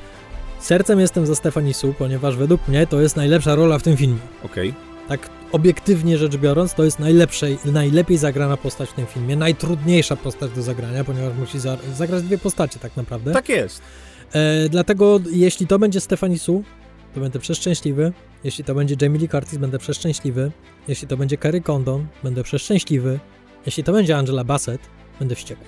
[0.59, 4.19] Sercem jestem za Stephanie Su, ponieważ według mnie to jest najlepsza rola w tym filmie.
[4.43, 4.73] Okej.
[5.07, 10.51] Tak obiektywnie rzecz biorąc, to jest najlepszej, najlepiej zagrana postać w tym filmie, najtrudniejsza postać
[10.51, 13.34] do zagrania, ponieważ musi za, zagrać dwie postacie tak naprawdę.
[13.34, 13.81] Tak jest.
[14.34, 16.63] E, dlatego jeśli to będzie Stephanie Su,
[17.13, 18.13] to będę przeszczęśliwy.
[18.43, 20.51] Jeśli to będzie Jamie Lee Curtis, będę przeszczęśliwy.
[20.88, 23.19] Jeśli to będzie Kerry Condon, będę przeszczęśliwy.
[23.65, 24.81] Jeśli to będzie Angela Bassett,
[25.19, 25.65] będę wściekły.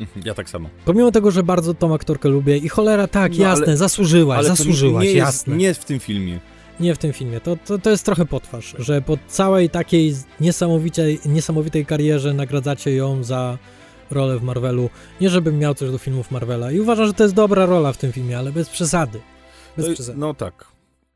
[0.00, 0.68] Mhm, Ja tak samo.
[0.84, 4.48] Pomimo tego, że bardzo tą aktorkę lubię i cholera, tak, No, jasne, ale- zasłużyłaś, Ale
[4.48, 5.52] zasłużyłaś, nie, jasne.
[5.52, 6.40] jest, nie w tym filmie.
[6.80, 7.40] Nie w tym filmie.
[7.40, 13.24] To, to, to jest trochę potwarz, że po całej takiej niesamowitej, niesamowitej karierze nagradzacie ją
[13.24, 13.58] za
[14.10, 14.90] rolę w Marvelu.
[15.20, 16.72] Nie żebym miał coś do filmów Marvela.
[16.72, 19.20] I uważam, że to jest dobra rola w tym filmie, ale bez przesady.
[19.76, 20.18] Bez To- przesady.
[20.18, 20.64] No tak.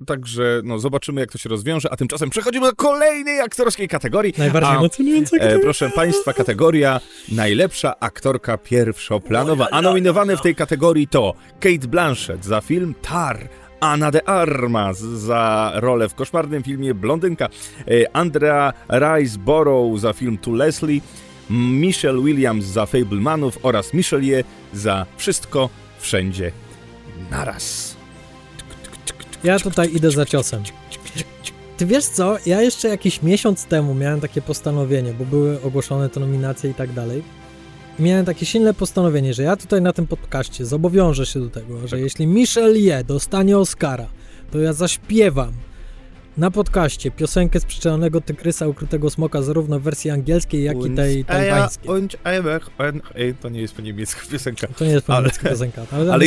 [0.06, 4.34] Także no, zobaczymy, jak to się rozwiąże, a tymczasem przechodzimy do kolejnej aktorskiej kategorii.
[4.38, 7.00] Najbardziej emocjonująca E, proszę Państwa, kategoria
[7.32, 9.68] najlepsza aktorka pierwszoplanowa.
[9.70, 13.48] A nominowane w tej kategorii to Kate Blanchett za film Tar,
[13.82, 17.48] Anna de Armas za rolę w koszmarnym filmie Blondynka,
[17.88, 21.00] e, Andrea Riseborough za film To Leslie,
[21.50, 25.68] Michelle Williams za Fablemanów oraz Michelle Ye za Wszystko,
[25.98, 26.52] Wszędzie,
[27.30, 27.96] Naraz.
[29.44, 30.62] Ja tutaj idę za ciosem.
[31.76, 36.20] Ty wiesz co, ja jeszcze jakiś miesiąc temu miałem takie postanowienie, bo były ogłoszone te
[36.20, 37.22] nominacje i tak dalej.
[37.98, 42.00] Miałem takie silne postanowienie, że ja tutaj na tym podcaście zobowiążę się do tego, że
[42.00, 44.06] jeśli Michelle Ye dostanie Oscara,
[44.50, 45.52] to ja zaśpiewam
[46.36, 51.24] na podcaście piosenkę z przyczelonego Tygrysa Ukrytego Smoka zarówno w wersji angielskiej, jak i tej
[51.24, 51.90] tajwańskiej.
[51.90, 54.66] Und Eimer, und, ej, to nie jest po niemiecku piosenka.
[54.66, 56.24] To nie jest po niemiecka piosenka, ale, ale-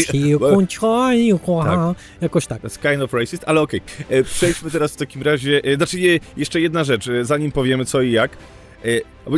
[1.69, 2.61] ale jakoś tak.
[2.63, 3.81] That's kind of racist, ale okej.
[4.09, 5.61] E, Przejdźmy teraz w takim razie.
[5.63, 8.37] e, Znaczy, nie, jeszcze jedna rzecz, e, zanim powiemy co i jak.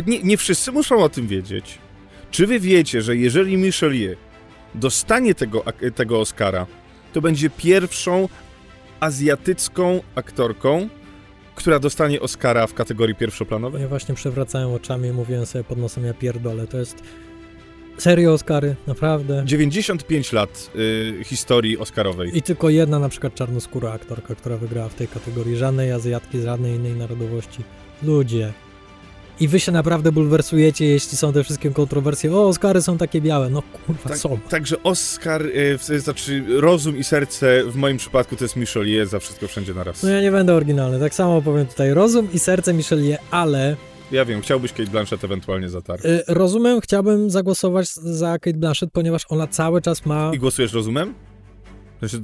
[0.06, 1.78] Nie, nie wszyscy muszą o tym wiedzieć.
[2.30, 4.16] Czy wy wiecie, że jeżeli Michelle Ye
[4.74, 5.64] dostanie tego,
[5.94, 6.66] tego Oscara,
[7.12, 8.28] to będzie pierwszą
[9.00, 10.88] azjatycką aktorką,
[11.54, 13.82] która dostanie Oscara w kategorii pierwszoplanowej?
[13.82, 17.02] Ja właśnie przewracałem oczami i mówiłem sobie pod nosem, ja pierdolę, to jest
[17.98, 19.42] serio Oscary, naprawdę.
[19.46, 20.70] 95 lat
[21.20, 22.38] y, historii Oscarowej.
[22.38, 25.56] I tylko jedna na przykład czarnoskóra aktorka, która wygrała w tej kategorii.
[25.56, 27.62] Żadnej Azjatki z żadnej innej narodowości.
[28.02, 28.52] Ludzie.
[29.40, 32.34] I wy się naprawdę bulwersujecie, jeśli są te wszystkie kontrowersje.
[32.36, 33.50] O, Oscary są takie białe.
[33.50, 34.38] No kurwa, Tak, są.
[34.48, 35.42] Także Oscar,
[35.90, 39.74] y, znaczy rozum i serce w moim przypadku to jest Michelle Ye za wszystko wszędzie
[39.74, 40.02] naraz.
[40.02, 41.00] No ja nie będę oryginalny.
[41.00, 43.76] Tak samo powiem tutaj rozum i serce Michelle Ye, ale
[44.12, 46.06] Ja wiem, chciałbyś Kate Blanchett ewentualnie za tar.
[46.06, 50.30] y, rozumem chciałbym zagłosować za Kate Blanchett, ponieważ ona cały czas ma...
[50.34, 51.14] I głosujesz rozumem?
[51.98, 52.22] Znaczy,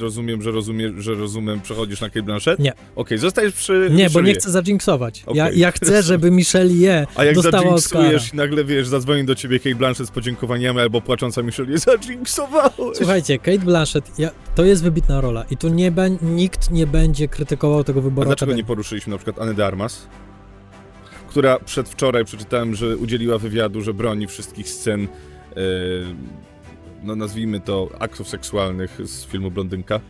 [0.00, 2.58] rozumiem, że rozumiem, że rozumem przechodzisz na Kate Blanchett?
[2.58, 2.72] Nie.
[2.96, 5.24] Okej, zostajesz przy Nie, bo nie chcę zadżinksować.
[5.34, 5.58] Ja, Okej.
[5.58, 9.74] ja chcę, żeby Michelle Ye A jak zadżinksujesz i nagle, wiesz, zadzwoni do ciebie Kate
[9.74, 12.96] Blanchett z podziękowaniami albo płacząca Michelle Ye, zadżinksowałeś!
[12.96, 15.92] Słuchajcie, Kate Blanchett, ja, to jest wybitna rola i tu nie
[16.22, 18.66] nikt nie będzie krytykował tego A wyboru dlaczego nie Akademii.
[18.66, 20.06] poruszyliśmy na przykład Anny de Armas?
[21.28, 25.08] Która przedwczoraj przeczytałem, że udzieliła wywiadu, że broni wszystkich scen, e,
[27.04, 30.00] no nazwijmy to, aktów seksualnych z filmu Blondynka.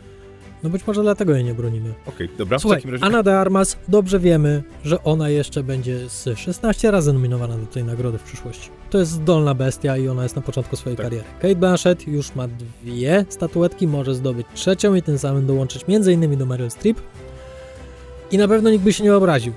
[0.62, 1.94] No być może dlatego jej nie bronimy.
[2.06, 3.04] Okej, dobra, w Słuchaj, takim razie...
[3.04, 7.84] Anna de Armas, dobrze wiemy, że ona jeszcze będzie z 16 razy nominowana do tej
[7.84, 8.70] nagrody w przyszłości.
[8.90, 11.06] To jest zdolna bestia i ona jest na początku swojej Tak.
[11.06, 11.24] kariery.
[11.40, 16.38] Kate Blanchett już ma dwie statuetki, może zdobyć trzecią i tym samym dołączyć m.in.
[16.38, 17.00] do Meryl Streep.
[18.30, 19.52] I na pewno nikt by się nie obraził.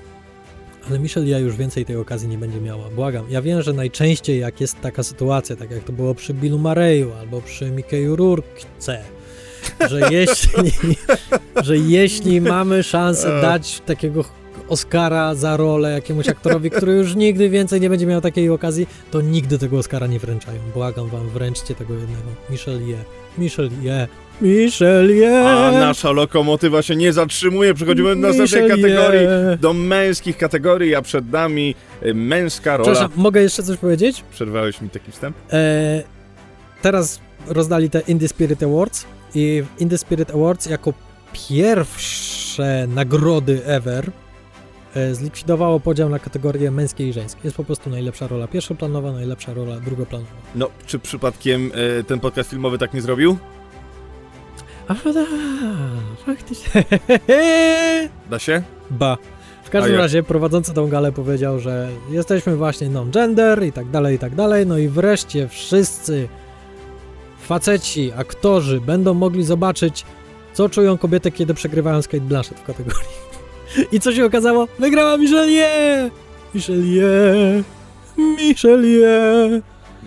[0.90, 2.90] Ale Michelle ja już więcej tej okazji nie będzie miała.
[2.90, 3.26] Błagam.
[3.30, 7.12] Ja wiem, że najczęściej jak jest taka sytuacja, tak jak to było przy Billu Murray'u
[7.20, 8.60] albo przy Mickey'u Rourke,
[9.88, 10.72] że jeśli,
[11.62, 14.24] że jeśli mamy szansę dać takiego
[14.68, 19.20] Oscara za rolę jakiemuś aktorowi, który już nigdy więcej nie będzie miał takiej okazji, to
[19.20, 20.58] nigdy tego Oscara nie wręczają.
[20.74, 22.30] Błagam wam, wręczcie tego jednego.
[22.50, 22.98] Michelle Ye.
[23.38, 24.08] Michelle Ye.
[24.40, 25.48] Michelle Ye.
[25.48, 29.28] A nasza lokomotywa się nie zatrzymuje, przechodzimy do następnej kategorii,
[29.60, 32.92] do męskich kategorii, a przed nami y, męska rola...
[32.92, 34.24] Przepraszam, mogę jeszcze coś powiedzieć?
[34.30, 35.36] Przerwałeś mi taki wstęp?
[35.52, 36.02] E,
[36.82, 40.92] teraz rozdali te Indie Spirit Awards I w In the Spirit Awards jako
[41.32, 44.10] pierwsze nagrody ever
[44.94, 47.40] e, zlikwidowało podział na kategorie męskie i żeńskie.
[47.44, 50.30] Jest po prostu najlepsza rola pierwszoplanowa, najlepsza rola drugoplanowa.
[50.54, 53.38] No, czy przypadkiem e, ten podcast filmowy tak nie zrobił?
[54.88, 55.24] A da,
[56.26, 56.84] faktycznie.
[58.30, 58.62] Da się?
[58.90, 59.16] Ba.
[59.64, 64.18] W każdym razie prowadzący tą galę powiedział, że jesteśmy właśnie non-gender i tak dalej, i
[64.18, 64.66] tak dalej.
[64.66, 66.28] No i wreszcie wszyscy
[67.40, 70.04] faceci, aktorzy będą mogli zobaczyć,
[70.52, 73.08] co czują kobiety, kiedy przegrywają z Kate Blanchett w kategorii.
[73.92, 74.68] I co się okazało?
[74.78, 76.10] Wygrała Yeoh!
[78.16, 79.62] Michelle Yeoh!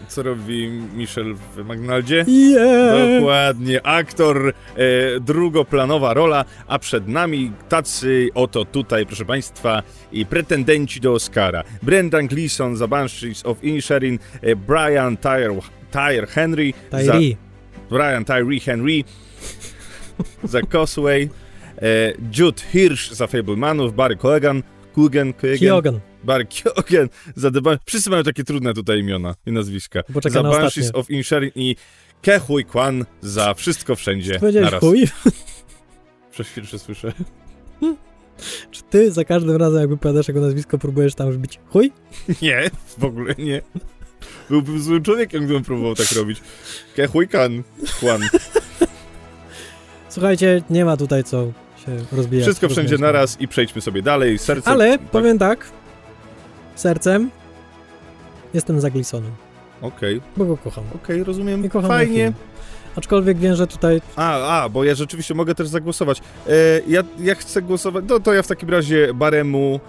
[0.09, 2.25] Co robi Michel w McDonaldzie?
[2.27, 3.19] Yeah!
[3.19, 10.99] Dokładnie, aktor, e, drugoplanowa rola, a przed nami tacy oto tutaj, proszę Państwa, i pretendenci
[10.99, 11.63] do Oscara.
[11.83, 15.59] Brendan Gleeson za Banshees of Inisherin, e, Brian Tyre,
[15.91, 17.11] Tyre Henry za...
[17.11, 17.37] Tyree.
[17.89, 19.03] Brian Tyree Henry
[20.43, 21.29] za Causeway,
[21.81, 24.63] e, Jude Hirsch za Fablemanów, Barry Cogan,
[24.93, 26.25] Kugan, Kugan, Kyogan.
[26.27, 30.03] Barry Keoghan za The Ban- Wszyscy mają takie trudne tutaj imiona i nazwiska.
[30.29, 30.99] Za na Banshees ostatnie.
[30.99, 31.75] of Inisherin i
[32.21, 34.79] Ke Hui Kwan za Wszystko Wszędzie Powiedziałeś naraz.
[34.81, 35.07] chuj?
[36.31, 37.13] Przez chwilę słyszę.
[38.71, 41.91] Czy ty za każdym razem, jak wypowiadasz jego nazwisko, próbujesz tam wbić chuj?
[42.41, 43.61] Nie, w ogóle nie.
[44.49, 46.41] Byłbym złym człowiekiem, gdybym próbował tak robić.
[46.95, 48.21] Ke Hui Kan, Kwan.
[50.09, 51.51] Słuchajcie, nie ma tutaj co
[51.85, 52.45] się rozbijać.
[52.45, 54.37] Wszystko Wszędzie naraz i przejdźmy sobie dalej.
[54.39, 54.69] Serce...
[54.69, 55.09] Ale tak?
[55.09, 55.71] powiem tak,
[56.79, 57.29] sercem
[58.53, 59.31] jestem za Gleasonem,
[59.81, 60.83] Okej, bo go kocham.
[60.95, 61.65] okej, rozumiem.
[61.65, 62.33] I kocham Fajnie.
[62.95, 66.21] Aczkolwiek wiem, że tutaj A, a, bo ja rzeczywiście mogę też zagłosować.
[66.47, 66.51] E,
[66.87, 69.79] ja, ja chcę głosować, no to ja w takim razie Baremu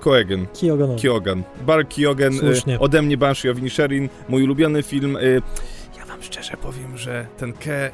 [0.00, 1.02] Koegen, Kyogonowi.
[1.02, 1.42] Kyogan.
[1.66, 1.86] Bar
[2.38, 2.74] Słusznie.
[2.74, 5.16] e, ode mnie Banshee of Inisherin, mój ulubiony film.
[5.16, 5.20] E,
[5.98, 7.90] ja wam szczerze powiem, że ten Ke...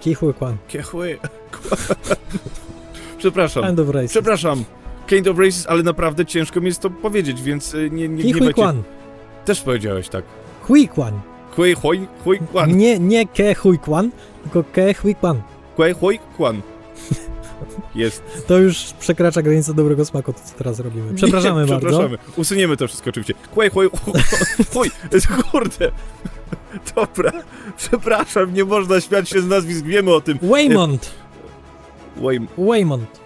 [0.00, 0.56] Kihui Kwan.
[0.68, 1.06] Kehue...
[3.18, 3.76] Przepraszam,
[4.08, 4.64] przepraszam.
[5.10, 8.32] Kind of Races, ale naprawdę ciężko mi jest to powiedzieć, więc e, nie, nie Kihui
[8.32, 8.62] gniewajcie.
[8.62, 8.82] Kwan.
[9.44, 10.24] Też powiedziałeś tak.
[10.62, 11.20] Hui Kwan.
[11.56, 12.76] Kue Hoi Hui Kwan.
[12.76, 14.10] Nie, nie Ke Hui Kwan,
[14.42, 15.42] tylko Ke Hui Kwan.
[15.76, 16.62] Kue Hoi Kwan.
[17.94, 18.22] Jest.
[18.48, 21.14] To już przekracza granicę dobrego smaku, to co teraz robimy.
[21.14, 21.88] Przepraszamy Nie, bardzo.
[21.88, 22.18] Przepraszamy.
[22.36, 23.34] Usuniemy to wszystko oczywiście.
[23.54, 23.90] Kłej, chłoj,
[24.72, 24.90] chuj,
[25.50, 25.92] kurde.
[26.94, 27.32] Dobra,
[27.76, 30.38] przepraszam, nie można śmiać się z nazwisk, wiemy o tym.
[30.42, 31.10] Waymont.
[32.16, 32.40] Way...
[32.58, 33.20] Waymont.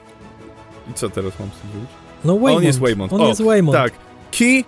[0.90, 1.90] I co teraz mam zrobić?
[2.24, 2.59] No Waymont.
[2.59, 3.12] On jest Waymont.
[3.12, 3.78] On O, jest Waymont.
[3.78, 3.93] Tak.
[4.31, 4.65] Ki...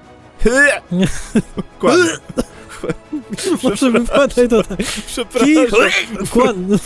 [1.79, 1.99] Kłan.
[3.63, 4.79] Może wypadaj to tak.
[5.07, 5.89] Przepraszam.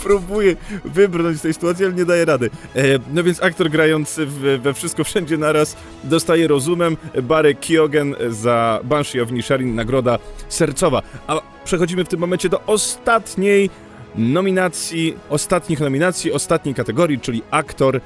[0.02, 2.50] Próbuję wybrnąć z tej sytuacji, ale nie daję rady.
[2.76, 2.82] E,
[3.12, 9.20] no więc aktor grający w, we Wszystko Wszędzie Naraz dostaje rozumem Barry Keoghan za Banshee
[9.20, 11.02] of Inisherin, nagroda sercowa.
[11.26, 13.70] A przechodzimy w tym momencie do ostatniej
[14.16, 18.00] nominacji, ostatnich nominacji, ostatniej kategorii, czyli aktor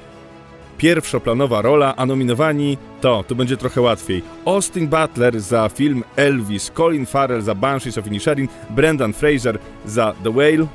[0.77, 7.05] pierwszoplanowa rola, a nominowani to, tu będzie trochę łatwiej, Austin Butler za film Elvis, Colin
[7.05, 10.67] Farrell za Banshees of Inisherin, Brendan Fraser za The Whale,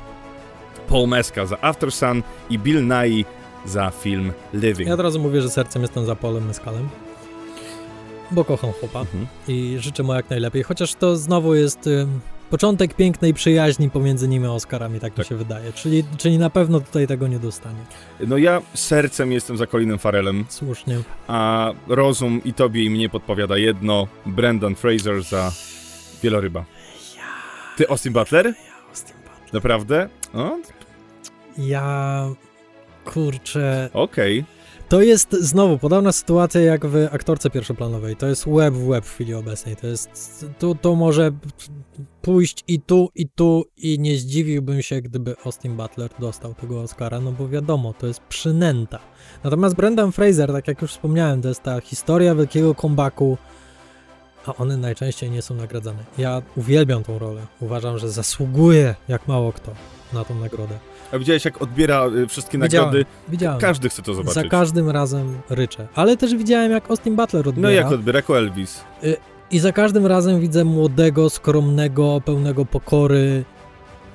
[0.87, 3.25] Paul Mescal za After Sun i Bill Nighy
[3.65, 4.87] za film Living.
[4.87, 6.89] Ja od razu mówię, że sercem jestem za Polem Mescalem.
[8.31, 9.27] Bo kocham chłopa Mhm.
[9.47, 10.63] i życzę mu jak najlepiej.
[10.63, 12.07] Chociaż to znowu jest y,
[12.51, 15.25] początek pięknej przyjaźni pomiędzy nimi a Oscarami, tak, Tak.
[15.25, 15.73] mi się wydaje.
[15.73, 17.79] Czyli, czyli na pewno tutaj tego nie dostanie.
[18.27, 20.97] No ja sercem jestem za Colinem Farrellem, Słusznie.
[21.27, 25.51] a rozum i tobie i mnie podpowiada jedno, Brendan Fraser za
[26.23, 26.65] Wieloryba.
[27.77, 28.53] Ty Austin Butler?
[28.89, 29.53] Austin Butler.
[29.53, 30.09] Naprawdę?
[30.33, 30.57] O,
[31.57, 32.27] Ja...
[33.05, 33.89] Kurczę...
[33.93, 34.43] Okej.
[34.91, 38.15] To jest znowu podobna sytuacja jak w aktorce pierwszoplanowej.
[38.15, 39.75] To jest web w web w chwili obecnej.
[39.75, 40.45] To jest.
[40.59, 41.31] Tu, to może
[42.21, 47.19] pójść i tu, i tu, i nie zdziwiłbym się, gdyby Austin Butler dostał tego Oscara,
[47.19, 48.99] no bo wiadomo, to jest przynęta.
[49.43, 53.37] Natomiast Brendan Fraser, tak jak już wspomniałem, to jest ta historia wielkiego comebacku,
[54.45, 56.03] a one najczęściej nie są nagradzane.
[56.17, 57.47] Ja uwielbiam tą rolę.
[57.59, 59.71] Uważam, że zasługuje jak mało kto
[60.13, 60.79] na tą nagrodę.
[61.11, 63.05] A widziałeś jak odbiera y, wszystkie nagrody?
[63.27, 63.59] Widziałem.
[63.59, 64.43] Każdy chce to zobaczyć.
[64.43, 65.87] Za każdym razem ryczę.
[65.95, 67.67] Ale też widziałem, jak Austin Butler odbiera.
[67.67, 68.17] No jak odbiera?
[68.17, 68.83] Jako Elvis.
[69.51, 73.43] I za każdym razem widzę młodego, skromnego, pełnego pokory,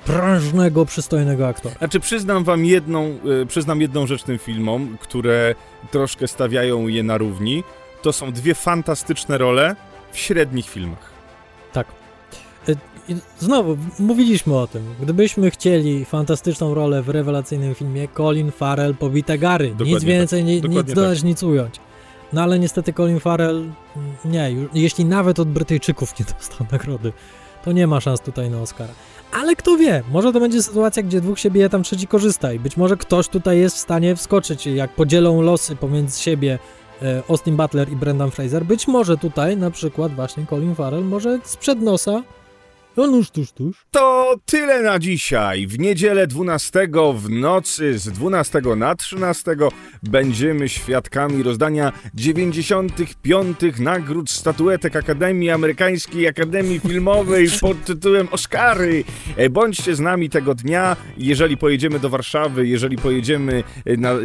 [0.05, 1.75] prężnego, przystojnego aktora.
[1.79, 5.55] Znaczy przyznam wam jedną, y, przyznam jedną rzecz tym filmom, które
[5.91, 7.65] troszkę stawiają je na równi.
[8.03, 9.77] To są dwie fantastyczne role
[10.13, 11.16] w średnich filmach.
[13.09, 13.17] Tak.
[13.17, 14.83] I znowu, mówiliśmy o tym.
[15.03, 19.69] Gdybyśmy chcieli fantastyczną rolę w rewelacyjnym filmie, Colin Farrell pobite gary.
[19.69, 21.81] Dokładnie nic więcej, ni, Dokładnie nic dodać, nic ująć.
[22.33, 23.73] No ale niestety Colin Farrell, mm,
[24.25, 27.13] nie, ju- jeśli nawet od Brytyjczyków nie dostał nagrody,
[27.65, 28.93] to nie ma szans tutaj na Oscara.
[29.33, 32.59] Ale kto wie, może to będzie sytuacja, gdzie dwóch się bije, tam trzeci korzysta i
[32.59, 36.59] być może ktoś tutaj jest w stanie wskoczyć, jak podzielą losy pomiędzy siebie
[37.03, 38.65] e, Austin Butler i Brendan Fraser.
[38.65, 42.23] Być może tutaj na przykład właśnie Colin Farrell może sprzed nosa,
[42.97, 43.77] no nuż tuż tuż.
[43.91, 45.67] To tyle na dzisiaj.
[45.67, 49.57] W niedzielę 12 w nocy z 12 na 13
[50.03, 59.05] będziemy świadkami rozdania 95 nagród statuetek Akademii Amerykańskiej Akademii Filmowej pod tytułem Oscary.
[59.37, 60.97] E, Bądźcie z nami tego dnia.
[61.19, 64.17] Jeżeli pojedziemy do Warszawy, jeżeli pojedziemy e, na, e,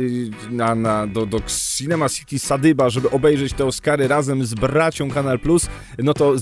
[0.52, 1.42] na, na, do, do
[1.78, 5.68] Cinema City Sadyba, żeby obejrzeć te Oscary razem z bracią Kanal Plus,
[6.00, 6.34] no to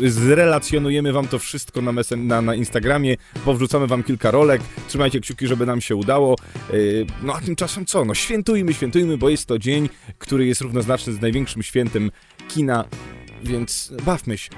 [0.00, 5.46] zrelacjonujemy wam to wszystko na, mesen- na, na Instagramie, powrzucamy wam kilka rolek, trzymajcie kciuki,
[5.46, 6.36] żeby nam się udało.
[6.72, 8.04] Yy, No a tymczasem co?
[8.04, 9.88] No świętujmy, świętujmy, bo jest to dzień,
[10.18, 12.10] który jest równoznaczny z największym świętem
[12.48, 12.84] kina,
[13.44, 14.50] więc bawmy się.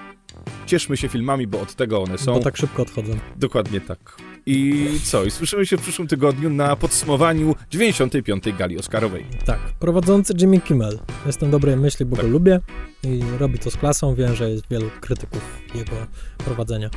[0.66, 2.32] Cieszmy się filmami, bo od tego one są.
[2.34, 3.18] Bo tak szybko odchodzą.
[3.36, 4.16] Dokładnie tak.
[4.50, 5.24] I co?
[5.24, 8.44] I słyszymy się w przyszłym tygodniu na podsumowaniu 95.
[8.58, 9.26] gali Oscarowej.
[9.44, 10.98] Tak, prowadzący Jimmy Kimmel.
[11.26, 12.24] Jestem dobrej myśli, bo Tak.
[12.24, 12.60] go lubię
[13.04, 14.14] i robi to z klasą.
[14.14, 15.40] Wiem, że jest wielu krytyków
[15.74, 15.92] jego
[16.38, 16.90] prowadzenia.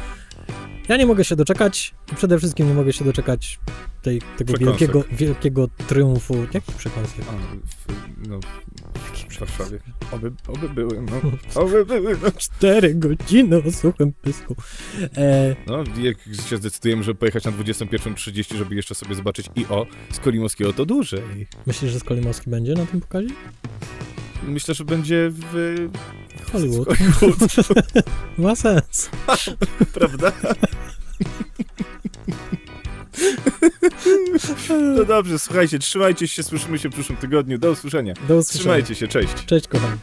[0.89, 3.59] Ja nie mogę się doczekać i przede wszystkim nie mogę się doczekać
[4.01, 4.79] tej, tego Przekąsek.
[4.79, 6.35] wielkiego, wielkiego triumfu.
[6.53, 7.25] Jaki przekąsek?
[7.29, 7.31] A,
[7.67, 8.39] w, no,
[9.29, 9.79] w Warszawie.
[10.11, 11.31] Oby, oby były, no.
[11.63, 12.31] Oby były, no.
[12.37, 14.55] Cztery godziny o suchym pysku.
[15.17, 16.17] E, No, jak
[16.49, 20.85] się zdecydujemy, żeby pojechać na 21.30, żeby jeszcze sobie zobaczyć i o, z Kolimowskiego to
[20.85, 21.47] dłużej.
[21.65, 23.29] myślisz, że Skolimowski będzie na tym pokazie?
[24.43, 25.75] Myślę, że będzie w...
[26.51, 26.97] Hollywood.
[26.97, 27.51] Hollywood,
[28.37, 29.09] Ma sens.
[29.93, 30.31] prawda?
[34.95, 37.57] No dobrze, słuchajcie, trzymajcie się, słyszymy się w przyszłym tygodniu.
[37.57, 38.13] Do usłyszenia.
[38.27, 38.61] Do usłyszenia.
[38.61, 39.33] Trzymajcie się, cześć.
[39.45, 39.97] Cześć, kochani.